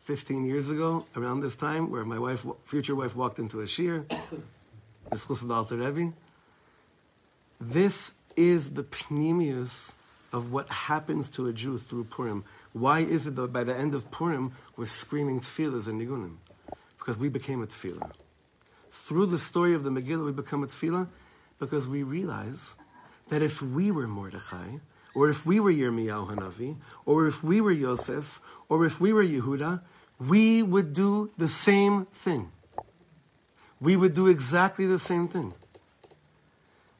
15 0.04 0.44
years 0.44 0.70
ago, 0.70 1.06
around 1.16 1.40
this 1.40 1.56
time, 1.56 1.90
where 1.90 2.04
my 2.04 2.20
wife, 2.20 2.46
future 2.64 2.94
wife, 2.94 3.16
walked 3.16 3.40
into 3.40 3.62
a 3.62 3.64
shiur, 3.64 4.04
this 7.62 8.22
is 8.36 8.74
the 8.74 8.84
pnimius 8.84 9.94
of 10.32 10.52
what 10.52 10.68
happens 10.70 11.30
to 11.30 11.48
a 11.48 11.54
Jew 11.54 11.78
through 11.78 12.06
Purim. 12.06 12.44
Why 12.74 13.00
is 13.00 13.28
it 13.28 13.36
that 13.36 13.54
by 13.54 13.64
the 13.64 13.76
end 13.76 13.94
of 13.94 14.10
Purim 14.10 14.54
we're 14.76 14.88
screaming 14.88 15.40
tefillahs 15.40 15.88
and 15.88 16.02
nigunim? 16.02 16.38
Because 16.98 17.18
we 17.18 17.30
became 17.30 17.62
a 17.62 17.68
tefillah. 17.68 18.12
Through 18.90 19.28
the 19.28 19.38
story 19.38 19.74
of 19.74 19.84
the 19.84 19.90
Megillah, 19.90 20.26
we 20.26 20.32
become 20.32 20.64
a 20.64 20.68
tefillah 20.68 21.08
because 21.60 21.88
we 21.88 22.04
realize 22.04 22.76
that 23.30 23.42
if 23.42 23.62
we 23.62 23.92
were 23.92 24.08
Mordechai, 24.08 24.78
or 25.16 25.30
if 25.30 25.46
we 25.46 25.60
were 25.60 25.72
Yirmiyahu 25.72 26.36
Hanavi, 26.36 26.78
or 27.06 27.28
if 27.28 27.44
we 27.44 27.62
were 27.62 27.72
Yosef, 27.72 28.42
or 28.70 28.86
if 28.86 29.00
we 29.00 29.14
were 29.14 29.24
Yehuda, 29.24 29.82
we 30.20 30.64
would 30.64 30.94
do 30.94 31.32
the 31.38 31.48
same 31.48 32.06
thing. 32.08 32.52
We 33.84 33.98
would 33.98 34.14
do 34.14 34.28
exactly 34.28 34.86
the 34.88 34.98
same 34.98 35.28
thing. 35.28 35.54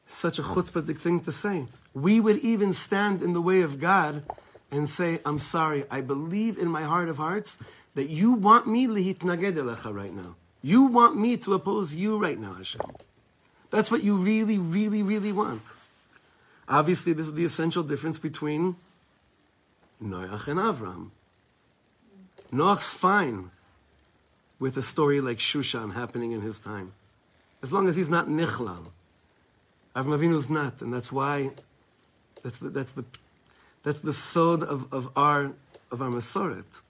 Such 0.06 0.38
a 0.38 0.42
chutzpahdik 0.42 0.98
thing 0.98 1.20
to 1.20 1.32
say. 1.32 1.64
We 1.94 2.20
would 2.20 2.36
even 2.40 2.74
stand 2.74 3.22
in 3.22 3.32
the 3.32 3.40
way 3.40 3.62
of 3.62 3.80
God 3.80 4.22
and 4.70 4.86
say, 4.86 5.18
I'm 5.24 5.38
sorry, 5.38 5.86
I 5.90 6.02
believe 6.02 6.58
in 6.58 6.68
my 6.68 6.82
heart 6.82 7.08
of 7.08 7.16
hearts 7.16 7.56
that 7.94 8.10
you 8.10 8.34
want 8.34 8.66
me 8.66 8.86
lihitnaged 8.86 9.94
right 9.94 10.12
now. 10.12 10.36
You 10.60 10.84
want 10.84 11.16
me 11.16 11.38
to 11.38 11.54
oppose 11.54 11.94
you 11.94 12.18
right 12.18 12.38
now, 12.38 12.52
Hashem. 12.52 12.82
That's 13.70 13.90
what 13.90 14.04
you 14.04 14.18
really, 14.18 14.58
really, 14.58 15.02
really 15.02 15.32
want. 15.32 15.62
Obviously, 16.68 17.14
this 17.14 17.28
is 17.28 17.34
the 17.34 17.46
essential 17.46 17.82
difference 17.82 18.18
between 18.18 18.76
Noach 20.02 20.48
and 20.48 20.60
Avram. 20.60 21.10
Noach's 22.52 22.92
fine 22.92 23.50
with 24.58 24.76
a 24.76 24.82
story 24.82 25.20
like 25.20 25.38
Shushan 25.38 25.94
happening 25.94 26.32
in 26.32 26.40
his 26.40 26.60
time, 26.60 26.92
as 27.62 27.72
long 27.72 27.88
as 27.88 27.96
he's 27.96 28.10
not 28.10 28.26
Nichlal. 28.28 28.86
Avram 29.94 30.18
Avinu's 30.18 30.50
not, 30.50 30.82
and 30.82 30.92
that's 30.92 31.12
why 31.12 31.50
that's 32.42 32.58
the, 32.58 32.70
that's 32.70 32.92
the, 32.92 33.04
that's 33.82 34.00
the 34.00 34.12
sod 34.12 34.62
of, 34.62 34.92
of 34.92 35.10
our 35.16 35.52
of 35.90 36.02
our 36.02 36.08
Masoret. 36.08 36.82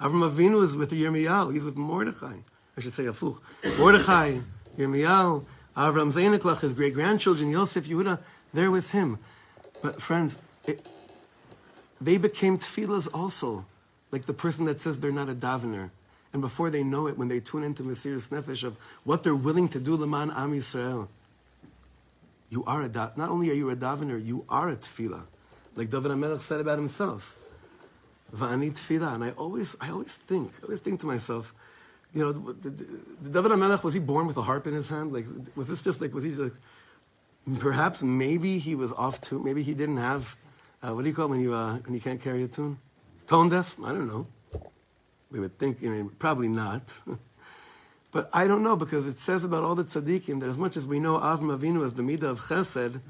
Avram 0.00 0.28
Avinu 0.30 0.62
is 0.62 0.76
with 0.76 0.90
Yirmiyahu. 0.90 1.52
He's 1.52 1.64
with 1.64 1.76
Mordechai. 1.76 2.36
I 2.76 2.80
should 2.80 2.94
say 2.94 3.04
Afuch. 3.04 3.38
Mordechai, 3.78 4.38
Yirmiyahu, 4.78 5.44
Avram 5.76 6.12
Zainiklach, 6.12 6.60
his 6.60 6.72
great 6.72 6.94
grandchildren, 6.94 7.50
Yosef, 7.50 7.86
Yehuda, 7.86 8.18
they're 8.54 8.70
with 8.70 8.90
him. 8.90 9.18
But 9.82 10.00
friends, 10.00 10.38
it, 10.66 10.84
they 12.00 12.16
became 12.16 12.58
tefillahs 12.58 13.08
also, 13.12 13.66
like 14.10 14.26
the 14.26 14.32
person 14.34 14.64
that 14.66 14.80
says 14.80 15.00
they're 15.00 15.12
not 15.12 15.28
a 15.28 15.34
davener. 15.34 15.90
And 16.32 16.40
before 16.40 16.70
they 16.70 16.84
know 16.84 17.08
it, 17.08 17.18
when 17.18 17.28
they 17.28 17.40
tune 17.40 17.64
into 17.64 17.82
Mesiris 17.82 18.28
Nefesh 18.30 18.62
of 18.62 18.76
what 19.04 19.22
they're 19.22 19.34
willing 19.34 19.68
to 19.68 19.80
do 19.80 19.96
Leman 19.96 20.30
Am 20.30 20.52
Yisrael, 20.52 21.08
You 22.50 22.64
are 22.64 22.82
a 22.82 22.88
da- 22.88 23.10
not 23.16 23.30
only 23.30 23.50
are 23.50 23.54
you 23.54 23.70
a 23.70 23.76
davener, 23.76 24.24
you 24.24 24.44
are 24.48 24.68
a 24.68 24.76
tefillah. 24.76 25.26
Like 25.76 25.90
David 25.90 26.10
HaMelech 26.10 26.40
said 26.40 26.60
about 26.60 26.78
himself. 26.78 27.36
Va'ani 28.34 28.72
tefillah. 28.72 29.14
And 29.14 29.24
I 29.24 29.30
always, 29.30 29.76
I 29.80 29.90
always 29.90 30.16
think, 30.16 30.52
I 30.60 30.64
always 30.64 30.80
think 30.80 31.00
to 31.00 31.06
myself, 31.06 31.54
you 32.12 32.24
know, 32.24 32.52
did, 32.52 32.76
did 32.76 33.32
David 33.32 33.52
was 33.84 33.94
he 33.94 34.00
born 34.00 34.26
with 34.26 34.36
a 34.36 34.42
harp 34.42 34.66
in 34.66 34.74
his 34.74 34.88
hand? 34.88 35.12
Like, 35.12 35.26
was 35.54 35.68
this 35.68 35.80
just 35.80 36.00
like, 36.00 36.12
was 36.12 36.24
he 36.24 36.34
just, 36.34 36.58
perhaps 37.60 38.02
maybe 38.02 38.58
he 38.58 38.74
was 38.74 38.92
off 38.92 39.20
tune, 39.20 39.44
maybe 39.44 39.62
he 39.62 39.74
didn't 39.74 39.98
have, 39.98 40.36
uh, 40.82 40.92
what 40.92 41.02
do 41.02 41.08
you 41.08 41.14
call 41.14 41.26
it 41.26 41.30
when 41.30 41.40
you, 41.40 41.54
uh, 41.54 41.78
when 41.78 41.94
you 41.94 42.00
can't 42.00 42.20
carry 42.20 42.42
a 42.42 42.48
tune? 42.48 42.78
Tone 43.28 43.48
deaf? 43.48 43.78
I 43.84 43.92
don't 43.92 44.08
know. 44.08 44.26
We 45.30 45.40
would 45.40 45.58
think, 45.58 45.80
you 45.80 45.90
know, 45.94 46.10
probably 46.18 46.48
not. 46.48 47.00
but 48.12 48.28
I 48.32 48.46
don't 48.46 48.62
know 48.62 48.76
because 48.76 49.06
it 49.06 49.16
says 49.16 49.44
about 49.44 49.62
all 49.62 49.74
the 49.74 49.84
tzaddikim 49.84 50.40
that 50.40 50.48
as 50.48 50.58
much 50.58 50.76
as 50.76 50.86
we 50.86 50.98
know 50.98 51.18
Avram 51.18 51.56
Avinu 51.56 51.84
as 51.84 51.94
the 51.94 52.02
midah 52.02 52.24
of 52.24 52.40
chesed, 52.40 53.00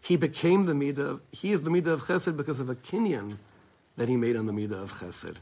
he 0.00 0.16
became 0.16 0.66
the 0.66 0.72
midah 0.72 1.20
he 1.32 1.52
is 1.52 1.62
the 1.62 1.70
midah 1.70 1.88
of 1.88 2.02
chesed 2.02 2.36
because 2.36 2.60
of 2.60 2.68
a 2.68 2.76
kinyan 2.76 3.38
that 3.96 4.08
he 4.08 4.16
made 4.16 4.36
on 4.36 4.46
the 4.46 4.52
midah 4.52 4.82
of 4.82 4.92
chesed. 4.92 5.36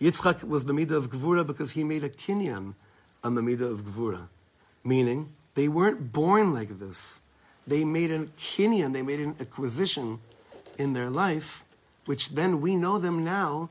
Yitzchak 0.00 0.44
was 0.44 0.66
the 0.66 0.72
midah 0.72 0.92
of 0.92 1.10
gvura 1.10 1.44
because 1.44 1.72
he 1.72 1.82
made 1.82 2.04
a 2.04 2.08
kinyan 2.08 2.74
on 3.24 3.34
the 3.34 3.40
midah 3.40 3.72
of 3.72 3.82
gvura. 3.82 4.28
Meaning, 4.84 5.32
they 5.54 5.66
weren't 5.66 6.12
born 6.12 6.54
like 6.54 6.78
this. 6.78 7.22
They 7.66 7.84
made 7.84 8.12
a 8.12 8.26
kinyan, 8.38 8.92
they 8.92 9.02
made 9.02 9.18
an 9.18 9.34
acquisition 9.40 10.20
in 10.78 10.92
their 10.92 11.10
life, 11.10 11.64
which 12.04 12.30
then 12.30 12.60
we 12.60 12.76
know 12.76 12.98
them 12.98 13.24
now 13.24 13.70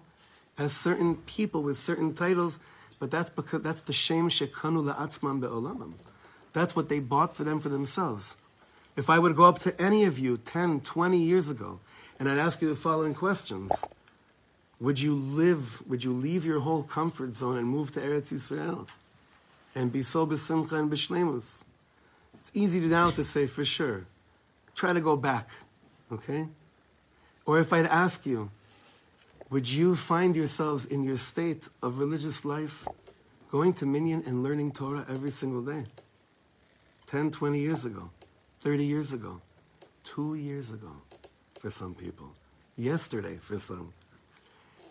as 0.57 0.73
certain 0.73 1.15
people 1.15 1.61
with 1.61 1.77
certain 1.77 2.13
titles, 2.13 2.59
but 2.99 3.11
that's 3.11 3.29
because 3.29 3.61
that's 3.61 3.81
the 3.81 3.93
shame 3.93 4.29
shekanu 4.29 4.93
la'atzman 4.93 5.39
be'olamam. 5.41 5.93
That's 6.53 6.75
what 6.75 6.89
they 6.89 6.99
bought 6.99 7.35
for 7.35 7.43
them 7.43 7.59
for 7.59 7.69
themselves. 7.69 8.37
If 8.95 9.09
I 9.09 9.19
would 9.19 9.35
go 9.35 9.43
up 9.43 9.59
to 9.59 9.79
any 9.81 10.05
of 10.05 10.17
you 10.17 10.37
10, 10.37 10.81
20 10.81 11.17
years 11.17 11.49
ago, 11.49 11.79
and 12.17 12.29
I'd 12.29 12.37
ask 12.37 12.61
you 12.61 12.69
the 12.69 12.75
following 12.75 13.13
questions, 13.13 13.85
would 14.79 15.01
you 15.01 15.15
live, 15.15 15.83
would 15.87 16.03
you 16.03 16.13
leave 16.13 16.45
your 16.45 16.61
whole 16.61 16.83
comfort 16.83 17.35
zone 17.35 17.57
and 17.57 17.67
move 17.67 17.91
to 17.93 17.99
Eretz 17.99 18.33
Yisrael? 18.33 18.87
And 19.73 19.91
be 19.91 20.01
so 20.01 20.25
besimcha 20.25 20.73
and 20.73 20.89
bishlemus? 20.89 21.65
It's 22.39 22.51
easy 22.53 22.79
to 22.79 22.87
now 22.87 23.09
to 23.09 23.23
say 23.23 23.47
for 23.47 23.65
sure. 23.65 24.05
Try 24.75 24.93
to 24.93 25.01
go 25.01 25.17
back, 25.17 25.49
okay? 26.11 26.47
Or 27.45 27.59
if 27.59 27.73
I'd 27.73 27.85
ask 27.85 28.25
you, 28.25 28.49
would 29.55 29.71
you 29.71 29.95
find 29.95 30.35
yourselves 30.35 30.83
in 30.83 31.01
your 31.01 31.15
state 31.15 31.69
of 31.81 31.99
religious 31.99 32.43
life 32.43 32.85
going 33.49 33.71
to 33.71 33.85
Minyan 33.85 34.21
and 34.27 34.43
learning 34.43 34.73
Torah 34.73 35.05
every 35.07 35.29
single 35.29 35.61
day? 35.61 35.85
10, 37.05 37.31
20 37.31 37.57
years 37.57 37.85
ago, 37.85 38.09
30 38.59 38.83
years 38.83 39.13
ago, 39.13 39.39
two 40.03 40.35
years 40.35 40.73
ago 40.73 40.91
for 41.57 41.69
some 41.69 41.95
people, 41.95 42.33
yesterday 42.75 43.37
for 43.37 43.57
some. 43.57 43.93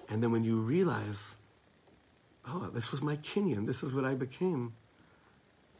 And 0.08 0.22
then 0.22 0.32
when 0.32 0.44
you 0.44 0.62
realize, 0.62 1.36
oh, 2.48 2.70
this 2.72 2.90
was 2.90 3.02
my 3.02 3.16
kinyan, 3.16 3.66
this 3.66 3.82
is 3.82 3.92
what 3.92 4.06
I 4.06 4.14
became, 4.14 4.72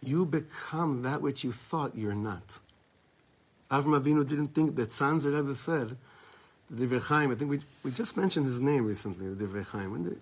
you 0.03 0.27
become 0.27 1.01
that 1.05 1.23
which 1.23 1.43
you 1.43 1.53
thought 1.53 1.97
you're 1.97 2.15
not. 2.15 2.59
Avram 3.71 3.99
Avinu 3.99 4.29
didn't 4.29 4.49
think 4.49 4.77
that 4.77 4.91
Sanzer 4.91 5.35
ever 5.35 5.55
said, 5.55 5.97
the 6.71 6.87
Divrei 6.87 7.07
Chaim, 7.09 7.31
I 7.31 7.35
think 7.35 7.51
we, 7.51 7.61
we 7.85 7.91
just 7.91 8.17
mentioned 8.17 8.47
his 8.47 8.61
name 8.61 8.87
recently, 8.87 9.33
the 9.33 9.45
Divrei 9.45 9.67
Chaim. 9.67 9.93
When 9.93 10.21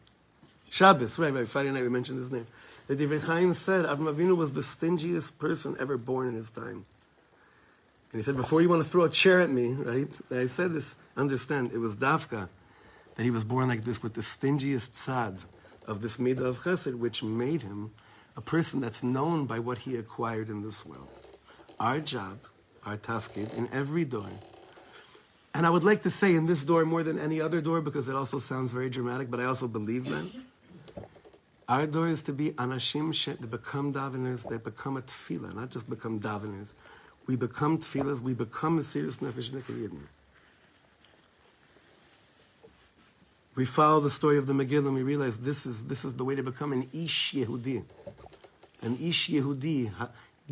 Shabbos, 0.71 1.19
right, 1.19 1.33
right, 1.33 1.47
Friday 1.47 1.71
night 1.71 1.83
we 1.83 1.89
mentioned 1.89 2.19
his 2.19 2.31
name. 2.31 2.47
The 2.89 2.97
Divrei 2.97 3.25
Chaim 3.27 3.53
said 3.53 3.85
Avram 3.85 4.13
Avinu 4.13 4.37
was 4.37 4.53
the 4.53 4.61
stingiest 4.61 5.39
person 5.39 5.77
ever 5.79 5.97
born 5.97 6.29
in 6.29 6.35
his 6.35 6.51
time. 6.51 6.85
And 8.13 8.21
he 8.21 8.23
said, 8.23 8.37
before 8.37 8.61
you 8.61 8.69
want 8.69 8.83
to 8.85 8.89
throw 8.89 9.05
a 9.05 9.09
chair 9.09 9.41
at 9.41 9.51
me, 9.51 9.73
right, 9.73 10.09
I 10.31 10.47
said 10.47 10.75
this, 10.75 10.97
understand, 11.17 11.73
it 11.73 11.79
was 11.79 11.97
Dafka, 11.97 12.49
that 13.17 13.23
he 13.23 13.31
was 13.31 13.45
born 13.45 13.69
like 13.69 13.85
this 13.85 14.03
with 14.03 14.15
the 14.15 14.21
stingiest 14.21 14.95
sad 14.95 15.45
of 15.87 16.01
this 16.01 16.19
midah 16.19 16.41
of 16.41 16.59
chesed, 16.59 16.99
which 16.99 17.23
made 17.23 17.63
him 17.63 17.91
a 18.37 18.41
person 18.41 18.81
that's 18.81 19.03
known 19.03 19.47
by 19.47 19.59
what 19.59 19.79
he 19.79 19.97
acquired 19.97 20.49
in 20.49 20.63
this 20.63 20.85
world. 20.85 21.09
Our 21.81 22.01
job, 22.01 22.39
our 22.85 22.97
tafkid, 22.97 23.57
in 23.57 23.69
every 23.73 24.05
dor, 24.05 24.29
and 25.55 25.67
I 25.67 25.71
would 25.71 25.85
like 25.85 26.03
to 26.03 26.11
say 26.11 26.35
in 26.35 26.47
this 26.47 26.65
dor 26.65 26.85
more 26.85 27.03
than 27.03 27.19
any 27.19 27.41
other 27.41 27.61
dor 27.61 27.81
because 27.81 28.09
it 28.09 28.15
also 28.15 28.39
sounds 28.39 28.73
very 28.73 28.89
dramatic, 28.89 29.31
but 29.31 29.41
I 29.41 29.45
also 29.45 29.69
believe 29.69 30.09
that. 30.09 30.25
Our 31.69 31.87
dor 31.87 32.09
is 32.09 32.23
to 32.23 32.33
be 32.33 32.51
anashim 32.53 33.15
she, 33.15 33.33
they 33.33 33.47
become 33.47 33.93
daveners, 33.93 34.49
they 34.49 34.57
become 34.57 34.97
a 34.97 35.03
tefillah, 35.03 35.55
not 35.55 35.71
just 35.71 35.89
become 35.89 36.21
daveners. 36.21 36.75
We 37.27 37.37
become 37.37 37.79
tefillahs, 37.79 38.21
we 38.21 38.35
become 38.35 38.79
a 38.79 38.83
serious 38.83 39.19
nefesh 39.19 39.51
nekayidin. 39.51 40.03
We 43.55 43.67
follow 43.67 44.01
the 44.01 44.11
story 44.11 44.39
of 44.39 44.47
the 44.47 44.55
Megillah 44.55 44.87
and 44.87 44.95
we 44.95 45.03
realize 45.03 45.39
this 45.39 45.67
is, 45.67 45.87
this 45.87 46.07
is 46.07 46.15
the 46.15 46.25
way 46.25 46.35
to 46.35 46.43
become 46.43 46.73
an 46.73 46.89
ish 46.95 47.35
Yehudi. 47.35 47.85
An 48.81 48.97
ish 49.01 49.29
Yehudi, 49.29 49.93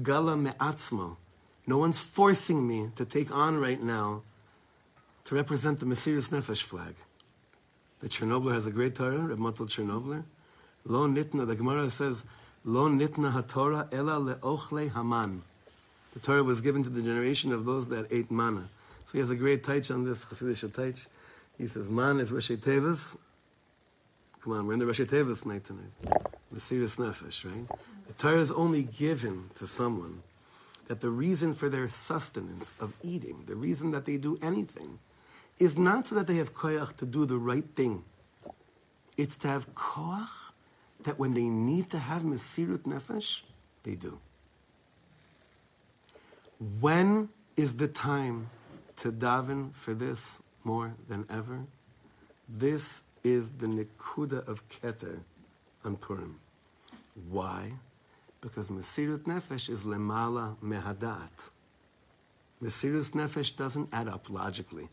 gala 0.02 0.36
me'atzmo. 0.36 1.16
No 1.66 1.78
one's 1.78 2.00
forcing 2.00 2.68
me 2.68 2.90
to 2.96 3.06
take 3.06 3.34
on 3.34 3.58
right 3.58 3.82
now 3.82 4.22
to 5.30 5.36
represent 5.36 5.78
the 5.78 5.86
Mesiris 5.86 6.30
Nefesh 6.30 6.64
flag. 6.64 6.92
The 8.00 8.08
Chernobler 8.08 8.52
has 8.52 8.66
a 8.66 8.72
great 8.72 8.96
Torah, 8.96 9.26
Reb 9.26 9.38
Motel 9.38 9.66
Chernobler. 9.66 10.24
Lo 10.84 11.06
nitna, 11.06 11.46
the 11.46 11.54
Gemara 11.54 11.88
says, 11.88 12.24
Lo 12.64 12.88
nitna 12.88 13.32
haTorah 13.32 13.94
ela 13.94 14.18
leochle 14.18 14.92
haman. 14.92 15.42
The 16.14 16.18
Torah 16.18 16.42
was 16.42 16.60
given 16.60 16.82
to 16.82 16.90
the 16.90 17.00
generation 17.00 17.52
of 17.52 17.64
those 17.64 17.86
that 17.90 18.08
ate 18.10 18.28
manna. 18.32 18.64
So 19.04 19.12
he 19.12 19.18
has 19.20 19.30
a 19.30 19.36
great 19.36 19.62
taich 19.62 19.94
on 19.94 20.04
this, 20.04 20.24
Chassidish 20.24 20.68
taich. 20.68 21.06
He 21.56 21.68
says, 21.68 21.88
man 21.88 22.18
is 22.18 22.32
Rashi 22.32 22.56
Tevis. 22.56 23.16
Come 24.40 24.54
on, 24.54 24.66
we're 24.66 24.72
in 24.72 24.80
the 24.80 24.86
Rashi 24.86 25.06
Tevis 25.06 25.46
night 25.46 25.62
tonight. 25.62 25.92
Mesiris 26.52 26.98
Nefesh, 26.98 27.44
right? 27.44 27.78
The 28.08 28.14
Torah 28.14 28.40
is 28.40 28.50
only 28.50 28.82
given 28.82 29.50
to 29.54 29.68
someone 29.68 30.24
that 30.88 31.00
the 31.00 31.10
reason 31.10 31.54
for 31.54 31.68
their 31.68 31.88
sustenance 31.88 32.72
of 32.80 32.92
eating, 33.04 33.44
the 33.46 33.54
reason 33.54 33.92
that 33.92 34.06
they 34.06 34.16
do 34.16 34.36
anything, 34.42 34.98
is 35.60 35.78
not 35.78 36.08
so 36.08 36.14
that 36.16 36.26
they 36.26 36.36
have 36.36 36.54
koyach 36.54 36.96
to 36.96 37.06
do 37.06 37.26
the 37.26 37.36
right 37.36 37.66
thing. 37.76 38.02
It's 39.16 39.36
to 39.38 39.48
have 39.48 39.72
koach 39.74 40.52
that 41.04 41.18
when 41.18 41.34
they 41.34 41.48
need 41.48 41.90
to 41.90 41.98
have 41.98 42.22
mesirut 42.22 42.84
nefesh, 42.84 43.42
they 43.82 43.94
do. 43.94 44.18
When 46.80 47.28
is 47.56 47.76
the 47.76 47.88
time 47.88 48.48
to 48.96 49.12
daven 49.12 49.74
for 49.74 49.94
this 49.94 50.42
more 50.64 50.94
than 51.08 51.26
ever? 51.30 51.60
This 52.48 53.02
is 53.22 53.50
the 53.50 53.66
nikuda 53.66 54.48
of 54.48 54.66
keter 54.68 55.20
on 55.84 55.96
Purim. 55.96 56.40
Why? 57.28 57.72
Because 58.40 58.70
mesirut 58.70 59.24
nefesh 59.24 59.68
is 59.68 59.84
lemala 59.84 60.56
mehadat. 60.64 61.50
Mesirut 62.62 63.12
nefesh 63.12 63.54
doesn't 63.54 63.88
add 63.92 64.08
up 64.08 64.30
logically. 64.30 64.88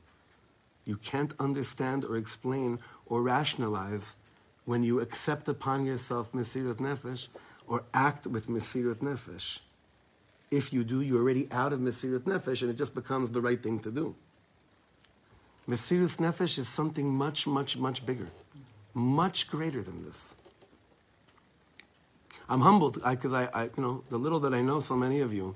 You 0.87 0.95
can't 0.97 1.33
understand 1.39 2.05
or 2.05 2.15
explain 2.15 2.79
or 3.05 3.21
rationalize 3.21 4.15
when 4.65 4.83
you 4.83 5.01
accept 5.01 5.47
upon 5.49 5.85
yourself 5.85 6.31
Mesirut 6.31 6.75
Nefesh 6.75 7.27
or 7.67 7.83
act 7.93 8.25
with 8.25 8.47
Mesirut 8.47 8.95
Nefesh. 8.95 9.59
If 10.49 10.71
you 10.71 10.85
do, 10.85 11.01
you're 11.01 11.21
already 11.21 11.49
out 11.51 11.73
of 11.73 11.79
Mesirut 11.79 12.21
Nefesh 12.21 12.61
and 12.61 12.71
it 12.71 12.75
just 12.75 12.95
becomes 12.95 13.31
the 13.31 13.41
right 13.41 13.61
thing 13.61 13.79
to 13.79 13.91
do. 13.91 14.15
Mesirut 15.67 16.17
Nefesh 16.19 16.57
is 16.57 16.69
something 16.69 17.13
much, 17.13 17.45
much, 17.45 17.77
much 17.77 18.05
bigger, 18.05 18.29
much 18.93 19.49
greater 19.49 19.83
than 19.83 20.05
this. 20.05 20.37
I'm 22.47 22.61
humbled 22.61 23.03
because 23.03 23.33
I, 23.33 23.49
I, 23.53 23.63
you 23.63 23.71
know, 23.83 24.03
the 24.07 24.17
little 24.17 24.39
that 24.39 24.53
I 24.53 24.61
know, 24.61 24.79
so 24.79 24.95
many 24.95 25.19
of 25.19 25.33
you, 25.33 25.53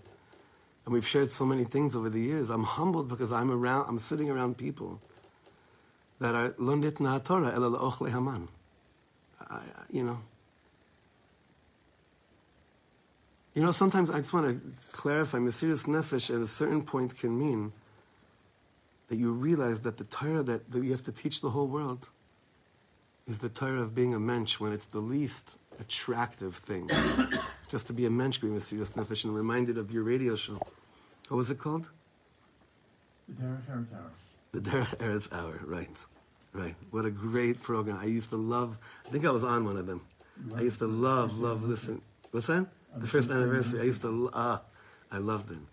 and 0.86 0.94
we've 0.94 1.08
shared 1.08 1.32
so 1.32 1.46
many 1.46 1.64
things 1.64 1.96
over 1.96 2.10
the 2.10 2.20
years. 2.20 2.50
I'm 2.50 2.64
humbled 2.64 3.08
because 3.08 3.32
I'm 3.32 3.50
around, 3.50 3.86
I'm 3.88 3.98
sitting 3.98 4.30
around 4.30 4.58
people 4.58 5.00
that 6.22 6.36
are 6.36 6.54
lo 6.60 6.76
nitna 6.76 7.22
Torah 7.24 7.52
ela 7.52 7.70
leochle 7.70 8.10
haman. 8.10 8.48
You 9.90 10.04
know. 10.04 10.20
You 13.54 13.64
know, 13.64 13.72
sometimes 13.72 14.10
I 14.10 14.20
just 14.20 14.32
want 14.32 14.48
to 14.48 14.96
clarify, 14.96 15.40
Mesiris 15.40 15.86
Nefesh 15.86 16.34
at 16.34 16.40
a 16.40 16.48
certain 16.48 16.84
point 16.84 17.18
can 17.18 17.38
mean 17.38 17.74
that 19.10 19.18
you 19.18 19.34
realize 19.34 19.82
that 19.82 19.98
the 19.98 20.06
Torah 20.06 20.42
that, 20.44 20.72
that 20.72 20.82
you 20.82 20.92
have 20.92 21.04
to 21.04 21.12
teach 21.12 21.42
the 21.42 21.50
whole 21.50 21.68
world 21.68 22.10
is 23.28 23.40
the 23.40 23.50
Torah 23.50 23.82
of 23.82 23.94
being 23.94 24.14
a 24.14 24.20
mensch 24.20 24.58
when 24.58 24.72
it's 24.72 24.86
the 24.86 25.00
least 25.00 25.60
attractive 25.82 26.56
thing. 26.56 26.90
Just 27.70 27.88
to 27.88 27.94
be 27.94 28.06
a 28.06 28.10
mensch 28.10 28.40
being 28.40 28.56
Mesiris 28.56 28.94
Nefesh 28.94 29.26
and 29.26 29.36
reminded 29.36 29.78
of 29.78 29.92
your 29.92 30.04
radio 30.04 30.36
show. 30.36 30.62
What 31.28 31.38
was 31.38 31.52
it 31.52 31.58
called? 31.58 31.90
The 33.28 33.44
Eretz 33.44 33.94
Hour. 33.94 34.12
The 34.54 34.60
Derech 34.60 34.96
Eretz 34.98 35.32
Hour, 35.32 35.62
right. 35.66 35.90
Right. 36.54 36.76
What 36.90 37.06
a 37.06 37.12
great 37.12 37.64
program. 37.64 37.98
I 38.02 38.06
used 38.06 38.32
to 38.32 38.38
love, 38.38 38.78
I 39.08 39.10
think 39.10 39.26
I 39.26 39.32
was 39.32 39.44
on 39.44 39.64
one 39.64 39.78
of 39.78 39.88
them. 39.88 40.02
I 40.56 40.62
used 40.62 40.80
to 40.80 40.88
love, 40.88 41.40
love 41.40 41.64
listen. 41.64 42.02
What's 42.32 42.48
that? 42.48 42.68
The 42.96 43.08
first 43.08 43.30
anniversary. 43.30 43.80
I 43.80 43.84
used 43.84 44.02
to, 44.02 44.30
ah, 44.34 44.62
I 45.12 45.20
loved 45.20 45.48
them. 45.48 45.68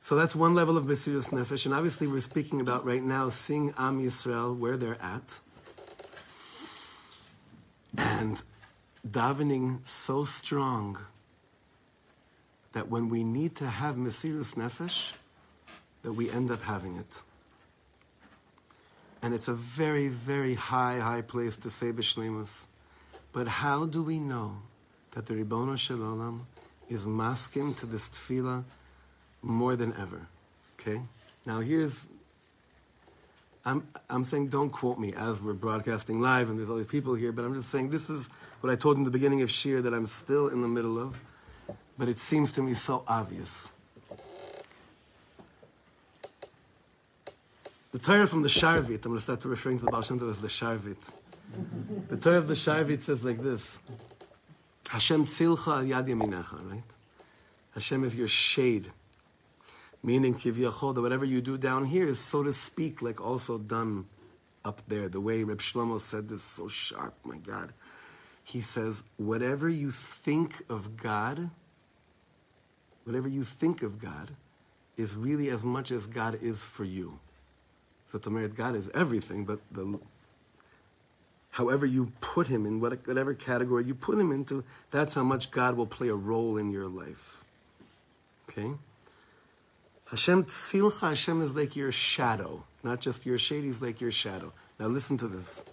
So 0.00 0.14
that's 0.14 0.36
one 0.36 0.54
level 0.54 0.76
of 0.76 0.84
Mesirus 0.84 1.30
Nefesh, 1.30 1.66
and 1.66 1.74
obviously 1.74 2.06
we're 2.06 2.20
speaking 2.20 2.60
about 2.60 2.84
right 2.84 3.02
now 3.02 3.28
seeing 3.28 3.74
Am 3.76 4.00
Yisrael 4.00 4.56
where 4.56 4.76
they're 4.76 5.02
at, 5.02 5.40
and 7.98 8.40
davening 9.08 9.84
so 9.84 10.22
strong 10.22 10.98
that 12.72 12.88
when 12.88 13.08
we 13.08 13.24
need 13.24 13.56
to 13.56 13.66
have 13.66 13.96
Mesirus 13.96 14.54
Nefesh, 14.54 15.14
that 16.06 16.12
we 16.12 16.30
end 16.30 16.52
up 16.52 16.62
having 16.62 16.96
it. 16.98 17.20
And 19.22 19.34
it's 19.34 19.48
a 19.48 19.54
very, 19.54 20.06
very 20.06 20.54
high, 20.54 21.00
high 21.00 21.20
place 21.20 21.56
to 21.56 21.68
say 21.68 21.90
B'Shlemus. 21.90 22.68
But 23.32 23.48
how 23.48 23.86
do 23.86 24.04
we 24.04 24.20
know 24.20 24.58
that 25.10 25.26
the 25.26 25.34
Ribbono 25.34 25.76
Shel 25.76 25.96
Olam 25.96 26.42
is 26.88 27.08
masking 27.08 27.74
to 27.74 27.86
this 27.86 28.08
tefillah 28.08 28.62
more 29.42 29.74
than 29.74 29.94
ever? 29.98 30.28
Okay? 30.78 31.02
Now 31.44 31.58
here's, 31.58 32.06
I'm, 33.64 33.88
I'm 34.08 34.22
saying 34.22 34.50
don't 34.50 34.70
quote 34.70 35.00
me 35.00 35.12
as 35.12 35.42
we're 35.42 35.54
broadcasting 35.54 36.20
live 36.20 36.50
and 36.50 36.56
there's 36.56 36.70
all 36.70 36.76
these 36.76 36.86
people 36.86 37.14
here, 37.14 37.32
but 37.32 37.44
I'm 37.44 37.54
just 37.54 37.70
saying 37.70 37.90
this 37.90 38.08
is 38.08 38.30
what 38.60 38.72
I 38.72 38.76
told 38.76 38.96
in 38.96 39.02
the 39.02 39.10
beginning 39.10 39.42
of 39.42 39.48
shiur 39.48 39.82
that 39.82 39.92
I'm 39.92 40.06
still 40.06 40.46
in 40.46 40.62
the 40.62 40.68
middle 40.68 41.00
of, 41.00 41.18
but 41.98 42.06
it 42.06 42.20
seems 42.20 42.52
to 42.52 42.62
me 42.62 42.74
so 42.74 43.02
obvious. 43.08 43.72
The 47.96 48.02
Torah 48.02 48.26
from 48.26 48.42
the 48.42 48.48
Sharvit, 48.48 49.06
I'm 49.06 49.12
going 49.12 49.16
to 49.16 49.20
start 49.20 49.42
referring 49.46 49.78
to 49.78 49.86
the 49.86 49.90
Baal 49.90 50.02
Shem 50.02 50.20
Tov 50.20 50.28
as 50.28 50.38
the 50.38 50.48
Sharvit. 50.48 50.98
The 52.10 52.18
Torah 52.18 52.36
of 52.36 52.46
the 52.46 52.52
Sharvit 52.52 53.00
says 53.00 53.24
like 53.24 53.38
this 53.38 53.78
Hashem 54.90 55.24
tzilcha 55.24 55.88
yad 55.88 56.06
yaminecha, 56.06 56.70
right? 56.70 56.82
Hashem 57.72 58.04
is 58.04 58.14
your 58.14 58.28
shade. 58.28 58.92
Meaning, 60.02 60.34
kivyachol, 60.34 60.94
that 60.94 61.00
whatever 61.00 61.24
you 61.24 61.40
do 61.40 61.56
down 61.56 61.86
here 61.86 62.06
is, 62.06 62.18
so 62.18 62.42
to 62.42 62.52
speak, 62.52 63.00
like 63.00 63.18
also 63.18 63.56
done 63.56 64.04
up 64.62 64.82
there. 64.88 65.08
The 65.08 65.22
way 65.22 65.42
Reb 65.42 65.60
Shlomo 65.60 65.98
said 65.98 66.28
this 66.28 66.42
so 66.42 66.68
sharp, 66.68 67.14
my 67.24 67.38
God. 67.38 67.72
He 68.44 68.60
says, 68.60 69.04
whatever 69.16 69.70
you 69.70 69.90
think 69.90 70.60
of 70.68 70.98
God, 70.98 71.48
whatever 73.04 73.26
you 73.26 73.42
think 73.42 73.82
of 73.82 73.98
God, 73.98 74.32
is 74.98 75.16
really 75.16 75.48
as 75.48 75.64
much 75.64 75.90
as 75.90 76.06
God 76.06 76.38
is 76.42 76.62
for 76.62 76.84
you. 76.84 77.20
So 78.06 78.18
to 78.20 78.30
merit 78.30 78.54
God 78.54 78.76
is 78.76 78.88
everything, 78.94 79.44
but 79.44 79.58
the 79.70 79.98
however 81.50 81.84
you 81.84 82.12
put 82.20 82.46
him 82.46 82.66
in 82.66 82.80
whatever 82.80 83.34
category 83.34 83.84
you 83.84 83.94
put 83.94 84.18
him 84.18 84.30
into, 84.30 84.62
that's 84.90 85.14
how 85.14 85.24
much 85.24 85.50
God 85.50 85.76
will 85.76 85.86
play 85.86 86.08
a 86.08 86.14
role 86.14 86.56
in 86.56 86.70
your 86.70 86.86
life. 86.86 87.44
Okay? 88.48 88.70
Hashem 90.10 90.44
tzilcha, 90.44 91.08
Hashem 91.08 91.42
is 91.42 91.56
like 91.56 91.74
your 91.74 91.90
shadow, 91.90 92.62
not 92.84 93.00
just 93.00 93.26
your 93.26 93.38
shade, 93.38 93.64
he's 93.64 93.82
like 93.82 94.00
your 94.00 94.12
shadow. 94.12 94.52
Now 94.78 94.86
listen 94.86 95.16
to 95.18 95.26
this. 95.26 95.64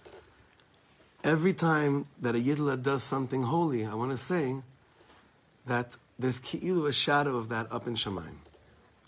Every 1.22 1.52
time 1.52 2.06
that 2.20 2.34
a 2.34 2.38
Yidla 2.38 2.82
does 2.82 3.02
something 3.02 3.44
holy, 3.44 3.86
I 3.86 3.94
want 3.94 4.10
to 4.10 4.16
say 4.16 4.56
that 5.66 5.96
there's 6.18 6.40
ki'ilu, 6.40 6.88
a 6.88 6.92
shadow 6.92 7.36
of 7.36 7.48
that 7.50 7.70
up 7.70 7.86
in 7.86 7.94
Shemaim. 7.94 8.36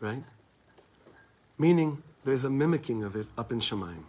Right? 0.01 0.23
Meaning, 1.59 2.03
there's 2.27 2.43
a 2.43 2.51
mimicking 2.51 3.05
of 3.05 3.15
it 3.15 3.29
up 3.39 3.53
in 3.53 3.61
Shemaim. 3.61 4.03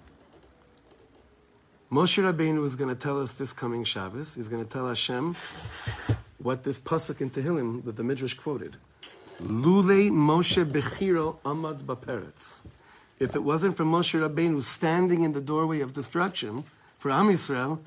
Moshe 1.91 2.21
Rabbeinu 2.21 2.65
is 2.65 2.75
going 2.75 2.89
to 2.89 2.99
tell 2.99 3.21
us 3.21 3.35
this 3.35 3.53
coming 3.53 3.83
Shabbos. 3.83 4.33
He's 4.33 4.47
going 4.47 4.65
to 4.65 4.69
tell 4.69 4.87
Hashem 4.87 5.35
what 6.39 6.63
this 6.63 6.79
pasuk 6.79 7.21
in 7.21 7.29
Tehillim 7.29 7.85
that 7.85 7.95
the 7.95 8.03
Midrash 8.03 8.33
quoted. 8.33 8.75
Lule 9.41 10.09
Moshe 10.09 10.65
Bechiro 10.65 11.37
Amad 11.45 11.83
Baperetz. 11.83 12.65
If 13.19 13.35
it 13.35 13.43
wasn't 13.43 13.77
for 13.77 13.85
Moshe 13.85 14.19
Rabbeinu 14.19 14.63
standing 14.63 15.23
in 15.23 15.33
the 15.33 15.41
doorway 15.41 15.81
of 15.81 15.93
destruction 15.93 16.63
for 16.97 17.11
Am 17.11 17.27
Yisrael, 17.27 17.77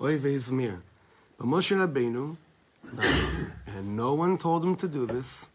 Oy 0.00 0.16
Ve'izmir. 0.18 0.78
But 1.36 1.48
Moshe 1.48 1.76
Rabbeinu, 1.76 2.36
and 3.66 3.96
no 3.96 4.14
one 4.14 4.38
told 4.38 4.64
him 4.64 4.76
to 4.76 4.86
do 4.86 5.04
this, 5.04 5.50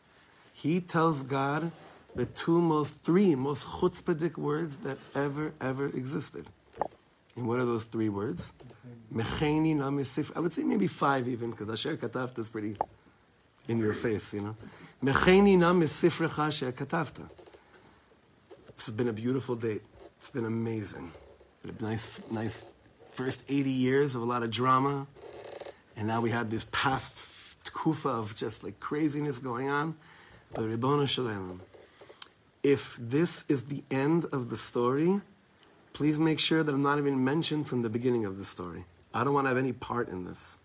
he 0.53 0.81
tells 0.81 1.23
God 1.23 1.71
the 2.15 2.25
two 2.25 2.61
most, 2.61 3.03
three 3.03 3.35
most 3.35 3.67
chutzpahdik 3.67 4.37
words 4.37 4.77
that 4.77 4.97
ever, 5.13 5.53
ever 5.59 5.87
existed. 5.87 6.45
And 7.35 7.45
what 7.47 7.59
are 7.59 7.65
those 7.65 7.83
three 7.83 8.09
words? 8.09 8.53
Mecheni 9.13 9.75
na 9.75 9.89
misif. 9.89 10.35
I 10.35 10.39
would 10.39 10.53
say 10.53 10.63
maybe 10.63 10.87
five 10.87 11.27
even, 11.27 11.51
because 11.51 11.69
Asher 11.69 11.97
Katafta 11.97 12.39
is 12.39 12.49
pretty 12.49 12.77
in 13.67 13.79
your 13.79 13.93
face, 13.93 14.33
you 14.33 14.41
know. 14.41 14.55
Mecheni 15.03 15.57
na 15.57 15.73
misifrecha 15.73 16.47
Asher 16.47 16.71
Katafta. 16.71 17.29
This 18.75 18.85
has 18.85 18.95
been 18.95 19.09
a 19.09 19.13
beautiful 19.13 19.55
date. 19.55 19.83
It's 20.17 20.29
been 20.29 20.45
amazing. 20.45 21.11
Been 21.63 21.75
a 21.79 21.83
nice, 21.83 22.21
nice 22.31 22.65
first 23.09 23.43
80 23.49 23.69
years 23.69 24.15
of 24.15 24.21
a 24.21 24.25
lot 24.25 24.43
of 24.43 24.51
drama. 24.51 25.07
And 25.97 26.07
now 26.07 26.21
we 26.21 26.29
had 26.29 26.49
this 26.49 26.65
past 26.71 27.71
kufa 27.73 28.09
of 28.09 28.35
just 28.35 28.63
like 28.63 28.79
craziness 28.79 29.39
going 29.39 29.69
on. 29.69 29.95
But 30.53 30.63
Ribbono 30.63 31.07
Shel 31.07 31.25
Olam 31.25 31.59
if 32.65 32.97
this 32.99 33.47
is 33.47 33.65
the 33.65 33.83
end 33.91 34.25
of 34.33 34.49
the 34.49 34.57
story, 34.57 35.21
please 35.93 36.17
make 36.17 36.39
sure 36.39 36.63
that 36.63 36.73
I'm 36.73 36.81
not 36.81 36.97
even 36.97 37.23
mentioned 37.23 37.67
from 37.67 37.83
the 37.83 37.89
beginning 37.89 38.25
of 38.25 38.39
the 38.39 38.43
story. 38.43 38.85
I 39.13 39.23
don't 39.23 39.35
want 39.35 39.45
to 39.45 39.49
have 39.49 39.57
any 39.59 39.71
part 39.71 40.09
in 40.09 40.25
this. 40.25 40.61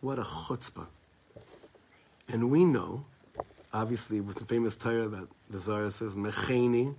What 0.00 0.18
a 0.18 0.22
chutzpah. 0.22 0.86
And 2.26 2.50
we 2.50 2.64
know, 2.64 3.04
obviously, 3.70 4.22
with 4.22 4.36
the 4.36 4.46
famous 4.46 4.78
Torah 4.78 5.08
that 5.08 5.28
the 5.50 5.58
Zohar 5.58 5.90
says, 5.90 6.14
Mecheni, 6.14 6.94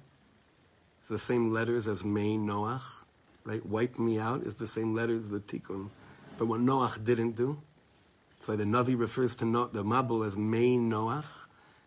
it's 0.99 1.10
the 1.10 1.18
same 1.18 1.49
letters 1.49 1.88
as 1.88 2.06
Mei 2.06 2.38
Noach, 2.38 3.06
right? 3.45 3.66
Wipe 3.66 3.97
me 3.97 4.20
out 4.20 4.43
is 4.43 4.54
the 4.54 4.68
same 4.68 4.93
letters, 4.93 5.30
the 5.30 5.39
Tikkun, 5.39 5.89
for 6.38 6.45
what 6.45 6.62
Noach 6.62 7.04
didn't 7.04 7.36
do. 7.36 7.60
That's 8.38 8.49
why 8.49 8.56
the 8.56 8.66
Navi 8.66 8.99
refers 8.99 9.34
to 9.38 9.45
no, 9.45 9.66
the 9.66 9.84
Mabul 9.84 10.28
as 10.28 10.38
Mei 10.38 10.78
Noach. 10.78 11.43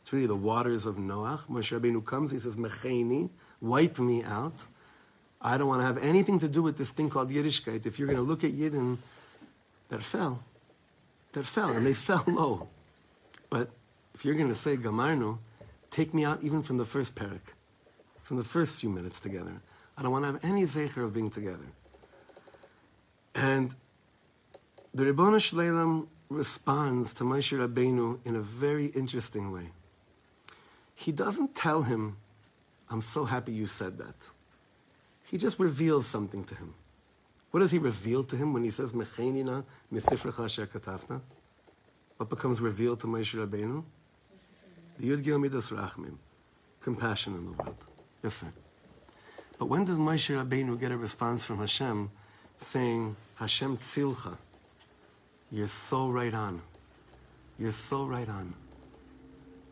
It's 0.06 0.12
really 0.12 0.28
the 0.28 0.36
waters 0.36 0.86
of 0.86 0.98
Noach. 0.98 1.48
Moshe 1.48 1.76
Rabbeinu 1.76 2.04
comes, 2.04 2.30
he 2.30 2.38
says, 2.38 2.54
Mecheni, 2.54 3.28
wipe 3.60 3.98
me 3.98 4.22
out. 4.22 4.68
I 5.42 5.58
don't 5.58 5.66
want 5.66 5.80
to 5.80 5.84
have 5.84 5.98
anything 5.98 6.38
to 6.38 6.48
do 6.48 6.62
with 6.62 6.78
this 6.78 6.92
thing 6.92 7.10
called 7.10 7.28
Yiddishkeit. 7.28 7.86
If 7.86 7.98
you're 7.98 8.06
going 8.06 8.16
to 8.16 8.22
look 8.22 8.44
at 8.44 8.52
Yidden 8.52 8.98
that 9.88 10.04
fell, 10.04 10.44
that 11.32 11.44
fell, 11.44 11.70
and 11.70 11.84
they 11.84 11.92
fell 12.08 12.22
low. 12.28 12.68
But 13.50 13.70
if 14.14 14.24
you're 14.24 14.36
going 14.36 14.46
to 14.46 14.54
say 14.54 14.76
Gamarnu, 14.76 15.38
take 15.90 16.14
me 16.14 16.24
out 16.24 16.40
even 16.40 16.62
from 16.62 16.78
the 16.78 16.84
first 16.84 17.16
parak, 17.16 17.54
from 18.22 18.36
the 18.36 18.44
first 18.44 18.76
few 18.76 18.90
minutes 18.90 19.18
together. 19.18 19.60
I 19.98 20.02
don't 20.02 20.12
want 20.12 20.24
to 20.24 20.30
have 20.30 20.44
any 20.44 20.62
zecher 20.62 21.02
of 21.02 21.14
being 21.14 21.30
together. 21.30 21.66
And 23.34 23.74
the 24.94 25.02
Ribbono 25.02 25.42
Shel 25.42 25.58
Olam 25.58 26.06
responds 26.28 27.12
to 27.14 27.24
Moshe 27.24 27.58
Rabbeinu 27.58 28.24
in 28.24 28.36
a 28.36 28.40
very 28.40 28.86
interesting 28.86 29.50
way. 29.50 29.72
He 30.96 31.12
doesn't 31.12 31.54
tell 31.54 31.82
him, 31.82 32.16
I'm 32.90 33.02
so 33.02 33.24
happy 33.24 33.52
you 33.52 33.66
said 33.66 33.98
that. 33.98 34.30
He 35.24 35.38
just 35.38 35.58
reveals 35.58 36.06
something 36.06 36.42
to 36.44 36.54
him. 36.54 36.74
What 37.50 37.60
does 37.60 37.70
he 37.70 37.78
reveal 37.78 38.24
to 38.24 38.36
him 38.36 38.52
when 38.52 38.64
he 38.64 38.70
says, 38.70 38.92
Mechenina 38.92 39.64
misifrecha 39.92 40.46
asher 40.46 40.66
katafna? 40.66 41.20
What 42.16 42.30
becomes 42.30 42.60
revealed 42.60 43.00
to 43.00 43.06
Moshe 43.06 43.34
Rabbeinu? 43.34 43.84
The 44.98 45.10
Yud 45.10 45.22
Gil 45.22 45.38
Midas 45.38 45.70
Rachmim, 45.70 46.16
compassion 46.80 47.34
in 47.34 47.46
the 47.46 47.52
world. 47.52 47.84
Different. 48.22 48.54
But 49.58 49.66
when 49.66 49.84
does 49.84 49.98
Moshe 49.98 50.34
Rabbeinu 50.34 50.80
get 50.80 50.92
a 50.92 50.96
response 50.96 51.44
from 51.44 51.58
Hashem 51.58 52.10
saying, 52.56 53.16
Hashem 53.34 53.76
tzilcha, 53.76 54.38
you're 55.50 55.66
so 55.66 56.08
right 56.08 56.32
on. 56.32 56.62
You're 57.58 57.70
so 57.70 58.06
right 58.06 58.28
on. 58.28 58.54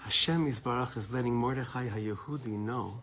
Hashem 0.05 0.47
Yisbarach 0.47 0.99
is 0.99 1.15
letting 1.15 1.35
Mordechai 1.35 1.89
HaYehudi 1.89 2.59
know 2.59 3.01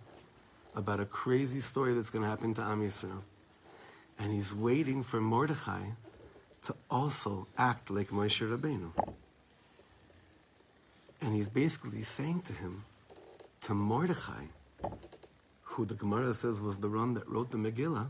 about 0.76 1.00
a 1.00 1.06
crazy 1.06 1.60
story 1.60 1.96
that's 1.96 2.12
going 2.12 2.22
to 2.22 2.30
happen 2.30 2.54
to 2.54 2.62
Am 2.62 2.84
Yisrael. 2.84 3.24
And 4.20 4.32
he's 4.32 4.54
waiting 4.54 5.02
for 5.02 5.20
Mordechai 5.20 5.82
to 6.62 6.76
also 6.92 7.48
act 7.58 7.90
like 7.90 8.10
Moshe 8.10 8.48
Rabbeinu. 8.48 8.92
And 11.22 11.34
he's 11.34 11.48
basically 11.48 12.04
saying 12.04 12.42
to 12.42 12.54
him, 12.54 12.84
to 13.62 13.74
Mordechai, 13.74 14.46
who 15.64 15.86
the 15.86 15.96
Gemara 15.96 16.36
says 16.36 16.62
was 16.62 16.78
the 16.78 16.88
one 16.88 17.16
that 17.16 17.28
wrote 17.28 17.50
the 17.50 17.58
Megillah, 17.58 18.10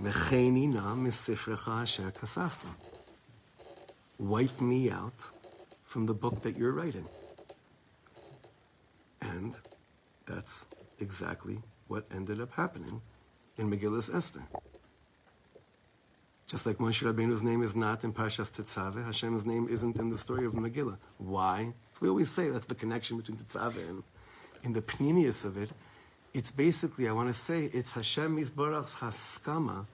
Mecheni 0.00 0.68
na 0.68 0.94
misifrecha 0.94 1.82
asher 1.82 2.12
kasafta. 2.12 2.68
Wipe 4.20 4.60
me 4.60 4.88
out 4.88 5.32
from 5.92 6.06
the 6.06 6.14
book 6.14 6.40
that 6.40 6.56
you're 6.56 6.72
writing. 6.72 7.06
And 9.20 9.54
that's 10.24 10.66
exactly 11.00 11.58
what 11.86 12.06
ended 12.10 12.40
up 12.40 12.50
happening 12.52 13.02
in 13.58 13.70
Megillas 13.70 14.12
Esther. 14.12 14.42
Just 16.46 16.64
like 16.64 16.78
Moshe 16.78 17.02
Rabbeinu's 17.02 17.42
name 17.42 17.62
is 17.62 17.76
not 17.76 18.04
in 18.04 18.12
Parshas 18.14 18.50
Tetzaveh, 18.50 19.04
Hashem's 19.04 19.44
name 19.44 19.68
isn't 19.70 19.96
in 19.96 20.08
the 20.08 20.16
story 20.16 20.46
of 20.46 20.54
Megillah. 20.54 20.96
Why? 21.18 21.74
We 22.00 22.08
always 22.08 22.30
say 22.30 22.48
that's 22.48 22.64
the 22.64 22.74
connection 22.74 23.18
between 23.18 23.36
Tetzaveh 23.36 23.86
and 23.90 24.02
in 24.64 24.72
the 24.72 24.82
pnimius 24.82 25.44
of 25.44 25.58
it, 25.58 25.70
it's 26.32 26.50
basically, 26.50 27.06
I 27.06 27.12
want 27.12 27.28
to 27.28 27.34
say, 27.34 27.64
it's 27.64 27.90
Hashem 27.90 28.38
Mizbarach's 28.38 28.94
Haskama 28.94 29.84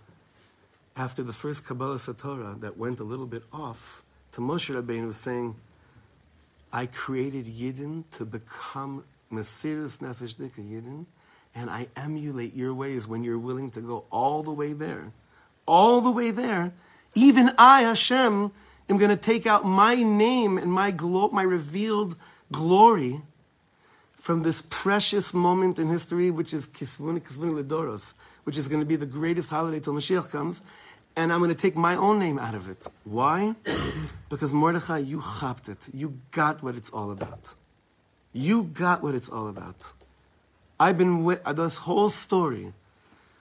after 0.96 1.24
the 1.24 1.32
first 1.32 1.66
Kabbalah 1.66 1.96
Satorah 1.96 2.60
that 2.60 2.76
went 2.76 3.00
a 3.00 3.04
little 3.04 3.26
bit 3.26 3.42
off 3.52 4.04
to 4.32 4.40
Moshe 4.40 4.72
Rabbeinu 4.72 5.12
saying, 5.12 5.56
I 6.72 6.86
created 6.86 7.46
Yidden 7.46 8.04
to 8.12 8.24
become 8.24 9.04
Mesiris 9.32 9.98
Nefesh 9.98 10.36
Dika 10.36 10.58
Yidden, 10.58 11.06
and 11.54 11.70
I 11.70 11.88
emulate 11.96 12.54
your 12.54 12.74
ways 12.74 13.08
when 13.08 13.24
you're 13.24 13.38
willing 13.38 13.70
to 13.72 13.80
go 13.80 14.04
all 14.10 14.42
the 14.42 14.52
way 14.52 14.72
there. 14.72 15.12
All 15.66 16.00
the 16.00 16.10
way 16.10 16.30
there. 16.30 16.72
Even 17.14 17.50
I, 17.58 17.82
Hashem, 17.82 18.52
am 18.88 18.98
going 18.98 19.10
to 19.10 19.16
take 19.16 19.46
out 19.46 19.64
my 19.64 19.94
name 19.94 20.58
and 20.58 20.72
my, 20.72 20.90
glo- 20.90 21.30
my 21.30 21.42
revealed 21.42 22.16
glory 22.52 23.22
from 24.12 24.42
this 24.42 24.62
precious 24.62 25.32
moment 25.32 25.78
in 25.78 25.88
history, 25.88 26.30
which 26.30 26.52
is 26.52 26.66
Kisvuni 26.66 27.20
Kisvuni 27.20 27.62
Lidoros, 27.62 28.14
which 28.44 28.58
is 28.58 28.68
going 28.68 28.80
to 28.80 28.86
be 28.86 28.96
the 28.96 29.06
greatest 29.06 29.48
holiday 29.48 29.80
till 29.80 29.94
Mashiach 29.94 30.30
comes, 30.30 30.62
and 31.16 31.32
I'm 31.32 31.38
going 31.40 31.50
to 31.50 31.56
take 31.56 31.76
my 31.76 31.96
own 31.96 32.18
name 32.18 32.38
out 32.38 32.54
of 32.54 32.68
it. 32.68 32.86
Why? 33.04 33.54
Because 34.28 34.52
Mordechai, 34.52 34.98
you 34.98 35.22
chopped 35.40 35.68
it. 35.68 35.88
You 35.92 36.18
got 36.30 36.62
what 36.62 36.74
it's 36.74 36.90
all 36.90 37.10
about. 37.10 37.54
You 38.32 38.64
got 38.64 39.02
what 39.02 39.14
it's 39.14 39.28
all 39.28 39.48
about. 39.48 39.92
I've 40.78 40.98
been 40.98 41.24
with, 41.24 41.42
this 41.44 41.78
whole 41.78 42.08
story 42.08 42.72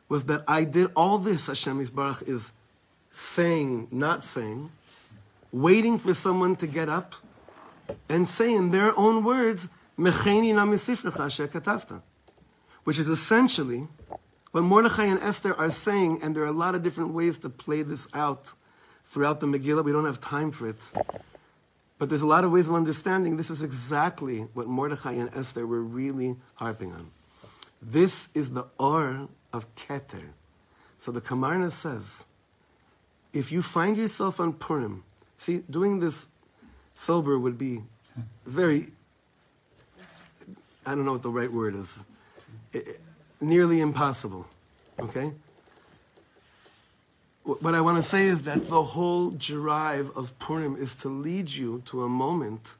was 0.09 0.25
that 0.25 0.43
I 0.47 0.63
did 0.63 0.91
all 0.95 1.17
this, 1.17 1.47
Hashem 1.47 1.79
Yisbarach 1.79 2.27
is 2.27 2.53
saying, 3.09 3.89
not 3.91 4.23
saying, 4.23 4.71
waiting 5.51 5.97
for 5.97 6.13
someone 6.13 6.55
to 6.57 6.67
get 6.67 6.89
up 6.89 7.15
and 8.09 8.27
say 8.27 8.53
in 8.53 8.71
their 8.71 8.97
own 8.97 9.23
words, 9.23 9.69
Mecheni 9.97 10.53
which 12.83 12.99
is 12.99 13.09
essentially 13.09 13.87
what 14.51 14.61
Mordechai 14.61 15.05
and 15.05 15.19
Esther 15.19 15.53
are 15.55 15.69
saying, 15.69 16.19
and 16.23 16.35
there 16.35 16.43
are 16.43 16.47
a 16.47 16.51
lot 16.51 16.73
of 16.73 16.81
different 16.81 17.13
ways 17.13 17.37
to 17.39 17.49
play 17.49 17.81
this 17.81 18.07
out 18.13 18.53
throughout 19.07 19.39
the 19.39 19.47
Megillah. 19.47 19.83
We 19.83 19.91
don't 19.91 20.05
have 20.05 20.19
time 20.19 20.51
for 20.51 20.69
it. 20.69 20.91
But 21.97 22.09
there's 22.09 22.21
a 22.21 22.27
lot 22.27 22.43
of 22.43 22.51
ways 22.51 22.67
of 22.67 22.75
understanding 22.75 23.37
this 23.37 23.49
is 23.49 23.63
exactly 23.63 24.41
what 24.53 24.67
Mordechai 24.67 25.13
and 25.13 25.29
Esther 25.35 25.65
were 25.65 25.81
really 25.81 26.35
harping 26.55 26.91
on. 26.93 27.09
This 27.81 28.35
is 28.35 28.51
the 28.51 28.65
or 28.77 29.29
of 29.53 29.73
Keter. 29.75 30.29
So 30.97 31.11
the 31.11 31.21
Kamarna 31.21 31.71
says, 31.71 32.25
if 33.33 33.51
you 33.51 33.61
find 33.61 33.97
yourself 33.97 34.39
on 34.39 34.53
Purim, 34.53 35.03
see, 35.37 35.63
doing 35.69 35.99
this 35.99 36.29
sober 36.93 37.37
would 37.37 37.57
be 37.57 37.81
very, 38.45 38.87
I 40.85 40.95
don't 40.95 41.05
know 41.05 41.13
what 41.13 41.23
the 41.23 41.29
right 41.29 41.51
word 41.51 41.75
is, 41.75 42.03
eh, 42.73 42.79
eh, 42.85 42.91
nearly 43.41 43.79
impossible, 43.79 44.47
okay? 44.99 45.33
What 47.47 47.75
I 47.75 47.79
want 47.79 47.95
to 47.95 48.03
say 48.03 48.25
is 48.25 48.41
that 48.41 48.67
the 48.67 48.83
whole 48.83 49.29
drive 49.29 50.11
of 50.17 50.37
Purim 50.37 50.75
is 50.75 50.95
to 50.95 51.07
lead 51.07 51.49
you 51.49 51.81
to 51.85 52.03
a 52.03 52.09
moment 52.09 52.75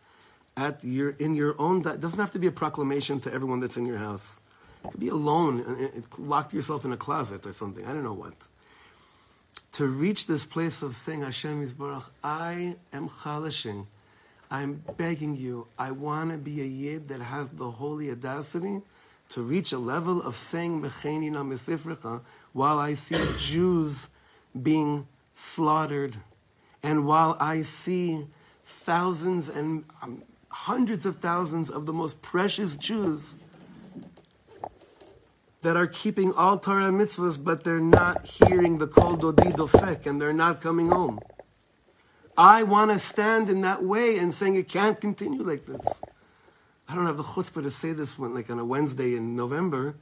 at 0.58 0.84
your 0.84 1.12
in 1.12 1.38
your 1.38 1.56
own. 1.58 1.88
It 1.88 2.02
doesn't 2.02 2.20
have 2.20 2.32
to 2.32 2.40
be 2.40 2.48
a 2.48 2.52
proclamation 2.52 3.22
to 3.22 3.34
everyone 3.34 3.62
that's 3.62 3.78
in 3.78 3.86
your 3.86 3.98
house. 3.98 4.42
It 4.84 4.92
could 4.92 5.00
be 5.00 5.08
alone, 5.08 5.64
locked 6.18 6.54
yourself 6.54 6.84
in 6.84 6.92
a 6.92 6.98
closet 6.98 7.48
or 7.48 7.54
something. 7.54 7.86
I 7.86 7.94
don't 7.94 8.04
know 8.04 8.12
what. 8.12 8.34
To 9.74 9.88
reach 9.88 10.28
this 10.28 10.46
place 10.46 10.82
of 10.82 10.98
saying 10.98 11.22
Hashem 11.22 11.64
Yisbarach, 11.64 12.10
I 12.22 12.76
am 12.92 13.08
chalashing. 13.08 13.86
I'm 14.52 14.84
begging 14.98 15.38
you. 15.38 15.68
I 15.80 15.92
want 15.92 16.32
to 16.32 16.38
be 16.38 16.60
a 16.60 16.66
yid 16.66 17.08
that 17.08 17.22
has 17.22 17.48
the 17.48 17.72
holy 17.72 18.12
audacity 18.12 18.82
to 19.30 19.42
reach 19.44 19.72
a 19.72 19.78
level 19.78 20.22
of 20.22 20.36
saying 20.36 20.82
Mecheni 20.82 21.32
na 21.32 22.20
while 22.52 22.80
I 22.80 22.96
see 22.96 23.16
Jews 23.38 24.10
being 24.64 25.08
slaughtered, 25.34 26.18
and 26.84 27.06
while 27.06 27.38
I 27.40 27.62
see 27.62 28.28
thousands 28.64 29.50
and 29.50 29.86
um, 30.02 30.24
hundreds 30.50 31.06
of 31.06 31.18
thousands 31.18 31.70
of 31.70 31.86
the 31.86 31.94
most 31.94 32.22
precious 32.22 32.76
Jews 32.76 33.38
that 35.62 35.76
are 35.76 35.88
keeping 35.88 36.34
all 36.34 36.58
Torah 36.58 36.92
mitzvahs, 36.92 37.44
but 37.44 37.64
they're 37.64 37.80
not 37.80 38.26
hearing 38.26 38.78
the 38.78 38.88
kol 38.88 39.18
dodi 39.18 39.52
dofek, 39.54 40.06
and 40.06 40.22
they're 40.22 40.34
not 40.34 40.62
coming 40.62 40.90
home. 40.90 41.20
I 42.38 42.64
want 42.64 42.92
to 42.92 43.00
stand 43.00 43.50
in 43.50 43.62
that 43.62 43.84
way 43.84 44.18
and 44.18 44.34
saying 44.34 44.56
it 44.56 44.70
can't 44.70 45.02
continue 45.02 45.42
like 45.42 45.66
this. 45.66 46.02
I 46.88 46.96
don't 46.96 47.06
have 47.06 47.18
the 47.18 47.24
chutzpah 47.24 47.64
to 47.64 47.70
say 47.70 47.94
this 47.94 48.18
one 48.18 48.34
like 48.34 48.50
on 48.50 48.60
a 48.60 48.66
Wednesday 48.66 49.16
in 49.16 49.36
November, 49.36 49.96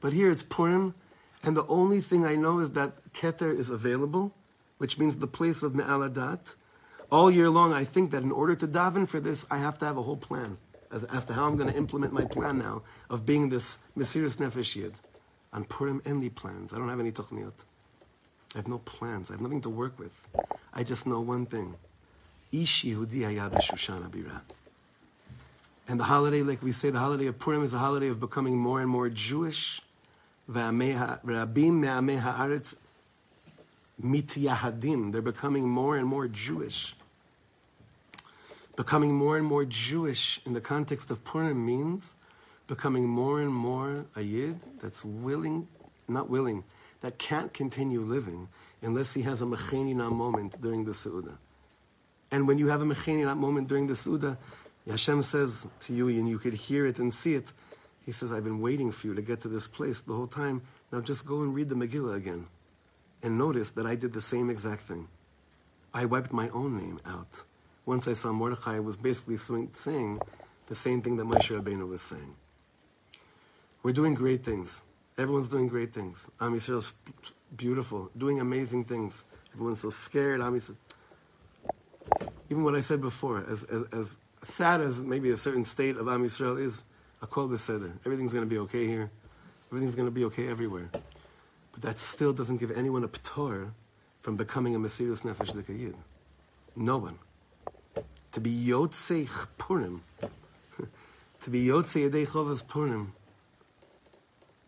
but 0.00 0.12
here 0.12 0.30
it's 0.30 0.42
Purim, 0.42 0.94
and 1.42 1.56
the 1.56 1.66
only 1.66 2.00
thing 2.00 2.26
I 2.26 2.36
know 2.36 2.58
is 2.58 2.72
that 2.72 3.12
Keter 3.12 3.56
is 3.56 3.70
available, 3.70 4.34
which 4.78 4.98
means 4.98 5.18
the 5.18 5.26
place 5.26 5.62
of 5.62 5.74
Me'aladat. 5.74 6.56
All 7.10 7.30
year 7.30 7.48
long, 7.48 7.72
I 7.72 7.84
think 7.84 8.10
that 8.10 8.22
in 8.22 8.32
order 8.32 8.54
to 8.56 8.66
daven 8.66 9.08
for 9.08 9.20
this, 9.20 9.46
I 9.50 9.58
have 9.58 9.78
to 9.78 9.86
have 9.86 9.96
a 9.96 10.02
whole 10.02 10.16
plan 10.16 10.58
as, 10.90 11.04
as 11.04 11.24
to 11.26 11.32
how 11.32 11.46
I'm 11.46 11.56
going 11.56 11.70
to 11.70 11.76
implement 11.76 12.12
my 12.12 12.24
plan 12.24 12.58
now 12.58 12.82
of 13.08 13.24
being 13.24 13.48
this 13.48 13.78
Mesiris 13.96 14.38
Nefesh 14.38 14.76
Yid. 14.76 14.94
On 15.52 15.64
Purim, 15.64 16.02
any 16.04 16.28
plans. 16.28 16.74
I 16.74 16.78
don't 16.78 16.90
have 16.90 17.00
any 17.00 17.10
tuchniot. 17.10 17.64
I 18.54 18.58
have 18.58 18.68
no 18.68 18.78
plans. 18.78 19.30
I 19.30 19.34
have 19.34 19.40
nothing 19.40 19.62
to 19.62 19.70
work 19.70 19.98
with. 19.98 20.28
I 20.74 20.82
just 20.82 21.06
know 21.06 21.20
one 21.20 21.46
thing. 21.46 21.74
Ish 22.52 22.84
Yehudi 22.84 23.22
Abira. 23.22 24.40
And 25.86 25.98
the 25.98 26.04
holiday, 26.04 26.42
like 26.42 26.62
we 26.62 26.72
say, 26.72 26.90
the 26.90 26.98
holiday 26.98 27.26
of 27.26 27.38
Purim 27.38 27.62
is 27.62 27.72
a 27.72 27.78
holiday 27.78 28.08
of 28.08 28.20
becoming 28.20 28.58
more 28.58 28.82
and 28.82 28.90
more 28.90 29.08
Jewish. 29.08 29.80
Rabim 30.50 31.80
me'amei 31.80 32.18
ha'aretz 32.18 32.76
mityahadim. 34.02 35.12
They're 35.12 35.22
becoming 35.22 35.68
more 35.68 35.96
and 35.96 36.06
more 36.06 36.28
Jewish. 36.28 36.94
Becoming 38.76 39.14
more 39.14 39.36
and 39.36 39.44
more 39.44 39.64
Jewish 39.64 40.40
in 40.46 40.52
the 40.52 40.60
context 40.60 41.10
of 41.10 41.24
Purim 41.24 41.66
means 41.66 42.16
becoming 42.68 43.08
more 43.08 43.40
and 43.40 43.52
more 43.52 44.06
a 44.14 44.22
yid 44.22 44.60
that's 44.80 45.04
willing, 45.04 45.66
not 46.06 46.30
willing, 46.30 46.64
that 47.00 47.18
can't 47.18 47.52
continue 47.52 48.00
living 48.00 48.48
unless 48.80 49.14
he 49.14 49.22
has 49.22 49.42
a 49.42 49.44
mechenina 49.44 50.12
moment 50.12 50.60
during 50.60 50.84
the 50.84 50.92
Su'udah. 50.92 51.36
And 52.30 52.46
when 52.46 52.58
you 52.58 52.68
have 52.68 52.82
a 52.82 52.84
mechenina 52.84 53.36
moment 53.36 53.68
during 53.68 53.86
the 53.86 53.94
Su'udah, 53.94 54.36
Hashem 54.88 55.22
says 55.22 55.66
to 55.80 55.92
you, 55.92 56.08
and 56.08 56.28
you 56.28 56.38
could 56.38 56.54
hear 56.54 56.86
it 56.86 56.98
and 56.98 57.12
see 57.12 57.34
it, 57.34 57.52
He 58.08 58.12
says, 58.12 58.32
I've 58.32 58.42
been 58.42 58.62
waiting 58.62 58.90
for 58.90 59.06
you 59.06 59.14
to 59.14 59.20
get 59.20 59.42
to 59.42 59.48
this 59.48 59.68
place 59.68 60.00
the 60.00 60.14
whole 60.14 60.26
time. 60.26 60.62
Now 60.90 61.02
just 61.02 61.26
go 61.26 61.42
and 61.42 61.54
read 61.54 61.68
the 61.68 61.74
Megillah 61.74 62.16
again. 62.16 62.46
And 63.22 63.36
notice 63.36 63.68
that 63.72 63.84
I 63.84 63.96
did 63.96 64.14
the 64.14 64.20
same 64.22 64.48
exact 64.48 64.80
thing. 64.80 65.08
I 65.92 66.06
wiped 66.06 66.32
my 66.32 66.48
own 66.48 66.78
name 66.78 67.00
out. 67.04 67.44
Once 67.84 68.08
I 68.08 68.14
saw 68.14 68.32
Mordechai 68.32 68.78
was 68.78 68.96
basically 68.96 69.36
saying 69.36 70.20
the 70.68 70.74
same 70.74 71.02
thing 71.02 71.18
that 71.18 71.26
Moshe 71.26 71.54
Rabbeinu 71.54 71.86
was 71.86 72.00
saying. 72.00 72.34
We're 73.82 73.92
doing 73.92 74.14
great 74.14 74.42
things. 74.42 74.84
Everyone's 75.18 75.48
doing 75.48 75.68
great 75.68 75.92
things. 75.92 76.30
Am 76.40 76.54
Yisrael's 76.54 76.94
beautiful, 77.58 78.10
doing 78.16 78.40
amazing 78.40 78.86
things. 78.86 79.26
Everyone's 79.52 79.80
so 79.80 79.90
scared. 79.90 80.40
Am 80.40 80.54
Yisrael. 80.54 80.76
Even 82.48 82.64
what 82.64 82.74
I 82.74 82.80
said 82.80 83.02
before, 83.02 83.44
as, 83.46 83.64
as, 83.64 83.82
as 83.92 84.18
sad 84.40 84.80
as 84.80 85.02
maybe 85.02 85.28
a 85.28 85.36
certain 85.36 85.64
state 85.64 85.98
of 85.98 86.08
Am 86.08 86.24
Yisrael 86.24 86.58
is, 86.58 86.84
Akol 87.22 87.48
Beseder. 87.48 87.92
Everything's 88.04 88.32
going 88.32 88.44
to 88.44 88.50
be 88.50 88.58
okay 88.58 88.86
here. 88.86 89.10
Everything's 89.70 89.94
going 89.94 90.08
to 90.08 90.12
be 90.12 90.24
okay 90.26 90.48
everywhere. 90.48 90.90
But 91.72 91.82
that 91.82 91.98
still 91.98 92.32
doesn't 92.32 92.58
give 92.58 92.70
anyone 92.70 93.04
a 93.04 93.08
ptor 93.08 93.70
from 94.20 94.36
becoming 94.36 94.74
a 94.74 94.78
Mesiris 94.78 95.22
Nefesh 95.22 95.52
Dekayid. 95.52 95.94
No 96.76 96.98
one. 96.98 97.18
To 98.32 98.40
be 98.40 98.50
Yotzei 98.50 99.28
Purim, 99.58 100.02
to 101.40 101.50
be 101.50 101.66
Yotzei 101.66 102.08
Yedei 102.08 102.26
Chovas 102.26 102.66
Purim, 102.66 103.12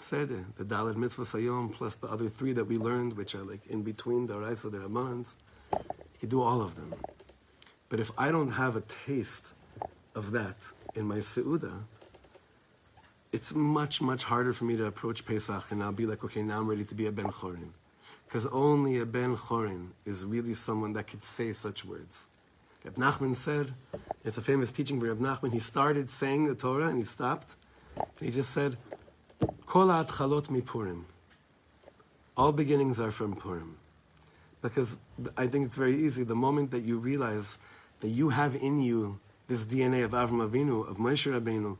Seder, 0.00 0.46
the 0.56 0.64
Dalit 0.64 0.96
Mitzvah 0.96 1.22
Sayom, 1.22 1.72
plus 1.72 1.94
the 1.96 2.08
other 2.08 2.28
three 2.28 2.52
that 2.54 2.64
we 2.64 2.78
learned, 2.78 3.16
which 3.16 3.34
are 3.34 3.42
like 3.42 3.66
in 3.66 3.82
between 3.82 4.26
the 4.26 4.34
Araisa, 4.34 4.70
the 4.70 4.78
Ramans, 4.78 5.36
you 6.20 6.28
do 6.28 6.42
all 6.42 6.62
of 6.62 6.74
them. 6.74 6.94
But 7.88 8.00
if 8.00 8.10
I 8.16 8.30
don't 8.30 8.52
have 8.52 8.76
a 8.76 8.80
taste 8.82 9.54
of 10.14 10.32
that 10.32 10.56
in 10.94 11.06
my 11.06 11.18
Seudah, 11.18 11.82
it's 13.32 13.54
much, 13.54 14.00
much 14.00 14.24
harder 14.24 14.52
for 14.52 14.64
me 14.64 14.76
to 14.76 14.86
approach 14.86 15.24
Pesach 15.24 15.70
and 15.70 15.82
I'll 15.82 15.92
be 15.92 16.06
like, 16.06 16.24
okay, 16.24 16.42
now 16.42 16.58
I'm 16.58 16.68
ready 16.68 16.84
to 16.84 16.94
be 16.94 17.06
a 17.06 17.12
Ben 17.12 17.26
Chorin. 17.26 17.70
Because 18.26 18.46
only 18.46 18.98
a 18.98 19.06
Ben 19.06 19.36
Chorin 19.36 19.88
is 20.04 20.24
really 20.24 20.54
someone 20.54 20.92
that 20.94 21.06
could 21.06 21.22
say 21.22 21.52
such 21.52 21.84
words. 21.84 22.28
Reb 22.84 22.94
Nachman 22.94 23.36
said, 23.36 23.72
it's 24.24 24.38
a 24.38 24.40
famous 24.40 24.72
teaching 24.72 24.98
by 24.98 25.06
Reb 25.08 25.18
Nachman, 25.18 25.52
he 25.52 25.58
started 25.58 26.08
saying 26.08 26.46
the 26.46 26.54
Torah 26.54 26.88
and 26.88 26.96
he 26.96 27.04
stopped. 27.04 27.56
And 27.96 28.06
he 28.20 28.30
just 28.30 28.50
said, 28.50 28.76
Kol 29.66 29.86
mi 30.50 30.60
Purim. 30.60 31.06
All 32.36 32.52
beginnings 32.52 32.98
are 33.00 33.10
from 33.10 33.36
Purim. 33.36 33.76
Because 34.62 34.96
I 35.36 35.46
think 35.46 35.66
it's 35.66 35.76
very 35.76 35.96
easy. 35.96 36.24
The 36.24 36.34
moment 36.34 36.70
that 36.70 36.80
you 36.80 36.98
realize 36.98 37.58
that 38.00 38.08
you 38.08 38.30
have 38.30 38.56
in 38.56 38.80
you 38.80 39.18
this 39.46 39.66
DNA 39.66 40.04
of 40.04 40.12
Avram 40.12 40.48
Avinu, 40.48 40.88
of 40.88 40.96
Moshe 40.98 41.30
Rabbeinu, 41.30 41.76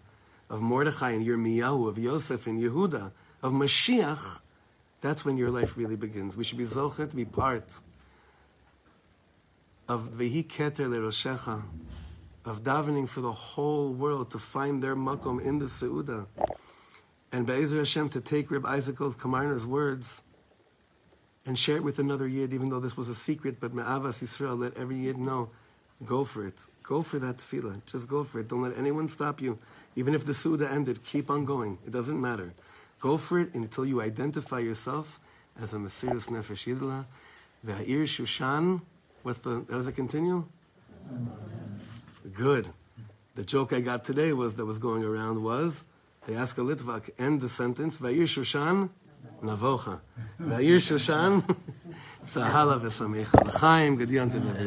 of 0.51 0.61
Mordechai 0.61 1.13
and 1.13 1.25
Yirmiyahu, 1.25 1.89
of 1.89 1.97
Yosef 1.97 2.47
and 2.47 2.61
Yehuda, 2.61 3.13
of 3.43 3.53
Mashiach, 3.53 4.41
that's 5.01 5.25
when 5.25 5.39
your 5.39 5.51
life 5.51 5.79
really 5.79 5.97
begins. 5.97 6.37
We 6.37 6.45
should 6.45 6.59
be 6.59 6.65
zochet 6.65 7.09
to 7.11 7.17
be 7.17 7.25
part 7.25 7.81
of 9.89 10.11
Vehi 10.11 10.47
Keter 10.47 10.87
Leroshecha, 10.87 11.63
of 12.45 12.63
davening 12.63 13.09
for 13.09 13.21
the 13.21 13.33
whole 13.33 13.93
world 13.93 14.31
to 14.33 14.39
find 14.39 14.83
their 14.83 14.97
makom 14.97 15.43
in 15.43 15.59
the 15.59 15.67
Seuda. 15.67 16.27
And 17.33 17.47
Be'ezer 17.47 17.79
Hashem 17.79 18.09
to 18.11 18.21
take 18.21 18.51
Reb 18.51 18.67
Isaac 18.67 18.97
Komarner's 18.97 19.67
words 19.67 20.23
and 21.47 21.59
share 21.59 21.77
it 21.77 21.85
with 21.85 21.99
another 21.99 22.27
Yid, 22.27 22.53
even 22.53 22.69
though 22.69 22.81
this 22.81 22.97
was 22.97 23.09
a 23.09 23.15
secret, 23.15 23.61
but 23.61 23.73
Me'avas 23.73 24.23
Yisrael, 24.23 24.59
let 24.59 24.77
every 24.77 24.97
Yid 24.97 25.17
know. 25.17 25.51
Go 26.05 26.25
for 26.25 26.47
it. 26.47 26.55
Go 26.83 27.03
for 27.03 27.19
that 27.19 27.37
tefillah. 27.37 27.85
Just 27.87 28.09
go 28.09 28.23
for 28.25 28.41
it. 28.41 28.49
Don't 28.49 28.63
let 28.63 28.77
anyone 28.77 29.09
stop 29.09 29.41
you. 29.41 29.59
Even 29.97 30.15
if 30.15 30.25
the 30.25 30.33
Seuda 30.33 30.71
ended, 30.71 31.03
keep 31.03 31.31
on 31.31 31.45
going. 31.45 31.79
It 31.87 31.91
doesn't 31.91 32.21
matter. 32.21 32.55
Go 33.01 33.17
for 33.17 33.41
it 33.41 33.55
until 33.55 33.85
you 33.85 34.01
identify 34.01 34.59
yourself 34.59 35.21
as 35.61 35.75
a 35.75 35.77
Mesiris 35.77 36.29
Nefesh 36.29 36.73
Yidla. 36.73 37.07
Ve'ir 37.67 38.03
Shushan. 38.03 38.83
What's 39.23 39.41
the, 39.41 39.65
how 39.69 39.77
does 39.77 39.89
it 39.89 39.97
continue? 39.97 40.45
Good. 42.33 42.69
The 43.35 43.45
joke 43.45 43.73
I 43.73 43.81
got 43.81 44.05
today 44.05 44.33
was 44.33 44.55
that 44.57 44.65
was 44.65 44.79
going 44.79 45.05
around 45.05 45.43
was 45.43 45.85
they 46.27 46.35
ask 46.35 46.59
a 46.59 46.61
Litvak, 46.61 47.11
end 47.19 47.41
the 47.41 47.49
sentence, 47.49 47.99
Va'ir 47.99 48.23
Shushan, 48.23 48.91
Navocha. 49.43 50.01
Va'ir 50.41 50.77
Shushan, 50.77 51.43
Tzahala 52.25 52.79
v'samecha. 52.81 53.47
L'chaim, 53.47 53.97
Gideon 53.97 54.31